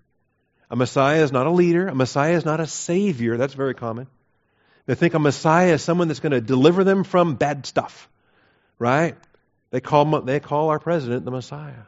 a 0.69 0.75
Messiah 0.75 1.23
is 1.23 1.31
not 1.31 1.47
a 1.47 1.51
leader, 1.51 1.87
a 1.87 1.95
Messiah 1.95 2.33
is 2.33 2.45
not 2.45 2.59
a 2.59 2.67
savior. 2.67 3.37
That's 3.37 3.53
very 3.53 3.73
common. 3.73 4.07
They 4.85 4.95
think 4.95 5.13
a 5.13 5.19
Messiah 5.19 5.73
is 5.73 5.81
someone 5.81 6.07
that's 6.07 6.21
going 6.21 6.31
to 6.31 6.41
deliver 6.41 6.83
them 6.83 7.03
from 7.03 7.35
bad 7.35 7.65
stuff, 7.65 8.09
right? 8.79 9.17
They 9.69 9.81
call, 9.81 10.21
they 10.21 10.39
call 10.39 10.69
our 10.69 10.79
president 10.79 11.25
the 11.25 11.31
Messiah 11.31 11.83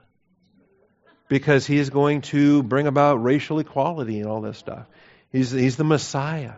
because 1.29 1.65
he 1.65 1.77
is 1.77 1.89
going 1.89 2.21
to 2.21 2.63
bring 2.63 2.87
about 2.87 3.23
racial 3.23 3.59
equality 3.59 4.19
and 4.19 4.27
all 4.27 4.41
this 4.41 4.57
stuff. 4.57 4.85
He's, 5.31 5.51
he's 5.51 5.77
the 5.77 5.83
Messiah. 5.83 6.55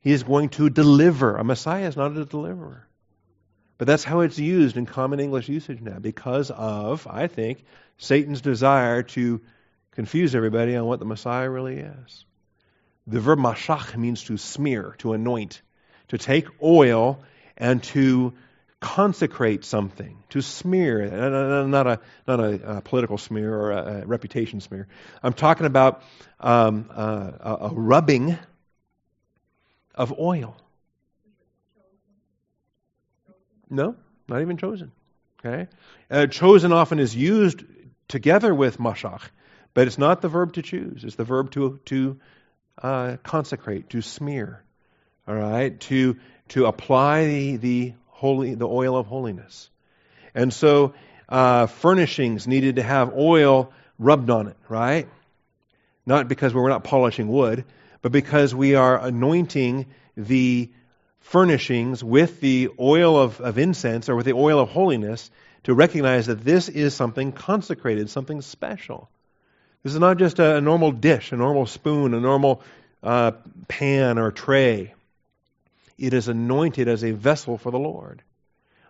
He 0.00 0.12
is 0.12 0.24
going 0.24 0.50
to 0.50 0.68
deliver. 0.68 1.36
A 1.36 1.44
Messiah 1.44 1.86
is 1.86 1.96
not 1.96 2.16
a 2.16 2.24
deliverer. 2.24 2.87
But 3.78 3.86
that's 3.86 4.04
how 4.04 4.20
it's 4.20 4.38
used 4.38 4.76
in 4.76 4.86
common 4.86 5.20
English 5.20 5.48
usage 5.48 5.80
now 5.80 5.98
because 6.00 6.50
of, 6.50 7.06
I 7.08 7.28
think, 7.28 7.64
Satan's 7.96 8.40
desire 8.40 9.04
to 9.04 9.40
confuse 9.92 10.34
everybody 10.34 10.76
on 10.76 10.84
what 10.86 10.98
the 10.98 11.04
Messiah 11.04 11.48
really 11.48 11.78
is. 11.78 12.24
The 13.06 13.20
verb 13.20 13.38
mashach 13.38 13.96
means 13.96 14.24
to 14.24 14.36
smear, 14.36 14.96
to 14.98 15.12
anoint, 15.12 15.62
to 16.08 16.18
take 16.18 16.46
oil 16.62 17.20
and 17.56 17.82
to 17.84 18.34
consecrate 18.80 19.64
something, 19.64 20.22
to 20.30 20.40
smear, 20.42 21.66
not 21.66 21.86
a, 21.86 22.00
not 22.26 22.40
a, 22.40 22.76
a 22.76 22.80
political 22.80 23.18
smear 23.18 23.52
or 23.52 23.72
a, 23.72 24.02
a, 24.02 24.06
reputation 24.06 24.60
smear. 24.60 24.86
I'm 25.22 25.32
talking 25.32 25.66
about 25.66 26.02
um, 26.38 26.90
uh, 26.94 27.58
a 27.60 27.70
rubbing 27.72 28.38
of 29.94 30.18
oil. 30.18 30.56
No, 33.70 33.96
not 34.28 34.40
even 34.40 34.56
chosen. 34.56 34.92
Okay, 35.40 35.68
uh, 36.10 36.26
chosen 36.26 36.72
often 36.72 36.98
is 36.98 37.14
used 37.14 37.64
together 38.08 38.54
with 38.54 38.78
mashach, 38.78 39.22
but 39.74 39.86
it's 39.86 39.98
not 39.98 40.20
the 40.20 40.28
verb 40.28 40.54
to 40.54 40.62
choose. 40.62 41.04
It's 41.04 41.16
the 41.16 41.24
verb 41.24 41.50
to 41.52 41.78
to 41.86 42.18
uh, 42.82 43.16
consecrate, 43.22 43.90
to 43.90 44.02
smear. 44.02 44.64
All 45.26 45.34
right, 45.34 45.78
to 45.80 46.16
to 46.48 46.66
apply 46.66 47.26
the, 47.26 47.56
the 47.56 47.94
holy, 48.06 48.54
the 48.54 48.66
oil 48.66 48.96
of 48.96 49.06
holiness. 49.06 49.70
And 50.34 50.52
so 50.52 50.94
uh, 51.28 51.66
furnishings 51.66 52.46
needed 52.46 52.76
to 52.76 52.82
have 52.82 53.14
oil 53.14 53.72
rubbed 53.98 54.30
on 54.30 54.48
it, 54.48 54.56
right? 54.68 55.08
Not 56.06 56.28
because 56.28 56.54
we're 56.54 56.68
not 56.68 56.84
polishing 56.84 57.28
wood, 57.28 57.64
but 58.00 58.12
because 58.12 58.54
we 58.54 58.74
are 58.74 58.98
anointing 58.98 59.86
the 60.16 60.70
furnishings 61.20 62.02
with 62.02 62.40
the 62.40 62.70
oil 62.78 63.18
of, 63.18 63.40
of 63.40 63.58
incense 63.58 64.08
or 64.08 64.16
with 64.16 64.26
the 64.26 64.32
oil 64.32 64.60
of 64.60 64.68
holiness 64.68 65.30
to 65.64 65.74
recognize 65.74 66.26
that 66.26 66.44
this 66.44 66.68
is 66.68 66.94
something 66.94 67.32
consecrated, 67.32 68.08
something 68.08 68.40
special. 68.40 69.08
This 69.82 69.92
is 69.92 70.00
not 70.00 70.18
just 70.18 70.38
a, 70.38 70.56
a 70.56 70.60
normal 70.60 70.92
dish, 70.92 71.32
a 71.32 71.36
normal 71.36 71.66
spoon, 71.66 72.14
a 72.14 72.20
normal 72.20 72.62
uh, 73.02 73.32
pan 73.68 74.18
or 74.18 74.32
tray 74.32 74.94
it 75.98 76.14
is 76.14 76.28
anointed 76.28 76.88
as 76.88 77.02
a 77.02 77.10
vessel 77.10 77.58
for 77.58 77.72
the 77.72 77.78
Lord. 77.78 78.22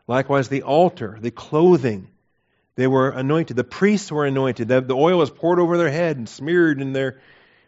Likewise, 0.06 0.48
the 0.48 0.62
altar, 0.62 1.18
the 1.20 1.30
clothing, 1.30 2.08
they 2.76 2.86
were 2.86 3.10
anointed. 3.10 3.56
The 3.56 3.64
priests 3.64 4.12
were 4.12 4.26
anointed. 4.26 4.68
The, 4.68 4.80
the 4.80 4.94
oil 4.94 5.18
was 5.18 5.30
poured 5.30 5.58
over 5.58 5.76
their 5.78 5.90
head 5.90 6.16
and 6.16 6.28
smeared 6.28 6.80
in 6.80 6.92
their, 6.92 7.18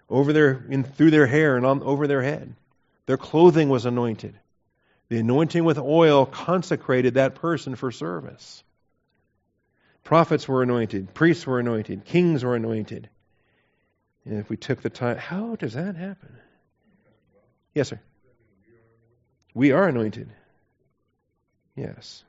over 0.08 0.32
their, 0.32 0.64
in, 0.68 0.84
through 0.84 1.10
their 1.10 1.26
hair 1.26 1.56
and 1.56 1.66
on, 1.66 1.82
over 1.82 2.06
their 2.06 2.22
head. 2.22 2.54
Their 3.06 3.16
clothing 3.16 3.68
was 3.68 3.86
anointed. 3.86 4.34
The 5.10 5.18
anointing 5.18 5.64
with 5.64 5.76
oil 5.78 6.24
consecrated 6.24 7.14
that 7.14 7.34
person 7.34 7.74
for 7.74 7.90
service. 7.90 8.62
Prophets 10.04 10.46
were 10.46 10.62
anointed, 10.62 11.12
priests 11.12 11.46
were 11.46 11.58
anointed, 11.58 12.04
kings 12.04 12.44
were 12.44 12.54
anointed. 12.54 13.10
And 14.24 14.38
if 14.38 14.48
we 14.48 14.56
took 14.56 14.82
the 14.82 14.88
time, 14.88 15.16
how 15.16 15.56
does 15.56 15.74
that 15.74 15.96
happen? 15.96 16.38
Yes, 17.74 17.88
sir. 17.88 18.00
We 19.52 19.72
are 19.72 19.88
anointed. 19.88 20.30
Yes. 21.74 22.22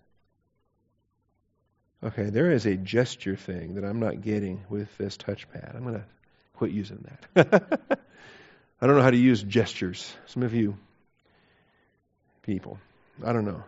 Okay, 2.03 2.31
there 2.31 2.51
is 2.51 2.65
a 2.65 2.75
gesture 2.75 3.35
thing 3.35 3.75
that 3.75 3.85
I'm 3.85 3.99
not 3.99 4.21
getting 4.21 4.63
with 4.69 4.97
this 4.97 5.17
touchpad. 5.17 5.75
I'm 5.75 5.83
going 5.83 5.95
to 5.95 6.05
quit 6.55 6.71
using 6.71 7.05
that. 7.35 7.99
I 8.81 8.87
don't 8.87 8.95
know 8.95 9.03
how 9.03 9.11
to 9.11 9.17
use 9.17 9.43
gestures. 9.43 10.11
Some 10.25 10.41
of 10.41 10.55
you 10.55 10.77
people, 12.43 12.79
I 13.23 13.33
don't 13.33 13.45
know. 13.45 13.63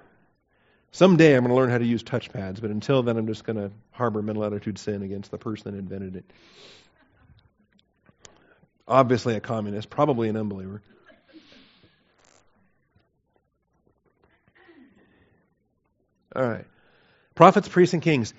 Someday 0.91 1.35
I'm 1.35 1.43
going 1.43 1.49
to 1.49 1.55
learn 1.55 1.69
how 1.69 1.79
to 1.79 1.85
use 1.85 2.03
touchpads, 2.03 2.61
but 2.61 2.69
until 2.69 3.01
then 3.01 3.17
I'm 3.17 3.27
just 3.27 3.43
going 3.43 3.55
to 3.55 3.71
harbor 3.91 4.21
mental 4.21 4.45
attitude 4.45 4.77
sin 4.77 5.01
against 5.01 5.31
the 5.31 5.37
person 5.37 5.71
that 5.71 5.77
invented 5.77 6.15
it. 6.17 6.25
Obviously 8.87 9.35
a 9.35 9.39
communist, 9.39 9.89
probably 9.89 10.29
an 10.29 10.37
unbeliever. 10.37 10.81
All 16.35 16.43
right. 16.43 16.65
Prophets, 17.35 17.67
priests, 17.67 17.93
and 17.93 18.01
kings. 18.01 18.33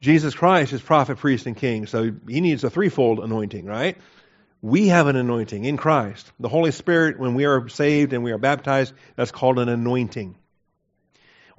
Jesus 0.00 0.34
Christ 0.34 0.72
is 0.72 0.80
prophet, 0.80 1.18
priest, 1.18 1.46
and 1.46 1.56
king, 1.56 1.86
so 1.86 2.10
he 2.28 2.40
needs 2.40 2.64
a 2.64 2.70
threefold 2.70 3.20
anointing, 3.20 3.66
right? 3.66 3.96
We 4.62 4.88
have 4.88 5.08
an 5.08 5.16
anointing 5.16 5.64
in 5.64 5.76
Christ. 5.76 6.30
The 6.38 6.48
Holy 6.48 6.70
Spirit, 6.70 7.18
when 7.18 7.34
we 7.34 7.44
are 7.46 7.68
saved 7.68 8.12
and 8.12 8.22
we 8.22 8.30
are 8.30 8.38
baptized, 8.38 8.94
that's 9.16 9.32
called 9.32 9.58
an 9.58 9.68
anointing. 9.68 10.36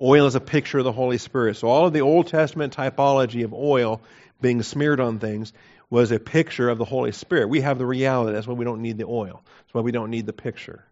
Oil 0.01 0.25
is 0.25 0.35
a 0.35 0.39
picture 0.39 0.79
of 0.79 0.85
the 0.85 0.93
Holy 0.93 1.17
Spirit. 1.17 1.57
So 1.57 1.67
all 1.67 1.85
of 1.85 1.93
the 1.93 2.01
Old 2.01 2.27
Testament 2.27 2.75
typology 2.75 3.43
of 3.43 3.53
oil 3.53 4.01
being 4.41 4.63
smeared 4.63 5.01
on 5.01 5.19
things 5.19 5.51
was 5.89 6.11
a 6.11 6.19
picture 6.19 6.69
of 6.69 6.77
the 6.77 6.85
Holy 6.85 7.11
Spirit. 7.11 7.49
We 7.49 7.61
have 7.61 7.77
the 7.77 7.85
reality. 7.85 8.33
That's 8.33 8.47
why 8.47 8.55
we 8.55 8.65
don't 8.65 8.81
need 8.81 8.97
the 8.97 9.05
oil. 9.05 9.43
That's 9.59 9.73
why 9.73 9.81
we 9.81 9.91
don't 9.91 10.09
need 10.09 10.25
the 10.25 10.33
picture. 10.33 10.85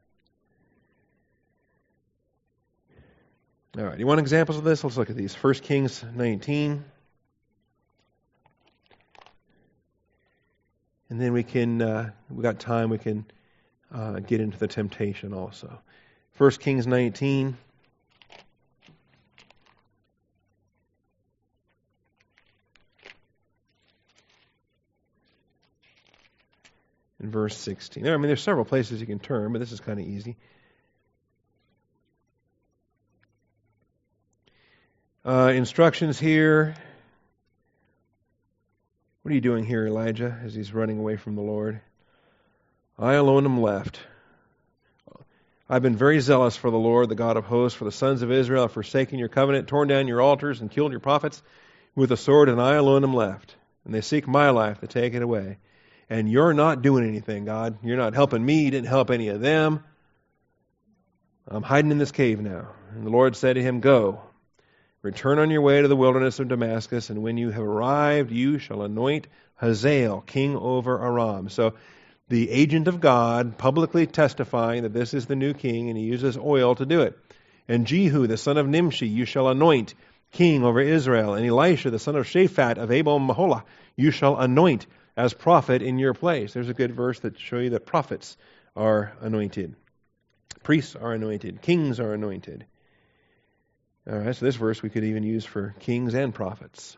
All 3.77 3.85
right, 3.85 3.97
you 3.97 4.05
want 4.05 4.19
examples 4.19 4.57
of 4.57 4.65
this? 4.65 4.83
Let's 4.83 4.97
look 4.97 5.09
at 5.09 5.15
these. 5.15 5.33
1 5.33 5.53
Kings 5.55 6.03
19. 6.13 6.83
And 11.11 11.19
then 11.19 11.33
we 11.33 11.43
can, 11.43 11.81
uh, 11.81 12.11
we 12.29 12.41
got 12.41 12.57
time, 12.57 12.89
we 12.89 12.97
can 12.97 13.25
uh, 13.93 14.21
get 14.21 14.39
into 14.39 14.57
the 14.57 14.67
temptation 14.69 15.33
also. 15.33 15.81
1 16.37 16.51
Kings 16.51 16.87
19. 16.87 17.57
In 27.19 27.29
verse 27.29 27.57
16. 27.57 28.07
I 28.07 28.15
mean, 28.15 28.21
there's 28.27 28.41
several 28.41 28.63
places 28.63 29.01
you 29.01 29.05
can 29.05 29.19
turn, 29.19 29.51
but 29.51 29.59
this 29.59 29.73
is 29.73 29.81
kind 29.81 29.99
of 29.99 30.07
easy. 30.07 30.37
Uh, 35.25 35.51
instructions 35.53 36.17
here. 36.17 36.73
What 39.21 39.31
are 39.31 39.35
you 39.35 39.41
doing 39.41 39.65
here, 39.65 39.85
Elijah, 39.85 40.39
as 40.43 40.55
he's 40.55 40.73
running 40.73 40.97
away 40.97 41.15
from 41.15 41.35
the 41.35 41.43
Lord? 41.43 41.79
I 42.97 43.13
alone 43.13 43.45
am 43.45 43.61
left. 43.61 43.99
I've 45.69 45.83
been 45.83 45.95
very 45.95 46.19
zealous 46.19 46.57
for 46.57 46.71
the 46.71 46.79
Lord, 46.79 47.07
the 47.07 47.13
God 47.13 47.37
of 47.37 47.45
hosts, 47.45 47.77
for 47.77 47.85
the 47.85 47.91
sons 47.91 48.23
of 48.23 48.31
Israel 48.31 48.63
have 48.63 48.71
forsaken 48.71 49.19
your 49.19 49.29
covenant, 49.29 49.67
torn 49.67 49.87
down 49.87 50.07
your 50.07 50.21
altars, 50.21 50.59
and 50.59 50.71
killed 50.71 50.89
your 50.89 50.99
prophets 50.99 51.43
with 51.95 52.11
a 52.11 52.17
sword, 52.17 52.49
and 52.49 52.59
I 52.59 52.75
alone 52.75 53.03
am 53.03 53.13
left. 53.13 53.55
And 53.85 53.93
they 53.93 54.01
seek 54.01 54.27
my 54.27 54.49
life 54.49 54.79
to 54.79 54.87
take 54.87 55.13
it 55.13 55.21
away. 55.21 55.59
And 56.09 56.27
you're 56.27 56.53
not 56.53 56.81
doing 56.81 57.07
anything, 57.07 57.45
God. 57.45 57.77
You're 57.83 57.97
not 57.97 58.15
helping 58.15 58.43
me. 58.43 58.63
You 58.63 58.71
didn't 58.71 58.87
help 58.87 59.11
any 59.11 59.27
of 59.27 59.39
them. 59.39 59.83
I'm 61.47 61.63
hiding 61.63 61.91
in 61.91 61.99
this 61.99 62.11
cave 62.11 62.41
now. 62.41 62.69
And 62.95 63.05
the 63.05 63.11
Lord 63.11 63.35
said 63.35 63.53
to 63.53 63.61
him, 63.61 63.81
Go. 63.81 64.23
Return 65.03 65.39
on 65.39 65.49
your 65.49 65.61
way 65.61 65.81
to 65.81 65.87
the 65.87 65.95
wilderness 65.95 66.39
of 66.39 66.47
Damascus, 66.47 67.09
and 67.09 67.23
when 67.23 67.37
you 67.37 67.49
have 67.49 67.63
arrived, 67.63 68.31
you 68.31 68.59
shall 68.59 68.83
anoint 68.83 69.27
Hazael 69.55 70.21
king 70.21 70.55
over 70.55 71.03
Aram. 71.03 71.49
So 71.49 71.73
the 72.29 72.51
agent 72.51 72.87
of 72.87 73.01
God 73.01 73.57
publicly 73.57 74.05
testifying 74.05 74.83
that 74.83 74.93
this 74.93 75.15
is 75.15 75.25
the 75.25 75.35
new 75.35 75.53
king, 75.53 75.89
and 75.89 75.97
he 75.97 76.03
uses 76.03 76.37
oil 76.37 76.75
to 76.75 76.85
do 76.85 77.01
it. 77.01 77.17
And 77.67 77.87
Jehu, 77.87 78.27
the 78.27 78.37
son 78.37 78.57
of 78.57 78.67
Nimshi, 78.67 79.07
you 79.07 79.25
shall 79.25 79.49
anoint 79.49 79.95
king 80.31 80.63
over 80.63 80.79
Israel. 80.79 81.33
And 81.33 81.45
Elisha, 81.45 81.89
the 81.89 81.99
son 81.99 82.15
of 82.15 82.25
Shaphat 82.25 82.77
of 82.77 82.91
Abel 82.91 83.19
Maholah, 83.19 83.63
you 83.95 84.11
shall 84.11 84.37
anoint 84.37 84.85
as 85.17 85.33
prophet 85.33 85.81
in 85.81 85.97
your 85.97 86.13
place. 86.13 86.53
There's 86.53 86.69
a 86.69 86.75
good 86.75 86.95
verse 86.95 87.19
that 87.21 87.39
show 87.39 87.57
you 87.57 87.71
that 87.71 87.85
prophets 87.85 88.37
are 88.75 89.13
anointed. 89.19 89.75
Priests 90.63 90.95
are 90.95 91.13
anointed. 91.13 91.61
Kings 91.61 91.99
are 91.99 92.13
anointed. 92.13 92.65
All 94.09 94.17
right, 94.17 94.35
so 94.35 94.45
this 94.45 94.55
verse 94.55 94.81
we 94.81 94.89
could 94.89 95.03
even 95.03 95.23
use 95.23 95.45
for 95.45 95.75
kings 95.79 96.15
and 96.15 96.33
prophets. 96.33 96.97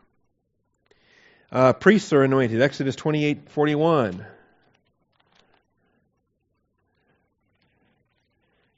Uh, 1.52 1.72
priests 1.72 2.12
are 2.12 2.22
anointed. 2.22 2.62
Exodus 2.62 2.96
28 2.96 3.50
41. 3.50 4.26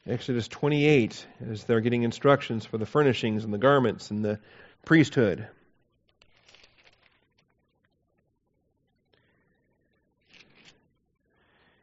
Exodus 0.09 0.47
28, 0.47 1.27
as 1.51 1.65
they're 1.65 1.81
getting 1.81 2.05
instructions 2.05 2.65
for 2.65 2.79
the 2.79 2.87
furnishings 2.87 3.43
and 3.43 3.53
the 3.53 3.59
garments 3.59 4.13
and 4.13 4.25
the 4.25 4.39
priesthood. 4.85 5.49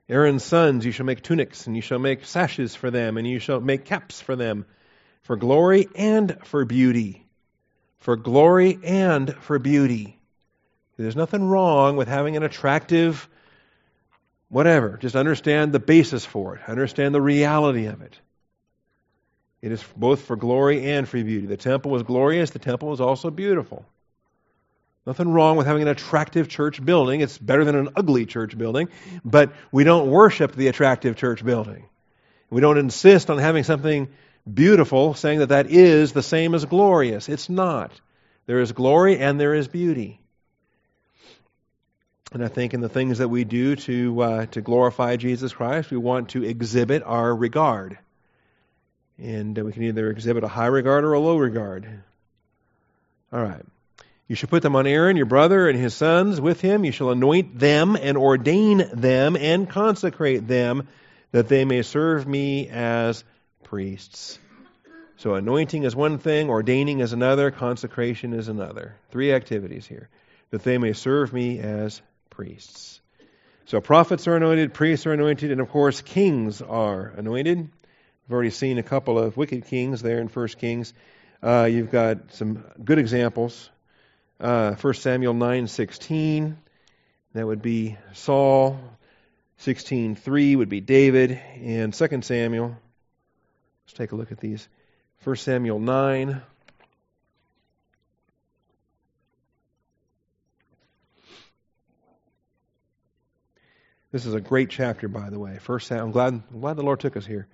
Aaron's 0.07 0.43
sons, 0.43 0.85
you 0.85 0.91
shall 0.93 1.05
make 1.05 1.21
tunics, 1.21 1.67
and 1.67 1.75
you 1.75 1.81
shall 1.81 1.99
make 1.99 2.23
sashes 2.23 2.75
for 2.75 2.91
them, 2.91 3.17
and 3.17 3.27
you 3.27 3.39
shall 3.39 3.59
make 3.59 3.83
caps 3.83 4.21
for 4.21 4.37
them, 4.37 4.65
for 5.23 5.35
glory 5.35 5.89
and 5.95 6.37
for 6.45 6.63
beauty. 6.65 7.25
For 7.99 8.15
glory 8.15 8.79
and 8.83 9.33
for 9.35 9.59
beauty. 9.59 10.19
There's 10.97 11.15
nothing 11.15 11.43
wrong 11.43 11.97
with 11.97 12.07
having 12.07 12.37
an 12.37 12.43
attractive 12.43 13.27
whatever. 14.49 14.97
Just 15.01 15.15
understand 15.15 15.73
the 15.73 15.79
basis 15.79 16.23
for 16.25 16.55
it, 16.55 16.61
understand 16.67 17.15
the 17.15 17.21
reality 17.21 17.87
of 17.87 18.01
it. 18.01 18.17
It 19.61 19.71
is 19.71 19.83
both 19.95 20.21
for 20.23 20.35
glory 20.35 20.91
and 20.91 21.09
for 21.09 21.21
beauty. 21.23 21.47
The 21.47 21.57
temple 21.57 21.89
was 21.89 22.03
glorious, 22.03 22.51
the 22.51 22.59
temple 22.59 22.89
was 22.89 23.01
also 23.01 23.31
beautiful. 23.31 23.85
Nothing 25.07 25.29
wrong 25.29 25.57
with 25.57 25.65
having 25.65 25.81
an 25.81 25.87
attractive 25.87 26.47
church 26.47 26.83
building. 26.83 27.21
It's 27.21 27.37
better 27.37 27.65
than 27.65 27.75
an 27.75 27.89
ugly 27.95 28.25
church 28.25 28.57
building, 28.57 28.89
but 29.25 29.51
we 29.71 29.83
don't 29.83 30.09
worship 30.09 30.55
the 30.55 30.67
attractive 30.67 31.15
church 31.15 31.43
building. 31.43 31.85
We 32.49 32.61
don't 32.61 32.77
insist 32.77 33.29
on 33.29 33.37
having 33.39 33.63
something 33.63 34.07
beautiful, 34.51 35.13
saying 35.13 35.39
that 35.39 35.49
that 35.49 35.67
is 35.69 36.13
the 36.13 36.23
same 36.23 36.55
as 36.55 36.65
glorious. 36.65 37.29
It's 37.29 37.49
not. 37.49 37.91
There 38.45 38.59
is 38.59 38.71
glory 38.71 39.19
and 39.19 39.39
there 39.39 39.53
is 39.53 39.67
beauty. 39.67 40.19
And 42.33 42.43
I 42.43 42.47
think 42.47 42.73
in 42.73 42.81
the 42.81 42.89
things 42.89 43.19
that 43.19 43.29
we 43.29 43.43
do 43.43 43.75
to 43.75 44.21
uh, 44.21 44.45
to 44.47 44.61
glorify 44.61 45.17
Jesus 45.17 45.53
Christ, 45.53 45.91
we 45.91 45.97
want 45.97 46.29
to 46.29 46.43
exhibit 46.43 47.03
our 47.05 47.33
regard, 47.33 47.99
and 49.19 49.57
uh, 49.57 49.63
we 49.63 49.71
can 49.71 49.83
either 49.83 50.09
exhibit 50.09 50.43
a 50.43 50.47
high 50.47 50.65
regard 50.65 51.03
or 51.03 51.13
a 51.13 51.19
low 51.19 51.37
regard. 51.37 51.87
All 53.31 53.41
right. 53.41 53.63
You 54.27 54.35
shall 54.35 54.49
put 54.49 54.63
them 54.63 54.75
on 54.75 54.87
Aaron, 54.87 55.15
your 55.15 55.27
brother, 55.27 55.69
and 55.69 55.77
his 55.77 55.93
sons 55.93 56.41
with 56.41 56.59
him. 56.59 56.85
You 56.85 56.91
shall 56.91 57.11
anoint 57.11 57.59
them 57.59 57.95
and 57.95 58.17
ordain 58.17 58.89
them 58.93 59.35
and 59.35 59.69
consecrate 59.69 60.47
them 60.47 60.87
that 61.31 61.49
they 61.49 61.65
may 61.65 61.83
serve 61.83 62.27
me 62.27 62.67
as 62.69 63.23
priests. 63.73 64.37
So, 65.17 65.33
anointing 65.33 65.81
is 65.81 65.95
one 65.95 66.19
thing, 66.19 66.47
ordaining 66.47 66.99
is 66.99 67.11
another, 67.11 67.49
consecration 67.49 68.31
is 68.33 68.47
another. 68.47 68.95
Three 69.09 69.33
activities 69.33 69.87
here. 69.87 70.09
That 70.51 70.63
they 70.63 70.77
may 70.77 70.93
serve 70.93 71.33
me 71.33 71.57
as 71.57 71.99
priests. 72.29 73.01
So, 73.65 73.81
prophets 73.81 74.27
are 74.27 74.35
anointed, 74.35 74.75
priests 74.75 75.07
are 75.07 75.13
anointed, 75.13 75.51
and 75.51 75.59
of 75.59 75.69
course, 75.69 76.01
kings 76.01 76.61
are 76.61 77.07
anointed. 77.17 77.57
We've 77.57 78.31
already 78.31 78.51
seen 78.51 78.77
a 78.77 78.83
couple 78.83 79.17
of 79.17 79.37
wicked 79.37 79.65
kings 79.65 80.03
there 80.03 80.19
in 80.19 80.27
1 80.27 80.47
Kings. 80.49 80.93
Uh, 81.41 81.63
you've 81.63 81.89
got 81.89 82.31
some 82.33 82.63
good 82.85 82.99
examples 82.99 83.71
uh, 84.39 84.75
1 84.75 84.93
Samuel 84.93 85.33
9:16, 85.33 86.57
that 87.33 87.47
would 87.47 87.63
be 87.63 87.97
Saul. 88.13 88.79
16:3 89.61 90.57
would 90.57 90.69
be 90.69 90.79
David, 90.79 91.39
and 91.59 91.91
2 91.91 92.21
Samuel. 92.21 92.77
Let's 93.85 93.93
take 93.93 94.11
a 94.11 94.15
look 94.15 94.31
at 94.31 94.39
these. 94.39 94.67
1 95.23 95.35
Samuel 95.37 95.79
9. 95.79 96.41
This 104.11 104.25
is 104.25 104.33
a 104.35 104.41
great 104.41 104.69
chapter, 104.69 105.07
by 105.07 105.29
the 105.29 105.39
way. 105.39 105.57
First, 105.59 105.91
I'm 105.91 106.11
glad, 106.11 106.33
I'm 106.33 106.59
glad 106.59 106.75
the 106.75 106.83
Lord 106.83 106.99
took 106.99 107.17
us 107.17 107.25
here. 107.25 107.47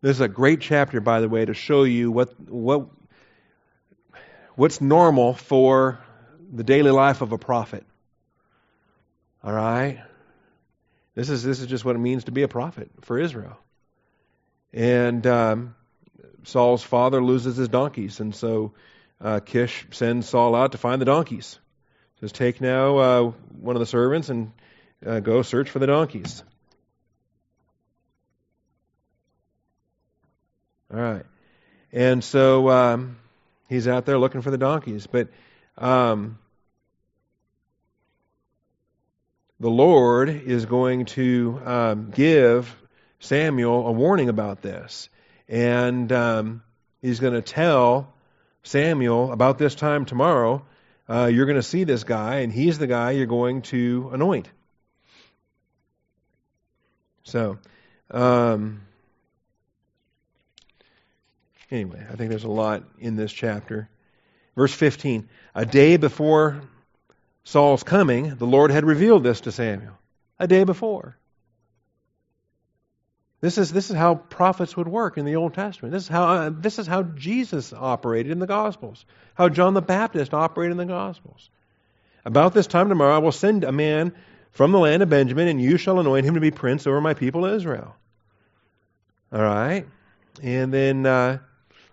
This 0.00 0.16
is 0.16 0.20
a 0.20 0.28
great 0.28 0.60
chapter, 0.60 1.00
by 1.00 1.20
the 1.20 1.28
way, 1.28 1.44
to 1.44 1.54
show 1.54 1.84
you 1.84 2.10
what 2.10 2.38
what 2.48 2.88
what's 4.56 4.80
normal 4.80 5.34
for 5.34 6.00
the 6.52 6.64
daily 6.64 6.90
life 6.90 7.20
of 7.20 7.32
a 7.32 7.38
prophet. 7.38 7.84
All 9.44 9.52
right? 9.52 10.00
This 11.14 11.30
is, 11.30 11.42
this 11.42 11.60
is 11.60 11.66
just 11.66 11.84
what 11.84 11.96
it 11.96 12.00
means 12.00 12.24
to 12.24 12.32
be 12.32 12.42
a 12.42 12.48
prophet 12.48 12.90
for 13.02 13.18
Israel. 13.18 13.56
And 14.72 15.26
um, 15.26 15.74
Saul's 16.44 16.82
father 16.82 17.22
loses 17.22 17.56
his 17.56 17.68
donkeys, 17.68 18.20
and 18.20 18.34
so 18.34 18.72
uh, 19.20 19.40
Kish 19.40 19.86
sends 19.90 20.28
Saul 20.28 20.54
out 20.54 20.72
to 20.72 20.78
find 20.78 21.00
the 21.00 21.06
donkeys. 21.06 21.58
Says, 22.20 22.32
Take 22.32 22.60
now 22.60 22.98
uh, 22.98 23.32
one 23.60 23.76
of 23.76 23.80
the 23.80 23.86
servants 23.86 24.28
and 24.28 24.52
uh, 25.06 25.20
go 25.20 25.42
search 25.42 25.70
for 25.70 25.78
the 25.78 25.86
donkeys. 25.86 26.42
All 30.92 31.00
right. 31.00 31.26
And 31.92 32.22
so 32.24 32.68
um, 32.70 33.16
He's 33.68 33.86
out 33.86 34.06
there 34.06 34.18
looking 34.18 34.40
for 34.40 34.50
the 34.50 34.58
donkeys. 34.58 35.06
But 35.06 35.28
um, 35.76 36.38
the 39.60 39.68
Lord 39.70 40.30
is 40.30 40.64
going 40.64 41.04
to 41.06 41.60
um, 41.64 42.10
give 42.10 42.74
Samuel 43.20 43.86
a 43.86 43.92
warning 43.92 44.28
about 44.28 44.62
this. 44.62 45.08
And 45.48 46.10
um, 46.12 46.62
he's 47.00 47.20
going 47.20 47.34
to 47.34 47.42
tell 47.42 48.12
Samuel 48.62 49.32
about 49.32 49.58
this 49.58 49.74
time 49.74 50.04
tomorrow. 50.04 50.64
Uh, 51.08 51.30
you're 51.32 51.46
going 51.46 51.56
to 51.56 51.62
see 51.62 51.84
this 51.84 52.04
guy, 52.04 52.40
and 52.40 52.52
he's 52.52 52.78
the 52.78 52.86
guy 52.86 53.12
you're 53.12 53.26
going 53.26 53.62
to 53.62 54.10
anoint. 54.12 54.48
So, 57.22 57.58
um, 58.10 58.82
Anyway, 61.70 62.04
I 62.10 62.16
think 62.16 62.30
there's 62.30 62.44
a 62.44 62.50
lot 62.50 62.84
in 62.98 63.16
this 63.16 63.32
chapter. 63.32 63.88
Verse 64.56 64.72
15 64.72 65.28
A 65.54 65.66
day 65.66 65.96
before 65.96 66.62
Saul's 67.44 67.82
coming, 67.82 68.36
the 68.36 68.46
Lord 68.46 68.70
had 68.70 68.84
revealed 68.84 69.22
this 69.22 69.42
to 69.42 69.52
Samuel. 69.52 69.98
A 70.38 70.46
day 70.46 70.64
before. 70.64 71.16
This 73.40 73.56
is, 73.56 73.72
this 73.72 73.90
is 73.90 73.96
how 73.96 74.16
prophets 74.16 74.76
would 74.76 74.88
work 74.88 75.16
in 75.16 75.24
the 75.24 75.36
Old 75.36 75.54
Testament. 75.54 75.92
This 75.92 76.04
is, 76.04 76.08
how, 76.08 76.24
uh, 76.24 76.50
this 76.52 76.78
is 76.78 76.88
how 76.88 77.04
Jesus 77.04 77.72
operated 77.72 78.32
in 78.32 78.40
the 78.40 78.46
Gospels, 78.46 79.04
how 79.34 79.48
John 79.48 79.74
the 79.74 79.82
Baptist 79.82 80.34
operated 80.34 80.72
in 80.72 80.78
the 80.78 80.92
Gospels. 80.92 81.48
About 82.24 82.52
this 82.52 82.66
time 82.66 82.88
tomorrow, 82.88 83.14
I 83.14 83.18
will 83.18 83.32
send 83.32 83.62
a 83.62 83.70
man 83.70 84.12
from 84.50 84.72
the 84.72 84.78
land 84.78 85.04
of 85.04 85.08
Benjamin, 85.08 85.46
and 85.46 85.60
you 85.60 85.76
shall 85.76 86.00
anoint 86.00 86.26
him 86.26 86.34
to 86.34 86.40
be 86.40 86.50
prince 86.50 86.86
over 86.86 87.00
my 87.00 87.14
people 87.14 87.44
Israel. 87.44 87.94
All 89.32 89.42
right? 89.42 89.86
And 90.42 90.72
then 90.74 91.06
uh, 91.06 91.38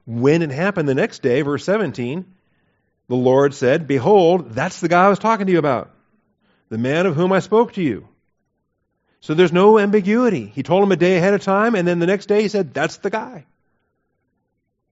when 0.06 0.42
it 0.42 0.50
happened 0.50 0.90
the 0.90 0.96
next 0.96 1.22
day, 1.22 1.44
verse 1.44 1.64
17, 1.64 2.26
the 3.08 3.16
Lord 3.16 3.54
said, 3.54 3.88
Behold, 3.88 4.52
that's 4.52 4.80
the 4.80 4.88
guy 4.88 5.06
I 5.06 5.10
was 5.10 5.20
talking 5.20 5.46
to 5.46 5.52
you 5.52 5.60
about, 5.60 5.92
the 6.70 6.80
man 6.80 7.06
of 7.06 7.16
whom 7.16 7.32
I 7.32 7.40
spoke 7.40 7.74
to 7.74 7.84
you. 7.84 8.08
So 9.26 9.34
there's 9.34 9.52
no 9.52 9.80
ambiguity. 9.80 10.46
He 10.54 10.62
told 10.62 10.84
him 10.84 10.92
a 10.92 10.96
day 10.96 11.18
ahead 11.18 11.34
of 11.34 11.42
time, 11.42 11.74
and 11.74 11.88
then 11.88 11.98
the 11.98 12.06
next 12.06 12.28
day 12.28 12.44
he 12.44 12.48
said, 12.48 12.76
That's 12.76 12.98
the 12.98 13.10
guy. 13.10 13.48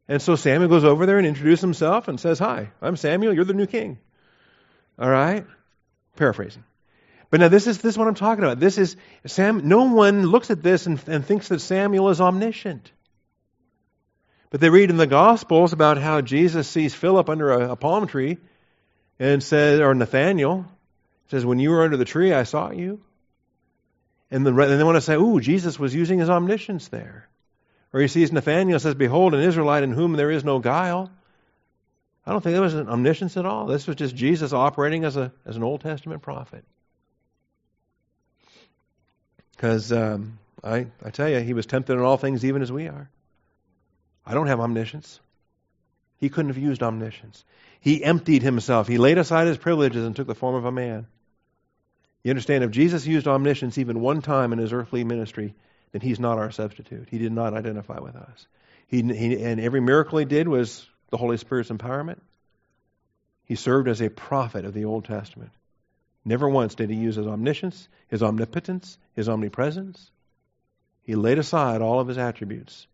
And 0.07 0.19
so 0.23 0.35
Samuel 0.35 0.69
goes 0.69 0.83
over 0.83 1.05
there 1.05 1.19
and 1.19 1.27
introduces 1.27 1.61
himself 1.61 2.07
and 2.07 2.19
says, 2.19 2.39
Hi, 2.39 2.71
I'm 2.81 2.95
Samuel, 2.95 3.35
you're 3.35 3.45
the 3.45 3.53
new 3.53 3.67
king. 3.67 3.99
All 4.97 5.07
right? 5.07 5.45
Paraphrasing. 6.15 6.63
But 7.29 7.41
now 7.41 7.47
this 7.47 7.67
is 7.67 7.77
this 7.77 7.93
is 7.93 7.97
what 7.97 8.07
I'm 8.07 8.15
talking 8.15 8.43
about. 8.43 8.59
This 8.59 8.79
is 8.79 8.95
Sam 9.27 9.67
no 9.67 9.83
one 9.83 10.25
looks 10.25 10.49
at 10.49 10.63
this 10.63 10.87
and, 10.87 10.99
and 11.07 11.23
thinks 11.23 11.49
that 11.49 11.59
Samuel 11.59 12.09
is 12.09 12.19
omniscient. 12.19 12.91
But 14.49 14.61
they 14.61 14.71
read 14.71 14.89
in 14.89 14.97
the 14.97 15.05
Gospels 15.05 15.73
about 15.73 15.99
how 15.99 16.21
Jesus 16.21 16.67
sees 16.67 16.95
Philip 16.95 17.29
under 17.29 17.51
a, 17.51 17.73
a 17.73 17.75
palm 17.75 18.07
tree 18.07 18.39
and 19.19 19.43
says, 19.43 19.79
or 19.79 19.93
Nathaniel 19.93 20.65
says, 21.27 21.45
When 21.45 21.59
you 21.59 21.69
were 21.69 21.83
under 21.83 21.97
the 21.97 22.03
tree, 22.03 22.33
I 22.33 22.45
saw 22.45 22.71
you. 22.71 22.99
And, 24.33 24.43
the, 24.47 24.49
and 24.49 24.79
they 24.79 24.83
want 24.83 24.95
to 24.95 25.01
say, 25.01 25.13
Ooh, 25.13 25.39
Jesus 25.39 25.77
was 25.77 25.93
using 25.93 26.17
his 26.17 26.27
omniscience 26.27 26.87
there. 26.87 27.29
Or 27.93 28.01
he 28.01 28.07
sees 28.07 28.31
Nathaniel 28.31 28.73
and 28.73 28.81
says, 28.81 28.95
Behold, 28.95 29.35
an 29.35 29.41
Israelite 29.41 29.83
in 29.83 29.91
whom 29.91 30.13
there 30.13 30.31
is 30.31 30.43
no 30.43 30.57
guile. 30.57 31.11
I 32.25 32.31
don't 32.31 32.41
think 32.41 32.55
that 32.55 32.61
was 32.61 32.73
an 32.73 32.89
omniscience 32.89 33.37
at 33.37 33.45
all. 33.45 33.67
This 33.67 33.85
was 33.85 33.95
just 33.95 34.15
Jesus 34.15 34.51
operating 34.51 35.05
as, 35.05 35.17
a, 35.17 35.31
as 35.45 35.55
an 35.55 35.61
Old 35.61 35.81
Testament 35.81 36.23
prophet. 36.23 36.65
Because 39.51 39.91
um, 39.91 40.39
I, 40.63 40.87
I 41.05 41.11
tell 41.11 41.29
you, 41.29 41.39
he 41.41 41.53
was 41.53 41.67
tempted 41.67 41.93
in 41.93 41.99
all 41.99 42.17
things 42.17 42.43
even 42.43 42.63
as 42.63 42.71
we 42.71 42.87
are. 42.87 43.11
I 44.25 44.33
don't 44.33 44.47
have 44.47 44.59
omniscience. 44.59 45.19
He 46.17 46.29
couldn't 46.29 46.49
have 46.49 46.57
used 46.57 46.81
omniscience. 46.81 47.45
He 47.81 48.03
emptied 48.03 48.41
himself. 48.41 48.87
He 48.87 48.97
laid 48.97 49.19
aside 49.19 49.45
his 49.45 49.59
privileges 49.59 50.03
and 50.03 50.15
took 50.15 50.25
the 50.25 50.33
form 50.33 50.55
of 50.55 50.65
a 50.65 50.71
man. 50.71 51.05
You 52.23 52.31
understand, 52.31 52.63
if 52.63 52.71
Jesus 52.71 53.05
used 53.05 53.27
omniscience 53.27 53.77
even 53.77 53.99
one 53.99 54.21
time 54.21 54.53
in 54.53 54.59
his 54.59 54.71
earthly 54.71 55.03
ministry, 55.03 55.53
then 55.91 56.01
he's 56.01 56.19
not 56.19 56.37
our 56.37 56.51
substitute. 56.51 57.07
He 57.09 57.17
did 57.17 57.31
not 57.31 57.53
identify 57.53 57.99
with 57.99 58.15
us. 58.15 58.47
He, 58.87 59.01
he, 59.01 59.43
and 59.43 59.59
every 59.59 59.81
miracle 59.81 60.19
he 60.19 60.25
did 60.25 60.47
was 60.47 60.87
the 61.09 61.17
Holy 61.17 61.37
Spirit's 61.37 61.69
empowerment. 61.69 62.19
He 63.45 63.55
served 63.55 63.87
as 63.87 64.01
a 64.01 64.09
prophet 64.09 64.65
of 64.65 64.73
the 64.73 64.85
Old 64.85 65.05
Testament. 65.05 65.51
Never 66.25 66.47
once 66.47 66.75
did 66.75 66.89
he 66.89 66.95
use 66.95 67.15
his 67.15 67.27
omniscience, 67.27 67.87
his 68.07 68.23
omnipotence, 68.23 68.97
his 69.15 69.27
omnipresence. 69.27 70.09
He 71.03 71.15
laid 71.15 71.37
aside 71.37 71.81
all 71.81 71.99
of 71.99 72.07
his 72.07 72.17
attributes 72.17 72.87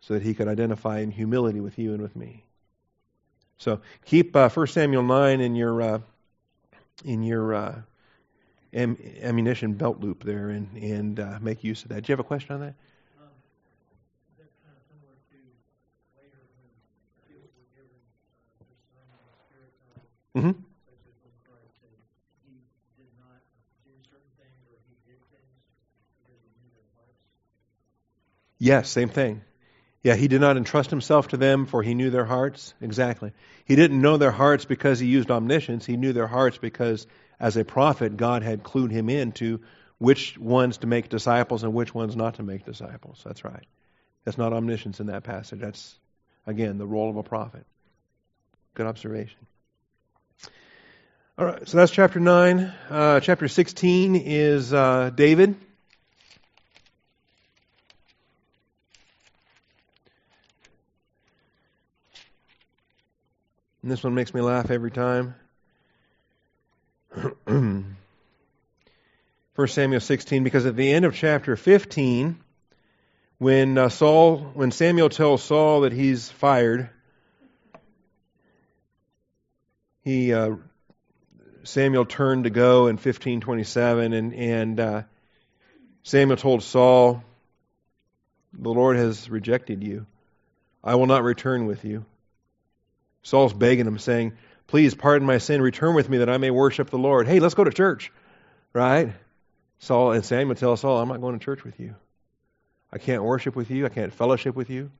so 0.00 0.14
that 0.14 0.22
he 0.22 0.34
could 0.34 0.46
identify 0.46 1.00
in 1.00 1.10
humility 1.10 1.60
with 1.60 1.78
you 1.78 1.92
and 1.92 2.00
with 2.00 2.14
me. 2.14 2.44
So 3.58 3.80
keep 4.04 4.36
uh, 4.36 4.48
1 4.48 4.66
Samuel 4.68 5.02
9 5.02 5.40
in 5.40 5.56
your 5.56 5.82
uh, 5.82 5.98
in 7.04 7.24
your 7.24 7.54
uh, 7.54 7.82
am, 8.72 8.96
ammunition 9.22 9.74
belt 9.74 10.00
loop 10.00 10.24
there 10.24 10.50
and, 10.50 10.76
and 10.76 11.20
uh, 11.20 11.38
make 11.40 11.64
use 11.64 11.82
of 11.82 11.90
that. 11.90 12.04
Do 12.04 12.10
you 12.10 12.14
have 12.14 12.20
a 12.20 12.24
question 12.24 12.54
on 12.54 12.60
that? 12.60 12.74
Mm-hmm. 20.36 20.52
Yes, 28.58 28.88
same 28.90 29.08
thing. 29.08 29.42
Yeah, 30.02 30.14
he 30.14 30.28
did 30.28 30.40
not 30.40 30.56
entrust 30.56 30.90
himself 30.90 31.28
to 31.28 31.36
them, 31.36 31.66
for 31.66 31.82
he 31.82 31.94
knew 31.94 32.10
their 32.10 32.24
hearts. 32.24 32.74
Exactly. 32.80 33.32
He 33.64 33.76
didn't 33.76 34.00
know 34.00 34.16
their 34.16 34.30
hearts 34.30 34.64
because 34.64 35.00
he 35.00 35.06
used 35.08 35.30
omniscience. 35.30 35.86
He 35.86 35.96
knew 35.96 36.12
their 36.12 36.26
hearts 36.26 36.58
because, 36.58 37.06
as 37.40 37.56
a 37.56 37.64
prophet, 37.64 38.16
God 38.16 38.42
had 38.42 38.62
clued 38.62 38.90
him 38.90 39.08
into 39.08 39.60
which 39.98 40.38
ones 40.38 40.78
to 40.78 40.86
make 40.86 41.08
disciples 41.08 41.64
and 41.64 41.74
which 41.74 41.94
ones 41.94 42.16
not 42.16 42.34
to 42.34 42.42
make 42.42 42.64
disciples. 42.64 43.20
That's 43.24 43.44
right. 43.44 43.64
That's 44.24 44.38
not 44.38 44.52
omniscience 44.52 45.00
in 45.00 45.06
that 45.06 45.24
passage. 45.24 45.60
That's, 45.60 45.98
again, 46.46 46.78
the 46.78 46.86
role 46.86 47.10
of 47.10 47.16
a 47.16 47.22
prophet. 47.22 47.64
Good 48.74 48.86
observation. 48.86 49.38
All 51.36 51.46
right, 51.46 51.68
so 51.68 51.76
that's 51.76 51.92
chapter 51.92 52.18
9. 52.18 52.72
Uh, 52.90 53.20
chapter 53.20 53.46
16 53.46 54.16
is 54.16 54.72
uh, 54.72 55.10
David. 55.14 55.56
And 63.82 63.90
this 63.90 64.02
one 64.02 64.14
makes 64.14 64.34
me 64.34 64.40
laugh 64.40 64.70
every 64.70 64.90
time. 64.90 65.34
1 67.46 67.96
Samuel 69.66 70.00
16, 70.00 70.44
because 70.44 70.66
at 70.66 70.76
the 70.76 70.92
end 70.92 71.04
of 71.04 71.14
chapter 71.14 71.56
15, 71.56 72.38
when 73.38 73.78
uh, 73.78 73.88
Saul, 73.88 74.38
when 74.54 74.70
Samuel 74.70 75.08
tells 75.08 75.42
Saul 75.42 75.82
that 75.82 75.92
he's 75.92 76.28
fired, 76.28 76.90
he 80.04 80.32
uh, 80.32 80.56
Samuel 81.64 82.04
turned 82.04 82.44
to 82.44 82.50
go 82.50 82.86
in 82.86 82.96
1527, 82.96 84.12
and, 84.12 84.34
and 84.34 84.80
uh, 84.80 85.02
Samuel 86.02 86.36
told 86.36 86.62
Saul, 86.62 87.22
The 88.52 88.70
Lord 88.70 88.96
has 88.96 89.28
rejected 89.28 89.82
you. 89.82 90.06
I 90.82 90.94
will 90.94 91.06
not 91.06 91.24
return 91.24 91.66
with 91.66 91.84
you. 91.84 92.04
Saul's 93.22 93.52
begging 93.52 93.86
him, 93.86 93.98
saying, 93.98 94.32
Please 94.68 94.94
pardon 94.94 95.26
my 95.26 95.38
sin, 95.38 95.60
return 95.60 95.94
with 95.94 96.08
me 96.08 96.18
that 96.18 96.28
I 96.28 96.36
may 96.36 96.50
worship 96.50 96.90
the 96.90 96.98
Lord. 96.98 97.26
Hey, 97.26 97.40
let's 97.40 97.54
go 97.54 97.64
to 97.64 97.70
church. 97.70 98.12
Right? 98.72 99.12
Saul 99.80 100.12
and 100.12 100.24
Samuel 100.24 100.54
tell 100.54 100.76
Saul, 100.76 100.98
I'm 100.98 101.08
not 101.08 101.20
going 101.20 101.38
to 101.38 101.44
church 101.44 101.64
with 101.64 101.80
you. 101.80 101.94
I 102.92 102.98
can't 102.98 103.22
worship 103.24 103.56
with 103.56 103.70
you. 103.70 103.86
I 103.86 103.88
can't 103.88 104.12
fellowship 104.12 104.54
with 104.54 104.70
you. 104.70 104.90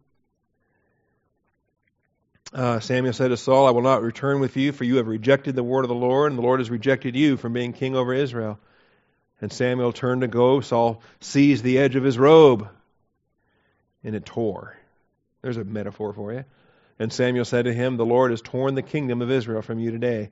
Uh, 2.52 2.80
Samuel 2.80 3.12
said 3.12 3.28
to 3.28 3.36
Saul, 3.36 3.66
I 3.66 3.70
will 3.70 3.82
not 3.82 4.02
return 4.02 4.40
with 4.40 4.56
you, 4.56 4.72
for 4.72 4.84
you 4.84 4.96
have 4.96 5.06
rejected 5.06 5.54
the 5.54 5.62
word 5.62 5.84
of 5.84 5.88
the 5.88 5.94
Lord, 5.94 6.32
and 6.32 6.38
the 6.38 6.42
Lord 6.42 6.60
has 6.60 6.70
rejected 6.70 7.14
you 7.14 7.36
from 7.36 7.52
being 7.52 7.74
king 7.74 7.94
over 7.94 8.14
Israel. 8.14 8.58
And 9.40 9.52
Samuel 9.52 9.92
turned 9.92 10.22
to 10.22 10.28
go. 10.28 10.60
Saul 10.60 11.02
seized 11.20 11.62
the 11.62 11.78
edge 11.78 11.94
of 11.94 12.04
his 12.04 12.18
robe, 12.18 12.68
and 14.02 14.14
it 14.14 14.24
tore. 14.24 14.76
There's 15.42 15.58
a 15.58 15.64
metaphor 15.64 16.14
for 16.14 16.32
you. 16.32 16.44
And 16.98 17.12
Samuel 17.12 17.44
said 17.44 17.66
to 17.66 17.72
him, 17.72 17.96
The 17.96 18.04
Lord 18.04 18.30
has 18.30 18.42
torn 18.42 18.74
the 18.74 18.82
kingdom 18.82 19.22
of 19.22 19.30
Israel 19.30 19.62
from 19.62 19.78
you 19.78 19.90
today, 19.90 20.30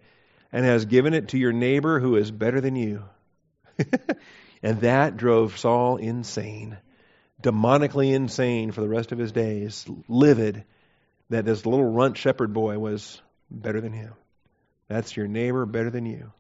and 0.53 0.65
has 0.65 0.85
given 0.85 1.15
it 1.15 1.29
to 1.29 1.39
your 1.39 1.53
neighbor 1.53 2.01
who 2.01 2.17
is 2.17 2.31
better 2.31 2.61
than 2.61 2.77
you. 2.77 3.03
and 4.63 4.81
that 4.81 5.17
drove 5.17 5.59
Saul 5.59 5.97
insane, 5.97 6.79
demonically 7.43 8.13
insane 8.13 8.73
for 8.73 8.81
the 8.81 8.89
rest 8.89 9.13
of 9.13 9.19
his 9.19 9.33
days, 9.33 9.87
livid 10.09 10.65
that 11.31 11.45
this 11.45 11.67
little 11.67 11.85
runt 11.85 12.17
shepherd 12.17 12.53
boy 12.53 12.79
was 12.79 13.21
better 13.51 13.81
than 13.81 13.93
him. 13.93 14.15
That's 14.89 15.17
your 15.17 15.27
neighbor 15.27 15.67
better 15.67 15.91
than 15.91 16.07
you. 16.07 16.33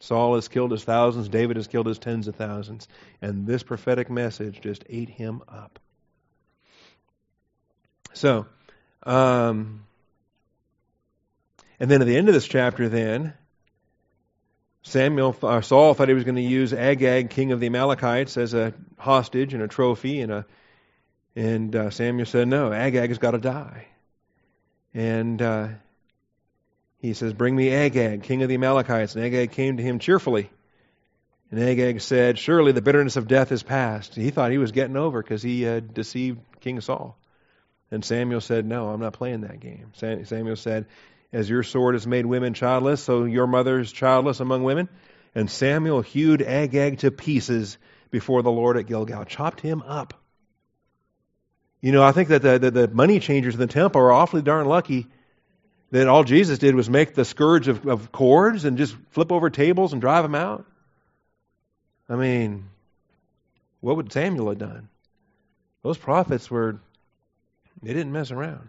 Saul 0.00 0.34
has 0.34 0.48
killed 0.48 0.72
his 0.72 0.84
thousands, 0.84 1.28
David 1.28 1.56
has 1.56 1.68
killed 1.68 1.86
his 1.86 1.98
tens 1.98 2.26
of 2.26 2.34
thousands, 2.34 2.88
and 3.20 3.46
this 3.46 3.62
prophetic 3.62 4.10
message 4.10 4.60
just 4.60 4.84
ate 4.88 5.08
him 5.08 5.42
up. 5.48 5.78
So, 8.12 8.46
um, 9.02 9.84
and 11.80 11.90
then 11.90 12.00
at 12.00 12.06
the 12.06 12.16
end 12.16 12.28
of 12.28 12.34
this 12.34 12.46
chapter, 12.46 12.88
then 12.88 13.34
Samuel, 14.82 15.36
uh, 15.42 15.60
Saul 15.60 15.94
thought 15.94 16.08
he 16.08 16.14
was 16.14 16.24
going 16.24 16.36
to 16.36 16.42
use 16.42 16.72
Agag, 16.72 17.30
king 17.30 17.52
of 17.52 17.60
the 17.60 17.66
Amalekites, 17.66 18.36
as 18.36 18.54
a 18.54 18.74
hostage 18.98 19.54
and 19.54 19.62
a 19.62 19.68
trophy, 19.68 20.20
and 20.20 20.32
a, 20.32 20.46
and 21.34 21.74
uh, 21.74 21.90
Samuel 21.90 22.26
said, 22.26 22.48
"No, 22.48 22.72
Agag 22.72 23.08
has 23.08 23.18
got 23.18 23.32
to 23.32 23.38
die." 23.38 23.86
And 24.94 25.40
uh, 25.40 25.68
he 27.02 27.14
says, 27.14 27.32
Bring 27.32 27.56
me 27.56 27.70
Agag, 27.70 28.22
king 28.22 28.42
of 28.42 28.48
the 28.48 28.54
Amalekites. 28.54 29.14
And 29.16 29.24
Agag 29.24 29.52
came 29.52 29.76
to 29.76 29.82
him 29.82 29.98
cheerfully. 29.98 30.50
And 31.50 31.60
Agag 31.60 32.00
said, 32.00 32.38
Surely 32.38 32.72
the 32.72 32.82
bitterness 32.82 33.16
of 33.16 33.28
death 33.28 33.52
is 33.52 33.62
past. 33.62 34.14
He 34.14 34.30
thought 34.30 34.52
he 34.52 34.58
was 34.58 34.72
getting 34.72 34.96
over 34.96 35.22
because 35.22 35.42
he 35.42 35.62
had 35.62 35.94
deceived 35.94 36.40
King 36.60 36.80
Saul. 36.80 37.18
And 37.92 38.02
Samuel 38.02 38.40
said, 38.40 38.66
No, 38.66 38.88
I'm 38.88 39.00
not 39.00 39.12
playing 39.12 39.42
that 39.42 39.60
game. 39.60 39.92
Samuel 39.94 40.56
said, 40.56 40.86
As 41.32 41.48
your 41.48 41.62
sword 41.62 41.94
has 41.94 42.06
made 42.06 42.24
women 42.26 42.54
childless, 42.54 43.02
so 43.02 43.24
your 43.24 43.46
mother 43.46 43.78
is 43.78 43.92
childless 43.92 44.40
among 44.40 44.64
women. 44.64 44.88
And 45.34 45.50
Samuel 45.50 46.00
hewed 46.00 46.42
Agag 46.42 46.98
to 47.00 47.10
pieces 47.10 47.76
before 48.10 48.42
the 48.42 48.50
Lord 48.50 48.78
at 48.78 48.86
Gilgal, 48.86 49.26
chopped 49.26 49.60
him 49.60 49.82
up. 49.82 50.14
You 51.82 51.92
know, 51.92 52.02
I 52.02 52.12
think 52.12 52.30
that 52.30 52.42
the, 52.42 52.58
the, 52.58 52.70
the, 52.70 52.88
money 52.88 53.20
changers 53.20 53.54
in 53.54 53.60
the 53.60 53.66
temple 53.66 54.00
are 54.00 54.12
awfully 54.12 54.42
darn 54.42 54.66
lucky 54.66 55.06
that 55.90 56.08
all 56.08 56.24
Jesus 56.24 56.58
did 56.58 56.74
was 56.74 56.88
make 56.88 57.14
the 57.14 57.24
scourge 57.24 57.68
of, 57.68 57.86
of 57.86 58.10
cords 58.10 58.64
and 58.64 58.78
just 58.78 58.96
flip 59.10 59.32
over 59.32 59.50
tables 59.50 59.92
and 59.92 60.00
drive 60.00 60.22
them 60.22 60.34
out. 60.34 60.64
I 62.08 62.16
mean, 62.16 62.70
what 63.80 63.96
would 63.96 64.12
Samuel 64.12 64.48
have 64.48 64.58
done? 64.58 64.88
Those 65.82 65.98
prophets 65.98 66.50
were, 66.50 66.80
they 67.82 67.92
didn't 67.92 68.12
mess 68.12 68.30
around. 68.30 68.68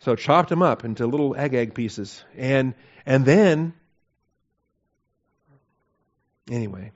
So 0.00 0.16
chopped 0.16 0.50
them 0.50 0.62
up 0.62 0.84
into 0.84 1.06
little 1.06 1.34
Agag 1.36 1.74
pieces. 1.74 2.22
And, 2.36 2.74
and 3.06 3.24
then, 3.24 3.72
anyway, 6.50 6.92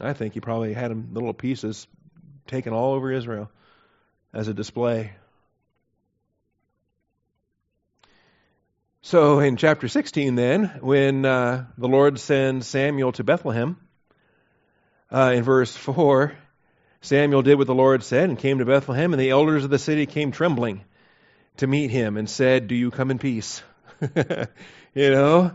I 0.00 0.14
think 0.14 0.32
he 0.34 0.40
probably 0.40 0.72
had 0.72 0.90
them 0.90 1.10
little 1.12 1.34
pieces 1.34 1.86
taken 2.46 2.72
all 2.72 2.94
over 2.94 3.12
Israel 3.12 3.50
as 4.32 4.48
a 4.48 4.54
display. 4.54 5.12
So 9.02 9.40
in 9.40 9.56
chapter 9.56 9.88
16, 9.88 10.34
then, 10.34 10.64
when 10.80 11.24
uh, 11.24 11.66
the 11.76 11.88
Lord 11.88 12.18
sends 12.18 12.66
Samuel 12.66 13.12
to 13.12 13.24
Bethlehem, 13.24 13.76
uh, 15.10 15.32
in 15.34 15.42
verse 15.42 15.74
4, 15.76 16.32
Samuel 17.02 17.42
did 17.42 17.56
what 17.56 17.66
the 17.66 17.74
Lord 17.74 18.02
said 18.02 18.28
and 18.28 18.38
came 18.38 18.58
to 18.58 18.64
Bethlehem, 18.64 19.12
and 19.12 19.20
the 19.20 19.30
elders 19.30 19.64
of 19.64 19.70
the 19.70 19.78
city 19.78 20.06
came 20.06 20.32
trembling 20.32 20.84
to 21.58 21.66
meet 21.66 21.90
him 21.90 22.16
and 22.16 22.28
said, 22.28 22.68
Do 22.68 22.74
you 22.74 22.90
come 22.90 23.10
in 23.10 23.18
peace? 23.18 23.62
you 24.94 25.10
know, 25.10 25.52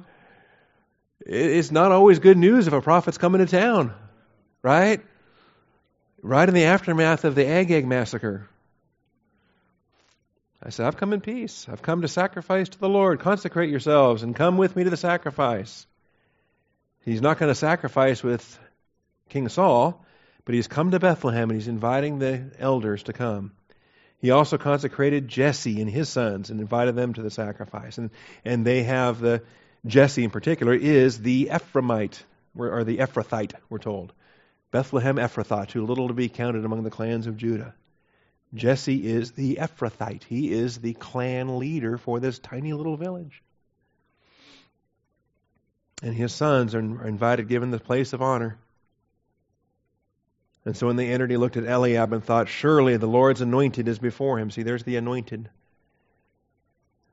it's 1.26 1.72
not 1.72 1.92
always 1.92 2.20
good 2.20 2.38
news 2.38 2.68
if 2.68 2.74
a 2.74 2.82
prophet's 2.82 3.18
coming 3.18 3.40
to 3.40 3.48
town, 3.48 3.94
right? 4.62 5.02
right 6.26 6.50
in 6.50 6.56
the 6.56 6.64
aftermath 6.64 7.24
of 7.24 7.36
the 7.36 7.46
Agag 7.46 7.86
massacre. 7.86 8.50
I 10.62 10.70
said, 10.70 10.88
I've 10.88 10.98
come 10.98 11.14
in 11.14 11.22
peace. 11.22 11.68
I've 11.72 11.84
come 11.84 12.02
to 12.02 12.08
sacrifice 12.08 12.70
to 12.70 12.80
the 12.80 12.90
Lord. 12.90 13.20
Consecrate 13.20 13.70
yourselves 13.70 14.24
and 14.24 14.36
come 14.36 14.58
with 14.58 14.76
me 14.76 14.84
to 14.84 14.90
the 14.90 14.98
sacrifice. 14.98 15.86
He's 17.04 17.22
not 17.22 17.38
going 17.38 17.52
to 17.52 17.56
sacrifice 17.56 18.24
with 18.24 18.60
King 19.30 19.50
Saul, 19.50 20.04
but 20.46 20.56
he's 20.56 20.68
come 20.68 20.92
to 20.92 21.00
Bethlehem 21.00 21.50
and 21.50 21.60
he's 21.60 21.68
inviting 21.68 22.20
the 22.20 22.52
elders 22.60 23.04
to 23.04 23.14
come. 23.14 23.52
He 24.20 24.32
also 24.32 24.58
consecrated 24.58 25.28
Jesse 25.28 25.82
and 25.82 25.90
his 25.90 26.10
sons 26.10 26.50
and 26.50 26.60
invited 26.60 26.96
them 26.96 27.14
to 27.14 27.22
the 27.22 27.30
sacrifice. 27.30 27.98
And, 27.98 28.12
and 28.44 28.66
they 28.66 28.84
have 28.84 29.20
the 29.20 29.44
Jesse 29.86 30.24
in 30.24 30.32
particular 30.32 30.74
is 30.74 31.20
the 31.20 31.50
Ephraimite, 31.52 32.24
or 32.58 32.84
the 32.84 32.98
Ephrathite, 32.98 33.54
we're 33.70 33.78
told. 33.78 34.14
Bethlehem 34.72 35.18
Ephrathah, 35.18 35.68
too 35.68 35.86
little 35.86 36.08
to 36.08 36.14
be 36.14 36.30
counted 36.30 36.66
among 36.66 36.84
the 36.84 36.90
clans 36.90 37.28
of 37.28 37.38
Judah. 37.38 37.76
Jesse 38.54 39.06
is 39.06 39.32
the 39.32 39.58
Ephrathite. 39.58 40.24
He 40.24 40.52
is 40.52 40.78
the 40.78 40.94
clan 40.94 41.60
leader 41.60 41.98
for 41.98 42.20
this 42.20 42.40
tiny 42.40 42.74
little 42.74 42.98
village. 42.98 43.44
And 46.02 46.14
his 46.14 46.34
sons 46.34 46.76
are 46.76 46.80
invited, 46.80 47.48
given 47.48 47.72
the 47.72 47.80
place 47.80 48.14
of 48.14 48.22
honor. 48.22 48.58
And 50.66 50.76
so 50.76 50.88
when 50.88 50.96
they 50.96 51.12
entered, 51.12 51.30
he 51.30 51.38
looked 51.38 51.58
at 51.58 51.66
Eliab 51.66 52.12
and 52.12 52.24
thought, 52.24 52.50
Surely 52.50 52.98
the 52.98 53.08
Lord's 53.08 53.42
anointed 53.42 53.88
is 53.88 54.00
before 54.00 54.40
him. 54.40 54.50
See, 54.50 54.64
there's 54.64 54.84
the 54.84 54.96
anointed. 54.98 55.50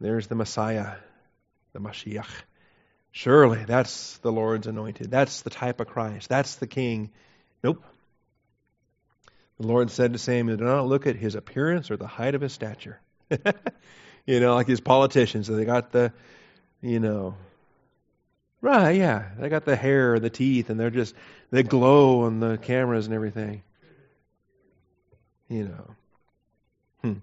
There's 0.01 0.27
the 0.27 0.35
Messiah, 0.35 0.95
the 1.75 1.79
Mashiach. 1.79 2.31
Surely 3.13 3.65
that's 3.65 4.17
the 4.19 4.33
Lord's 4.33 4.67
anointed. 4.67 5.11
That's 5.11 5.43
the 5.43 5.51
type 5.51 5.81
of 5.81 5.87
Christ. 5.87 6.31
That's 6.31 6.57
the 6.57 6.67
King. 6.67 7.11
Nope. 7.63 7.85
The 9.61 9.67
Lord 9.67 9.91
said 9.91 10.15
to 10.15 10.19
Samuel, 10.19 10.57
Do 10.57 10.65
not 10.65 10.87
look 10.87 11.07
at 11.07 11.17
his 11.17 11.35
appearance 11.35 11.91
or 11.91 11.99
the 11.99 12.07
height 12.07 12.35
of 12.35 12.41
his 12.41 12.55
stature. 12.55 13.01
you 14.27 14.41
know, 14.41 14.55
like 14.55 14.67
these 14.67 14.81
politicians, 14.81 15.47
they 15.47 15.67
got 15.67 15.93
the, 15.93 16.13
you 16.81 17.01
know, 17.01 17.37
right, 18.63 18.93
yeah, 18.93 19.29
they 19.39 19.51
got 19.51 19.67
the 19.67 19.77
hair, 19.77 20.15
and 20.15 20.25
the 20.25 20.31
teeth, 20.31 20.71
and 20.71 20.81
they're 20.81 20.91
just, 20.91 21.15
they 21.51 21.63
glow 21.63 22.23
on 22.23 22.41
the 22.41 22.57
cameras 22.57 23.07
and 23.07 23.15
everything. 23.15 23.63
You 25.49 25.65
know. 25.65 25.95
Hmm. 27.03 27.19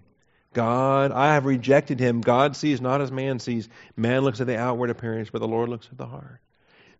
God, 0.52 1.10
I 1.10 1.34
have 1.34 1.46
rejected 1.46 1.98
him. 1.98 2.20
God 2.20 2.54
sees 2.54 2.80
not 2.80 3.00
as 3.00 3.10
man 3.10 3.40
sees. 3.40 3.68
Man 3.96 4.22
looks 4.22 4.40
at 4.40 4.46
the 4.46 4.58
outward 4.58 4.90
appearance, 4.90 5.30
but 5.30 5.40
the 5.40 5.48
Lord 5.48 5.68
looks 5.68 5.88
at 5.90 5.98
the 5.98 6.06
heart. 6.06 6.40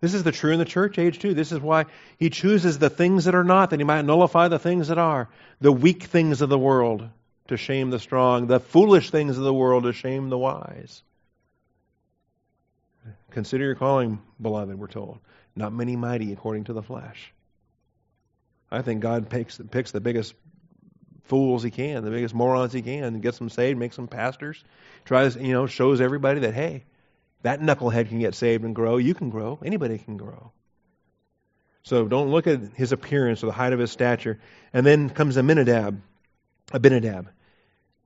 This 0.00 0.14
is 0.14 0.22
the 0.22 0.32
true 0.32 0.52
in 0.52 0.58
the 0.58 0.64
church 0.64 0.98
age 0.98 1.18
too. 1.18 1.34
This 1.34 1.52
is 1.52 1.60
why 1.60 1.86
he 2.18 2.30
chooses 2.30 2.78
the 2.78 2.88
things 2.88 3.26
that 3.26 3.34
are 3.34 3.44
not, 3.44 3.70
that 3.70 3.80
he 3.80 3.84
might 3.84 4.04
nullify 4.04 4.48
the 4.48 4.58
things 4.58 4.88
that 4.88 4.98
are. 4.98 5.28
The 5.60 5.72
weak 5.72 6.04
things 6.04 6.40
of 6.40 6.48
the 6.48 6.58
world 6.58 7.06
to 7.48 7.56
shame 7.56 7.90
the 7.90 7.98
strong, 7.98 8.46
the 8.46 8.60
foolish 8.60 9.10
things 9.10 9.36
of 9.36 9.44
the 9.44 9.52
world 9.52 9.84
to 9.84 9.92
shame 9.92 10.30
the 10.30 10.38
wise. 10.38 11.02
Consider 13.30 13.64
your 13.64 13.74
calling, 13.74 14.20
beloved, 14.40 14.78
we're 14.78 14.86
told. 14.86 15.18
Not 15.56 15.72
many 15.72 15.96
mighty 15.96 16.32
according 16.32 16.64
to 16.64 16.72
the 16.72 16.82
flesh. 16.82 17.32
I 18.70 18.82
think 18.82 19.00
God 19.00 19.28
picks, 19.28 19.58
picks 19.58 19.90
the 19.90 20.00
biggest 20.00 20.34
fools 21.24 21.62
he 21.62 21.70
can, 21.70 22.04
the 22.04 22.10
biggest 22.10 22.34
morons 22.34 22.72
he 22.72 22.82
can, 22.82 23.04
and 23.04 23.22
gets 23.22 23.38
them 23.38 23.50
saved, 23.50 23.78
makes 23.78 23.96
them 23.96 24.08
pastors, 24.08 24.62
tries, 25.04 25.36
you 25.36 25.52
know, 25.52 25.66
shows 25.66 26.00
everybody 26.00 26.40
that, 26.40 26.54
hey, 26.54 26.84
that 27.42 27.60
knucklehead 27.60 28.08
can 28.08 28.18
get 28.18 28.34
saved 28.34 28.64
and 28.64 28.74
grow. 28.74 28.96
You 28.96 29.14
can 29.14 29.30
grow. 29.30 29.58
Anybody 29.64 29.98
can 29.98 30.16
grow. 30.16 30.52
So 31.82 32.06
don't 32.06 32.30
look 32.30 32.46
at 32.46 32.60
his 32.74 32.92
appearance 32.92 33.42
or 33.42 33.46
the 33.46 33.52
height 33.52 33.72
of 33.72 33.78
his 33.78 33.90
stature. 33.90 34.38
And 34.72 34.84
then 34.84 35.08
comes 35.08 35.36
Aminadab, 35.36 36.00
Abinadab. 36.72 37.30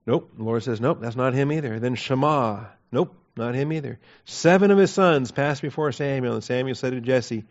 Nope. 0.05 0.31
The 0.37 0.43
Lord 0.43 0.63
says, 0.63 0.79
nope, 0.79 0.99
that's 1.01 1.15
not 1.15 1.33
him 1.33 1.51
either. 1.51 1.79
Then 1.79 1.95
Shammah. 1.95 2.69
Nope, 2.91 3.15
not 3.35 3.55
him 3.55 3.73
either. 3.73 3.99
Seven 4.25 4.71
of 4.71 4.77
his 4.77 4.91
sons 4.91 5.31
passed 5.31 5.61
before 5.61 5.91
Samuel, 5.91 6.33
and 6.33 6.43
Samuel 6.43 6.75
said 6.75 6.91
to 6.91 7.01
Jesse, 7.01 7.43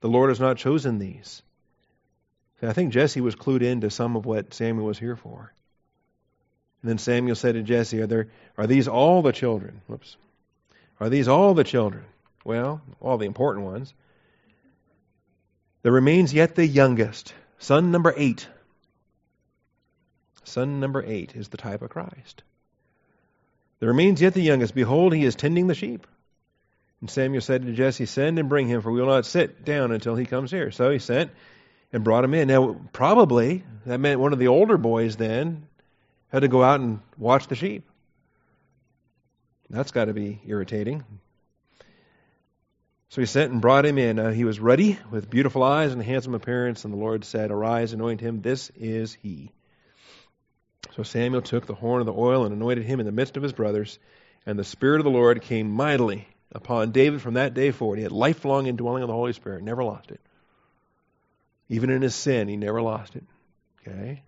The 0.00 0.08
Lord 0.08 0.30
has 0.30 0.40
not 0.40 0.56
chosen 0.56 0.98
these. 0.98 1.42
I 2.62 2.72
think 2.72 2.92
Jesse 2.92 3.20
was 3.20 3.36
clued 3.36 3.62
into 3.62 3.90
some 3.90 4.16
of 4.16 4.24
what 4.24 4.54
Samuel 4.54 4.86
was 4.86 4.98
here 4.98 5.16
for. 5.16 5.52
And 6.82 6.90
then 6.90 6.98
Samuel 6.98 7.36
said 7.36 7.54
to 7.54 7.62
Jesse, 7.62 8.00
Are 8.00 8.06
there 8.06 8.28
are 8.56 8.66
these 8.66 8.88
all 8.88 9.22
the 9.22 9.32
children? 9.32 9.82
Whoops. 9.86 10.16
Are 10.98 11.10
these 11.10 11.28
all 11.28 11.52
the 11.52 11.64
children? 11.64 12.04
Well, 12.44 12.80
all 13.00 13.18
the 13.18 13.26
important 13.26 13.66
ones. 13.66 13.92
There 15.82 15.92
remains 15.92 16.32
yet 16.32 16.54
the 16.54 16.66
youngest, 16.66 17.34
son 17.58 17.90
number 17.90 18.14
eight. 18.16 18.48
Son 20.44 20.80
number 20.80 21.04
eight 21.04 21.36
is 21.36 21.48
the 21.48 21.56
type 21.56 21.82
of 21.82 21.90
Christ. 21.90 22.42
There 23.78 23.88
remains 23.88 24.22
yet 24.22 24.34
the 24.34 24.42
youngest. 24.42 24.74
Behold, 24.74 25.14
he 25.14 25.24
is 25.24 25.36
tending 25.36 25.66
the 25.66 25.74
sheep. 25.74 26.06
And 27.00 27.10
Samuel 27.10 27.42
said 27.42 27.62
to 27.62 27.72
Jesse, 27.72 28.06
Send 28.06 28.38
and 28.38 28.48
bring 28.48 28.68
him, 28.68 28.80
for 28.80 28.90
we 28.90 29.00
will 29.00 29.08
not 29.08 29.26
sit 29.26 29.64
down 29.64 29.92
until 29.92 30.16
he 30.16 30.24
comes 30.24 30.50
here. 30.50 30.70
So 30.70 30.90
he 30.90 30.98
sent 30.98 31.30
and 31.92 32.02
brought 32.02 32.24
him 32.24 32.34
in. 32.34 32.48
Now, 32.48 32.80
probably, 32.92 33.64
that 33.84 33.98
meant 33.98 34.20
one 34.20 34.32
of 34.32 34.38
the 34.38 34.48
older 34.48 34.78
boys 34.78 35.16
then 35.16 35.66
had 36.28 36.40
to 36.40 36.48
go 36.48 36.62
out 36.62 36.80
and 36.80 37.00
watch 37.18 37.48
the 37.48 37.54
sheep. 37.54 37.88
That's 39.68 39.90
got 39.90 40.06
to 40.06 40.14
be 40.14 40.40
irritating. 40.46 41.04
So 43.08 43.20
he 43.20 43.26
sent 43.26 43.52
and 43.52 43.60
brought 43.60 43.86
him 43.86 43.98
in. 43.98 44.18
Uh, 44.18 44.30
he 44.30 44.44
was 44.44 44.58
ruddy, 44.58 44.98
with 45.10 45.30
beautiful 45.30 45.62
eyes 45.62 45.92
and 45.92 46.02
handsome 46.02 46.34
appearance, 46.34 46.84
and 46.84 46.92
the 46.92 46.98
Lord 46.98 47.24
said, 47.24 47.50
Arise, 47.50 47.92
anoint 47.92 48.20
him. 48.20 48.42
This 48.42 48.70
is 48.76 49.14
he. 49.14 49.52
So 50.94 51.02
Samuel 51.02 51.42
took 51.42 51.66
the 51.66 51.74
horn 51.74 52.00
of 52.00 52.06
the 52.06 52.12
oil 52.12 52.44
and 52.44 52.54
anointed 52.54 52.84
him 52.84 53.00
in 53.00 53.06
the 53.06 53.12
midst 53.12 53.36
of 53.36 53.42
his 53.42 53.52
brothers, 53.52 53.98
and 54.46 54.58
the 54.58 54.64
Spirit 54.64 55.00
of 55.00 55.04
the 55.04 55.10
Lord 55.10 55.42
came 55.42 55.70
mightily 55.70 56.26
upon 56.52 56.92
David 56.92 57.20
from 57.20 57.34
that 57.34 57.54
day 57.54 57.70
forward. 57.70 57.96
He 57.96 58.02
had 58.02 58.12
lifelong 58.12 58.66
indwelling 58.66 59.02
of 59.02 59.08
the 59.08 59.14
Holy 59.14 59.32
Spirit, 59.32 59.62
never 59.62 59.84
lost 59.84 60.10
it. 60.10 60.20
Even 61.68 61.90
in 61.90 62.02
his 62.02 62.14
sin, 62.14 62.48
he 62.48 62.56
never 62.56 62.80
lost 62.80 63.16
it. 63.16 63.24
Okay? 63.80 64.22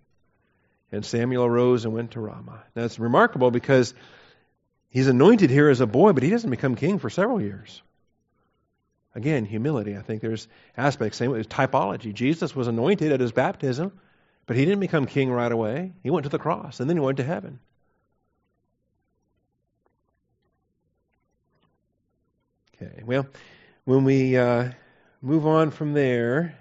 And 0.90 1.04
Samuel 1.04 1.44
arose 1.44 1.84
and 1.84 1.94
went 1.94 2.12
to 2.12 2.20
Ramah. 2.20 2.64
Now 2.74 2.84
it's 2.84 2.98
remarkable 2.98 3.50
because 3.50 3.94
He's 4.90 5.08
anointed 5.08 5.50
here 5.50 5.68
as 5.68 5.80
a 5.80 5.86
boy, 5.86 6.12
but 6.12 6.22
he 6.22 6.30
doesn't 6.30 6.50
become 6.50 6.74
king 6.74 6.98
for 6.98 7.10
several 7.10 7.40
years. 7.40 7.82
Again, 9.14 9.44
humility. 9.44 9.96
I 9.96 10.02
think 10.02 10.22
there's 10.22 10.48
aspects. 10.76 11.18
Same 11.18 11.30
with 11.30 11.48
typology. 11.48 12.14
Jesus 12.14 12.54
was 12.54 12.68
anointed 12.68 13.12
at 13.12 13.20
his 13.20 13.32
baptism, 13.32 13.92
but 14.48 14.56
he 14.56 14.64
didn't 14.64 14.80
become 14.80 15.06
king 15.06 15.30
right 15.30 15.52
away. 15.52 15.92
He 16.02 16.10
went 16.10 16.24
to 16.24 16.30
the 16.30 16.38
cross, 16.38 16.80
and 16.80 16.88
then 16.88 16.96
he 16.96 17.00
went 17.00 17.18
to 17.18 17.24
heaven. 17.24 17.60
Okay, 22.74 23.02
well, 23.04 23.26
when 23.84 24.04
we 24.04 24.36
uh, 24.36 24.70
move 25.22 25.46
on 25.46 25.70
from 25.70 25.92
there, 25.92 26.58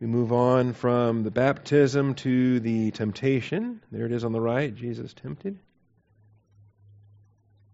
We 0.00 0.10
move 0.10 0.34
on 0.34 0.74
from 0.74 1.22
the 1.22 1.30
baptism 1.30 2.14
to 2.16 2.60
the 2.60 2.90
temptation. 2.90 3.80
There 3.90 4.04
it 4.04 4.12
is 4.12 4.22
on 4.22 4.32
the 4.32 4.40
right. 4.40 4.74
Jesus 4.74 5.14
tempted. 5.14 5.58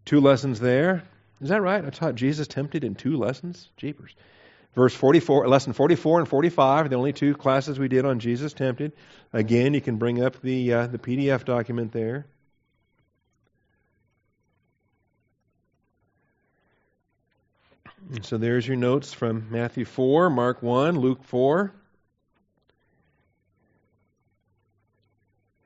Two 0.04 0.20
lessons 0.20 0.60
there. 0.60 1.02
Is 1.40 1.48
that 1.48 1.60
right? 1.60 1.84
I 1.84 1.90
taught 1.90 2.14
Jesus 2.14 2.46
tempted 2.46 2.84
in 2.84 2.94
two 2.94 3.16
lessons. 3.16 3.68
Jeepers. 3.76 4.14
Verse 4.74 4.94
44, 4.94 5.48
lesson 5.48 5.72
44 5.72 6.20
and 6.20 6.28
45 6.28 6.86
are 6.86 6.88
the 6.88 6.96
only 6.96 7.12
two 7.12 7.34
classes 7.34 7.78
we 7.78 7.88
did 7.88 8.04
on 8.04 8.20
Jesus 8.20 8.52
tempted. 8.52 8.92
Again, 9.32 9.74
you 9.74 9.80
can 9.80 9.96
bring 9.96 10.22
up 10.22 10.40
the, 10.40 10.72
uh, 10.72 10.86
the 10.86 10.98
PDF 10.98 11.44
document 11.44 11.92
there. 11.92 12.26
And 18.12 18.24
so 18.24 18.38
there's 18.38 18.66
your 18.66 18.76
notes 18.76 19.12
from 19.12 19.48
Matthew 19.50 19.84
4, 19.84 20.30
Mark 20.30 20.62
1, 20.62 20.98
Luke 20.98 21.24
4. 21.24 21.72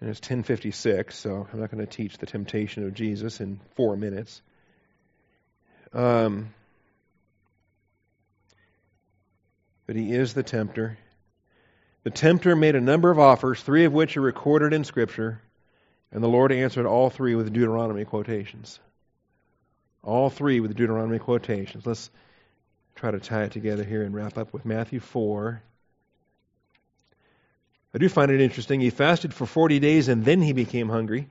And 0.01 0.11
it's 0.11 0.21
1056, 0.21 1.17
so 1.17 1.47
I'm 1.51 1.61
not 1.61 1.71
going 1.71 1.85
to 1.85 1.91
teach 1.91 2.19
the 2.19 2.27
temptation 2.27 2.87
of 2.87 2.93
Jesus 2.93 3.41
in 3.41 3.61
four 3.77 3.97
minutes. 3.97 4.43
Um, 5.95 6.53
but 9.87 9.97
he 9.97 10.13
is 10.13 10.35
the 10.35 10.43
tempter. 10.43 10.99
The 12.03 12.11
tempter 12.11 12.55
made 12.55 12.75
a 12.75 12.81
number 12.81 13.11
of 13.11 13.19
offers, 13.19 13.63
three 13.63 13.85
of 13.85 13.93
which 13.93 14.17
are 14.17 14.21
recorded 14.21 14.73
in 14.73 14.85
Scripture, 14.85 15.41
and 16.13 16.23
the 16.23 16.29
Lord 16.29 16.53
answered 16.53 16.87
all 16.87 17.11
three 17.11 17.35
with 17.35 17.53
Deuteronomy 17.53 18.05
quotations. 18.05 18.79
All 20.03 20.31
three 20.31 20.61
with 20.61 20.77
Deuteronomy 20.77 21.19
quotations. 21.19 21.87
Let's 21.87 22.11
try 22.95 23.11
to 23.11 23.21
tie 23.21 23.45
it 23.45 23.53
together 23.53 23.85
here 23.85 24.03
and 24.03 24.15
wrap 24.15 24.37
up 24.37 24.53
with 24.53 24.65
Matthew 24.65 25.01
4 25.01 25.63
I 27.95 27.99
do 27.99 28.09
find 28.09 28.33
it 28.33 28.41
interesting. 28.41 28.81
He 28.81 28.91
fasted 28.91 29.33
for 29.33 29.47
40 29.47 29.79
days 29.79 30.09
and 30.09 30.25
then 30.25 30.43
he 30.43 30.53
became 30.53 30.89
hungry. 30.89 31.29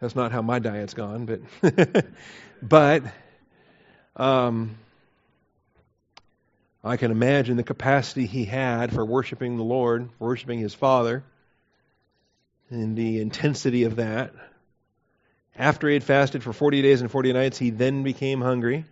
That's 0.00 0.14
not 0.14 0.32
how 0.32 0.42
my 0.42 0.58
diet's 0.58 0.92
gone, 0.92 1.24
but 1.24 2.04
but 2.62 3.04
um, 4.16 4.76
I 6.82 6.96
can 6.96 7.10
imagine 7.10 7.56
the 7.56 7.62
capacity 7.62 8.26
he 8.26 8.44
had 8.44 8.92
for 8.92 9.04
worshiping 9.04 9.56
the 9.56 9.64
Lord, 9.64 10.08
worshiping 10.18 10.58
his 10.58 10.74
Father, 10.74 11.24
and 12.70 12.96
the 12.96 13.20
intensity 13.20 13.84
of 13.84 13.96
that. 13.96 14.32
After 15.56 15.88
he 15.88 15.94
had 15.94 16.04
fasted 16.04 16.42
for 16.42 16.52
40 16.52 16.82
days 16.82 17.00
and 17.00 17.10
40 17.10 17.32
nights, 17.32 17.58
he 17.58 17.70
then 17.70 18.02
became 18.02 18.40
hungry. 18.40 18.84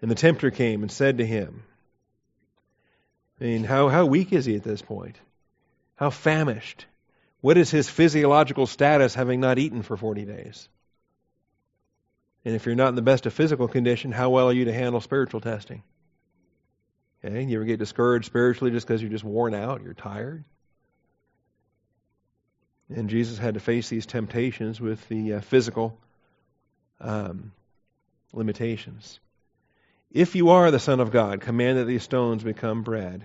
And 0.00 0.10
the 0.10 0.16
tempter 0.16 0.50
came 0.50 0.82
and 0.82 0.90
said 0.90 1.18
to 1.18 1.26
him, 1.26 1.62
I 3.40 3.44
mean, 3.44 3.64
how, 3.64 3.88
how 3.88 4.06
weak 4.06 4.32
is 4.32 4.44
he 4.44 4.56
at 4.56 4.62
this 4.64 4.82
point? 4.82 5.16
How 5.96 6.10
famished? 6.10 6.86
What 7.40 7.58
is 7.58 7.70
his 7.70 7.88
physiological 7.88 8.66
status 8.66 9.14
having 9.14 9.40
not 9.40 9.58
eaten 9.58 9.82
for 9.82 9.96
40 9.96 10.24
days? 10.24 10.68
And 12.44 12.54
if 12.54 12.66
you're 12.66 12.74
not 12.74 12.88
in 12.88 12.94
the 12.96 13.02
best 13.02 13.26
of 13.26 13.32
physical 13.32 13.68
condition, 13.68 14.12
how 14.12 14.30
well 14.30 14.48
are 14.48 14.52
you 14.52 14.64
to 14.64 14.72
handle 14.72 15.00
spiritual 15.00 15.40
testing? 15.40 15.82
Okay, 17.24 17.44
you 17.44 17.56
ever 17.56 17.64
get 17.64 17.78
discouraged 17.78 18.26
spiritually 18.26 18.72
just 18.72 18.86
because 18.86 19.00
you're 19.00 19.10
just 19.10 19.24
worn 19.24 19.54
out, 19.54 19.82
you're 19.82 19.94
tired? 19.94 20.42
And 22.88 23.08
Jesus 23.08 23.38
had 23.38 23.54
to 23.54 23.60
face 23.60 23.88
these 23.88 24.06
temptations 24.06 24.80
with 24.80 25.06
the 25.08 25.34
uh, 25.34 25.40
physical 25.40 25.96
um, 27.00 27.52
limitations. 28.32 29.20
If 30.10 30.34
you 30.34 30.50
are 30.50 30.70
the 30.70 30.78
Son 30.78 31.00
of 31.00 31.10
God, 31.10 31.40
command 31.40 31.78
that 31.78 31.84
these 31.84 32.02
stones 32.02 32.42
become 32.42 32.82
bread. 32.82 33.22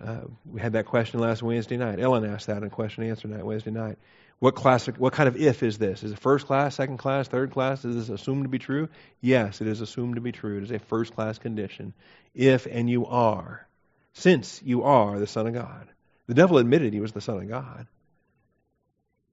Uh, 0.00 0.22
we 0.44 0.60
had 0.60 0.74
that 0.74 0.86
question 0.86 1.20
last 1.20 1.42
Wednesday 1.42 1.76
night. 1.76 2.00
Ellen 2.00 2.24
asked 2.24 2.46
that 2.46 2.62
in 2.62 2.70
question 2.70 3.02
and 3.02 3.10
answer 3.10 3.28
night 3.28 3.44
Wednesday 3.44 3.70
night. 3.70 3.98
What 4.38 4.54
class? 4.54 4.86
What 4.86 5.14
kind 5.14 5.28
of 5.28 5.36
if 5.36 5.62
is 5.62 5.78
this? 5.78 6.02
Is 6.02 6.12
it 6.12 6.18
first 6.18 6.46
class, 6.46 6.74
second 6.74 6.98
class, 6.98 7.26
third 7.26 7.52
class? 7.52 7.84
Is 7.84 7.96
this 7.96 8.08
assumed 8.08 8.44
to 8.44 8.48
be 8.48 8.58
true? 8.58 8.88
Yes, 9.20 9.60
it 9.60 9.66
is 9.66 9.80
assumed 9.80 10.16
to 10.16 10.20
be 10.20 10.32
true. 10.32 10.58
It 10.58 10.64
is 10.64 10.70
a 10.70 10.78
first 10.78 11.14
class 11.14 11.38
condition. 11.38 11.94
If 12.34 12.66
and 12.66 12.88
you 12.88 13.06
are, 13.06 13.66
since 14.12 14.60
you 14.62 14.82
are 14.82 15.18
the 15.18 15.26
Son 15.26 15.46
of 15.46 15.54
God. 15.54 15.88
The 16.26 16.34
devil 16.34 16.58
admitted 16.58 16.92
he 16.92 17.00
was 17.00 17.12
the 17.12 17.20
Son 17.20 17.38
of 17.38 17.48
God. 17.48 17.86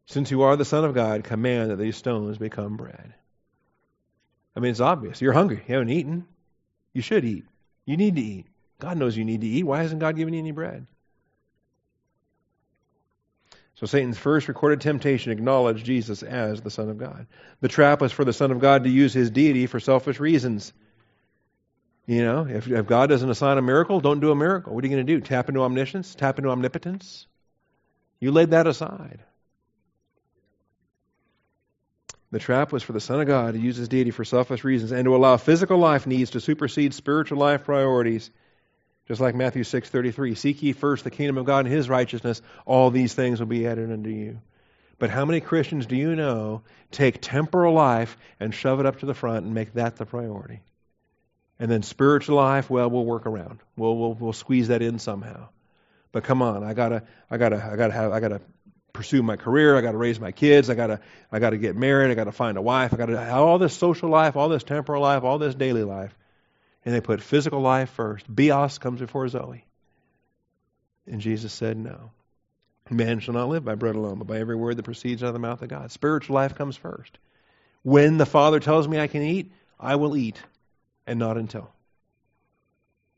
Since 0.06 0.32
you 0.32 0.44
are 0.44 0.56
the 0.56 0.66
Son 0.66 0.86
of 0.86 0.94
God, 0.94 1.24
command 1.24 1.72
that 1.72 1.78
these 1.78 1.98
stones 1.98 2.38
become 2.38 2.78
bread. 2.78 3.14
I 4.56 4.60
mean, 4.60 4.72
it's 4.72 4.80
obvious. 4.80 5.22
You're 5.22 5.34
hungry. 5.34 5.64
You 5.68 5.74
haven't 5.74 5.90
eaten. 5.90 6.26
You 6.94 7.02
should 7.02 7.26
eat. 7.26 7.46
You 7.86 7.98
need 7.98 8.16
to 8.16 8.22
eat. 8.22 8.46
God 8.80 8.98
knows 8.98 9.18
you 9.18 9.26
need 9.26 9.42
to 9.42 9.48
eat. 9.48 9.64
Why 9.64 9.82
hasn't 9.82 10.02
God 10.02 10.16
given 10.16 10.34
you 10.34 10.40
any 10.40 10.52
bread? 10.52 10.86
So 13.84 13.88
Satan's 13.88 14.18
first 14.18 14.48
recorded 14.48 14.80
temptation 14.80 15.34
acknowledged 15.34 15.86
Jesus 15.86 16.24
as 16.24 16.62
the 16.62 16.72
Son 16.72 16.88
of 16.88 16.98
God. 16.98 17.28
The 17.60 17.68
trap 17.68 18.00
was 18.00 18.14
for 18.14 18.24
the 18.24 18.32
Son 18.32 18.50
of 18.50 18.62
God 18.62 18.86
to 18.86 18.90
use 18.90 19.12
his 19.12 19.30
deity 19.30 19.68
for 19.68 19.82
selfish 19.82 20.22
reasons. 20.22 20.72
You 22.06 22.24
know, 22.24 22.48
if, 22.48 22.66
if 22.72 22.88
God 22.88 23.10
doesn't 23.10 23.30
assign 23.30 23.58
a 23.58 23.62
miracle, 23.62 24.00
don't 24.00 24.22
do 24.22 24.32
a 24.32 24.36
miracle. 24.36 24.74
What 24.74 24.86
are 24.86 24.88
you 24.88 24.96
going 24.96 25.06
to 25.06 25.14
do? 25.14 25.20
Tap 25.20 25.50
into 25.50 25.64
omniscience? 25.64 26.16
Tap 26.16 26.40
into 26.40 26.50
omnipotence? 26.50 27.28
You 28.22 28.32
laid 28.32 28.52
that 28.52 28.68
aside. 28.68 29.20
The 32.32 32.40
trap 32.40 32.72
was 32.72 32.84
for 32.84 32.94
the 32.94 33.02
Son 33.02 33.20
of 33.20 33.28
God 33.28 33.54
to 33.54 33.60
use 33.60 33.76
his 33.76 33.90
deity 33.90 34.12
for 34.12 34.24
selfish 34.24 34.64
reasons 34.64 34.94
and 34.94 35.04
to 35.04 35.14
allow 35.14 35.36
physical 35.36 35.78
life 35.78 36.08
needs 36.08 36.30
to 36.30 36.40
supersede 36.40 36.94
spiritual 36.94 37.38
life 37.38 37.66
priorities. 37.66 38.32
Just 39.08 39.20
like 39.20 39.36
Matthew 39.36 39.64
6:33, 39.64 40.36
seek 40.36 40.64
ye 40.64 40.72
first 40.74 41.04
the 41.04 41.12
kingdom 41.12 41.38
of 41.38 41.46
God 41.46 41.66
and 41.66 41.74
his 41.74 41.90
righteousness, 41.90 42.42
all 42.66 42.90
these 42.90 43.14
things 43.14 43.40
will 43.40 43.48
be 43.48 43.68
added 43.68 43.92
unto 43.92 44.10
you. 44.10 44.40
But 44.98 45.10
how 45.10 45.26
many 45.26 45.42
Christians 45.42 45.86
do 45.86 45.96
you 45.96 46.16
know 46.16 46.62
take 46.92 47.20
temporal 47.22 47.74
life 47.74 48.18
and 48.40 48.54
shove 48.54 48.80
it 48.80 48.86
up 48.86 49.00
to 49.00 49.06
the 49.06 49.14
front 49.14 49.46
and 49.46 49.54
make 49.54 49.74
that 49.74 49.98
the 49.98 50.06
priority? 50.06 50.62
And 51.60 51.70
then 51.70 51.84
spiritual 51.84 52.38
life, 52.38 52.70
well, 52.70 52.90
we'll 52.90 53.06
work 53.06 53.26
around. 53.26 53.60
We'll 53.76 53.98
we'll, 53.98 54.14
we'll 54.14 54.34
squeeze 54.34 54.70
that 54.70 54.82
in 54.82 55.00
somehow. 55.00 55.50
But 56.12 56.24
come 56.24 56.42
on, 56.42 56.64
I 56.64 56.74
gotta 56.74 57.04
I 57.30 57.38
gotta 57.38 57.62
I 57.72 57.76
gotta 57.76 57.94
have 57.94 58.12
I 58.14 58.20
gotta 58.22 58.42
pursue 58.94 59.24
my 59.24 59.36
career. 59.36 59.76
I 59.76 59.82
got 59.82 59.92
to 59.92 59.98
raise 59.98 60.20
my 60.20 60.32
kids. 60.32 60.70
I 60.70 60.76
got 60.76 60.88
to 60.88 61.00
I 61.32 61.40
got 61.40 61.50
to 61.50 61.58
get 61.58 61.76
married. 61.76 62.12
I 62.12 62.14
got 62.14 62.26
to 62.26 62.32
find 62.32 62.58
a 62.58 62.62
wife. 62.62 62.94
I 62.94 62.98
got 62.98 63.08
to 63.08 63.20
have 63.20 63.40
all 63.40 63.58
this 63.58 63.76
social 63.76 64.10
life, 64.10 64.38
all 64.38 64.50
this 64.50 64.64
temporal 64.64 65.02
life, 65.02 65.24
all 65.24 65.40
this 65.40 65.56
daily 65.56 65.84
life. 65.84 66.16
And 66.86 66.94
they 66.94 67.02
put 67.02 67.22
physical 67.22 67.62
life 67.62 67.90
first. 67.92 68.26
Bios 68.34 68.78
comes 68.78 69.00
before 69.00 69.28
Zoe. 69.28 69.66
And 71.08 71.22
Jesus 71.22 71.54
said, 71.54 71.78
No. 71.78 72.12
Man 72.90 73.20
shall 73.20 73.34
not 73.34 73.48
live 73.48 73.64
by 73.64 73.76
bread 73.76 73.96
alone, 73.96 74.18
but 74.20 74.28
by 74.28 74.40
every 74.40 74.56
word 74.56 74.76
that 74.78 74.84
proceeds 74.84 75.24
out 75.24 75.28
of 75.28 75.34
the 75.34 75.40
mouth 75.40 75.62
of 75.62 75.70
God. 75.70 75.92
Spiritual 75.92 76.36
life 76.36 76.56
comes 76.56 76.76
first. 76.76 77.18
When 77.82 78.18
the 78.18 78.26
Father 78.26 78.60
tells 78.60 78.88
me 78.88 79.00
I 79.00 79.08
can 79.08 79.22
eat, 79.22 79.52
I 79.80 79.96
will 79.96 80.18
eat, 80.18 80.42
and 81.08 81.18
not 81.18 81.38
until. 81.38 81.72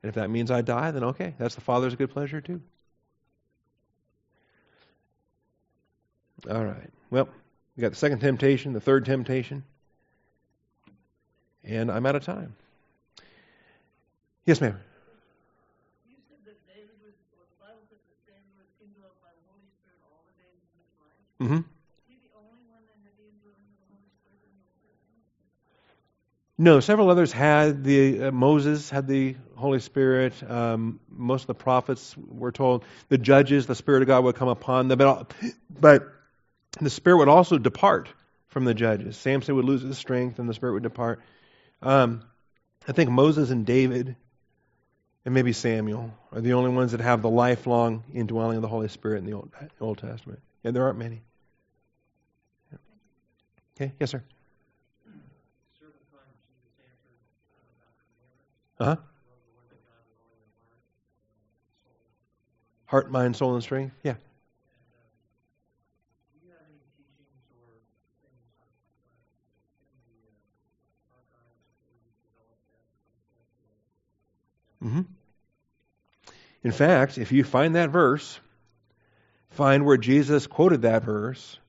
And 0.03 0.09
if 0.09 0.15
that 0.15 0.29
means 0.29 0.51
I 0.51 0.61
die, 0.61 0.91
then 0.91 1.03
okay, 1.05 1.33
that's 1.39 1.55
the 1.55 1.61
Father's 1.61 1.95
good 1.95 2.11
pleasure 2.11 2.41
too. 2.41 2.61
All 6.49 6.63
right. 6.63 6.91
Well, 7.09 7.27
we 7.75 7.81
got 7.81 7.91
the 7.91 7.97
second 7.97 8.19
temptation, 8.19 8.73
the 8.73 8.79
third 8.79 9.05
temptation, 9.05 9.63
and 11.63 11.91
I'm 11.91 12.05
out 12.05 12.15
of 12.15 12.23
time. 12.23 12.55
Yes, 14.45 14.61
ma'am. 14.61 14.79
Mm-hmm. 21.41 21.59
No, 26.57 26.79
several 26.79 27.09
others 27.09 27.33
had 27.33 27.83
the 27.83 28.23
uh, 28.23 28.31
Moses 28.31 28.89
had 28.89 29.07
the 29.07 29.35
Holy 29.55 29.79
Spirit. 29.79 30.33
Um, 30.49 31.01
most 31.09 31.41
of 31.41 31.47
the 31.47 31.53
prophets 31.55 32.15
were 32.17 32.53
told 32.53 32.85
the 33.09 33.17
judges, 33.17 33.65
the 33.65 33.75
Spirit 33.75 34.03
of 34.03 34.07
God 34.07 34.23
would 34.23 34.35
come 34.35 34.47
upon 34.47 34.87
them. 34.87 34.97
But, 34.97 35.33
but 35.69 36.07
the 36.79 36.89
Spirit 36.89 37.17
would 37.17 37.27
also 37.27 37.57
depart 37.57 38.07
from 38.47 38.63
the 38.63 38.73
judges. 38.73 39.17
Samson 39.17 39.55
would 39.55 39.65
lose 39.65 39.81
his 39.81 39.97
strength 39.97 40.39
and 40.39 40.47
the 40.47 40.53
Spirit 40.53 40.73
would 40.73 40.83
depart. 40.83 41.19
Um, 41.81 42.23
I 42.87 42.93
think 42.93 43.09
Moses 43.09 43.49
and 43.49 43.65
David 43.65 44.15
and 45.25 45.33
maybe 45.33 45.51
Samuel 45.51 46.13
are 46.31 46.39
the 46.39 46.53
only 46.53 46.69
ones 46.69 46.91
that 46.91 47.01
have 47.01 47.21
the 47.21 47.29
lifelong 47.29 48.03
indwelling 48.13 48.57
of 48.57 48.61
the 48.61 48.67
Holy 48.67 48.87
Spirit 48.87 49.17
in 49.17 49.25
the 49.25 49.33
Old, 49.33 49.51
Old 49.81 49.97
Testament. 49.97 50.39
Yeah, 50.63 50.71
there 50.71 50.83
aren't 50.83 50.99
many. 50.99 51.21
Okay, 53.75 53.91
yes, 53.99 54.11
sir. 54.11 54.23
Uh 58.79 58.85
huh. 58.85 58.95
Heart, 62.85 63.11
mind, 63.11 63.35
soul, 63.35 63.55
and 63.55 63.63
strength. 63.63 63.95
Yeah. 64.03 64.15
Mm-hmm. 74.85 75.01
In 76.63 76.71
fact, 76.71 77.17
if 77.17 77.31
you 77.31 77.43
find 77.43 77.75
that 77.75 77.89
verse, 77.89 78.39
find 79.49 79.85
where 79.85 79.97
Jesus 79.97 80.47
quoted 80.47 80.83
that 80.83 81.03
verse 81.03 81.59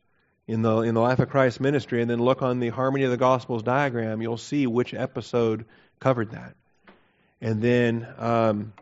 in 0.47 0.63
the 0.63 0.83
in 0.83 0.95
the 0.95 1.01
Life 1.01 1.19
of 1.19 1.29
Christ 1.29 1.61
ministry, 1.61 2.01
and 2.01 2.11
then 2.11 2.21
look 2.21 2.43
on 2.43 2.61
the 2.61 2.69
Harmony 2.69 3.05
of 3.05 3.11
the 3.11 3.17
Gospels 3.17 3.63
diagram, 3.63 4.23
you'll 4.23 4.37
see 4.37 4.67
which 4.67 4.95
episode 4.95 5.65
covered 5.99 6.31
that. 6.31 6.55
And 7.41 7.61
then 7.61 8.07
um, 8.19 8.73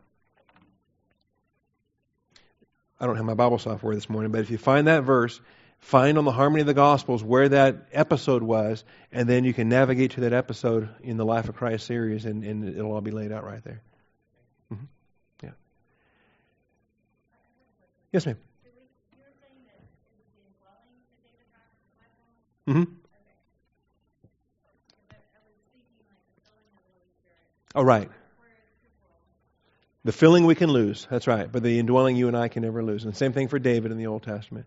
I 3.01 3.07
don't 3.07 3.17
have 3.17 3.25
my 3.25 3.35
Bible 3.35 3.59
software 3.59 3.95
this 3.95 4.09
morning, 4.09 4.31
but 4.31 4.41
if 4.41 4.51
you 4.51 4.59
find 4.59 4.87
that 4.87 5.03
verse, 5.03 5.41
find 5.81 6.17
on 6.17 6.25
the 6.25 6.33
Harmony 6.33 6.61
of 6.61 6.67
the 6.67 6.75
Gospels 6.75 7.23
where 7.23 7.49
that 7.49 7.89
episode 7.93 8.43
was, 8.43 8.85
and 9.13 9.29
then 9.29 9.45
you 9.45 9.53
can 9.53 9.69
navigate 9.69 10.13
to 10.13 10.21
that 10.21 10.33
episode 10.33 10.89
in 11.03 11.17
the 11.17 11.25
Life 11.25 11.49
of 11.49 11.57
Christ 11.57 11.87
series, 11.87 12.25
and, 12.25 12.45
and 12.45 12.69
it'll 12.69 12.93
all 12.93 13.01
be 13.01 13.11
laid 13.11 13.33
out 13.33 13.45
right 13.45 13.63
there. 13.65 13.83
Mm-hmm. 14.73 14.85
Yeah. 15.43 15.51
Yes, 18.15 18.27
ma'am. 18.27 18.37
Mm-hmm. 22.69 22.85
Oh, 27.75 27.83
right. 27.83 28.09
The 30.05 30.13
filling 30.13 30.47
we 30.47 30.55
can 30.55 30.71
lose. 30.71 31.09
That's 31.11 31.27
right. 31.27 31.51
But 31.51 31.65
the 31.65 31.81
indwelling 31.81 32.15
you 32.15 32.29
and 32.29 32.37
I 32.37 32.47
can 32.47 32.63
never 32.63 32.85
lose. 32.85 33.05
And 33.05 33.17
same 33.17 33.33
thing 33.33 33.49
for 33.49 33.59
David 33.59 33.91
in 33.91 33.99
the 33.99 34.07
Old 34.07 34.23
Testament. 34.23 34.67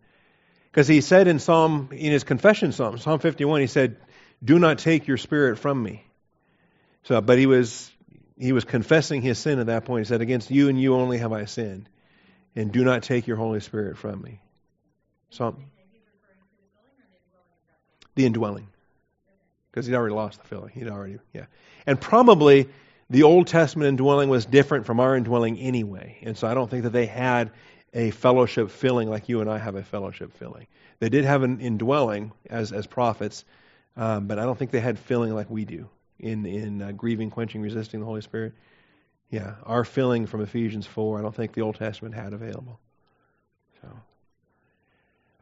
Because 0.70 0.90
he 0.90 1.00
said 1.00 1.30
in 1.30 1.40
Psalm, 1.40 1.88
in 1.94 2.12
his 2.12 2.26
confession 2.26 2.74
psalm, 2.74 2.98
Psalm 2.98 3.20
51, 3.20 3.62
he 3.62 3.68
said, 3.68 3.96
Do 4.44 4.60
not 4.60 4.80
take 4.80 5.08
your 5.08 5.16
spirit 5.16 5.58
from 5.58 5.82
me. 5.82 6.04
So, 7.04 7.22
but 7.22 7.38
he 7.38 7.46
was 7.46 7.90
he 8.38 8.52
was 8.52 8.66
confessing 8.66 9.22
his 9.22 9.40
sin 9.40 9.60
at 9.60 9.68
that 9.68 9.86
point. 9.86 10.06
He 10.06 10.10
said, 10.10 10.20
Against 10.20 10.52
you 10.52 10.68
and 10.68 10.80
you 10.80 10.96
only 10.96 11.20
have 11.20 11.32
I 11.32 11.46
sinned. 11.46 11.88
And 12.58 12.72
do 12.72 12.84
not 12.84 13.04
take 13.04 13.28
your 13.28 13.38
Holy 13.38 13.60
Spirit 13.60 14.00
from 14.00 14.20
me. 14.24 14.42
So, 15.30 15.56
the 18.16 18.26
indwelling. 18.26 18.68
Because 19.70 19.86
he'd 19.86 19.94
already 19.94 20.16
lost 20.16 20.42
the 20.42 20.48
filling. 20.48 20.72
He'd 20.74 20.88
already, 20.88 21.20
yeah. 21.34 21.46
And 21.86 22.02
probably 22.02 22.68
the 23.12 23.22
Old 23.22 23.46
Testament 23.46 23.90
indwelling 23.90 24.30
was 24.30 24.48
different 24.48 24.88
from 24.88 25.00
our 25.00 25.16
indwelling 25.16 25.60
anyway. 25.60 26.18
And 26.24 26.36
so 26.36 26.48
I 26.48 26.56
don't 26.56 26.68
think 26.68 26.82
that 26.82 26.90
they 26.90 27.06
had 27.06 27.52
a 27.94 28.10
fellowship 28.10 28.72
filling 28.72 29.08
like 29.08 29.30
you 29.30 29.40
and 29.42 29.52
I 29.52 29.60
have 29.60 29.76
a 29.76 29.84
fellowship 29.84 30.34
filling. 30.34 30.66
They 30.98 31.10
did 31.10 31.26
have 31.26 31.44
an 31.44 31.60
indwelling 31.60 32.32
as, 32.50 32.72
as 32.72 32.88
prophets, 32.88 33.46
um, 33.96 34.26
but 34.26 34.40
I 34.40 34.46
don't 34.46 34.58
think 34.58 34.72
they 34.72 34.80
had 34.80 34.98
filling 34.98 35.36
like 35.36 35.52
we 35.52 35.64
do 35.64 35.88
in 36.20 36.48
in 36.48 36.82
uh, 36.82 36.92
grieving, 36.92 37.30
quenching, 37.30 37.62
resisting 37.62 38.00
the 38.00 38.06
Holy 38.08 38.22
Spirit. 38.22 38.54
Yeah, 39.30 39.56
our 39.64 39.84
filling 39.84 40.26
from 40.26 40.42
Ephesians 40.42 40.88
four. 40.88 41.20
I 41.20 41.22
don't 41.22 41.36
think 41.36 41.54
the 41.54 41.62
Old 41.62 41.76
Testament 41.76 42.16
had 42.16 42.34
available. 42.34 42.80
So, 43.82 43.90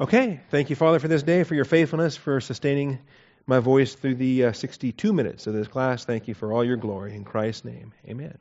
Okay, 0.02 0.42
thank 0.50 0.70
you, 0.70 0.76
Father, 0.76 1.00
for 1.00 1.08
this 1.08 1.24
day, 1.24 1.44
for 1.44 1.56
your 1.56 1.64
faithfulness, 1.64 2.18
for 2.18 2.42
sustaining 2.42 3.00
my 3.48 3.60
voice 3.60 3.96
through 3.96 4.16
the 4.16 4.46
uh, 4.46 4.52
62 4.52 5.14
minutes 5.14 5.48
of 5.48 5.54
this 5.54 5.68
class. 5.70 6.04
Thank 6.04 6.28
you 6.28 6.34
for 6.34 6.52
all 6.52 6.66
your 6.66 6.76
glory. 6.76 7.16
In 7.16 7.24
Christ's 7.24 7.64
name, 7.64 7.94
amen. 8.08 8.38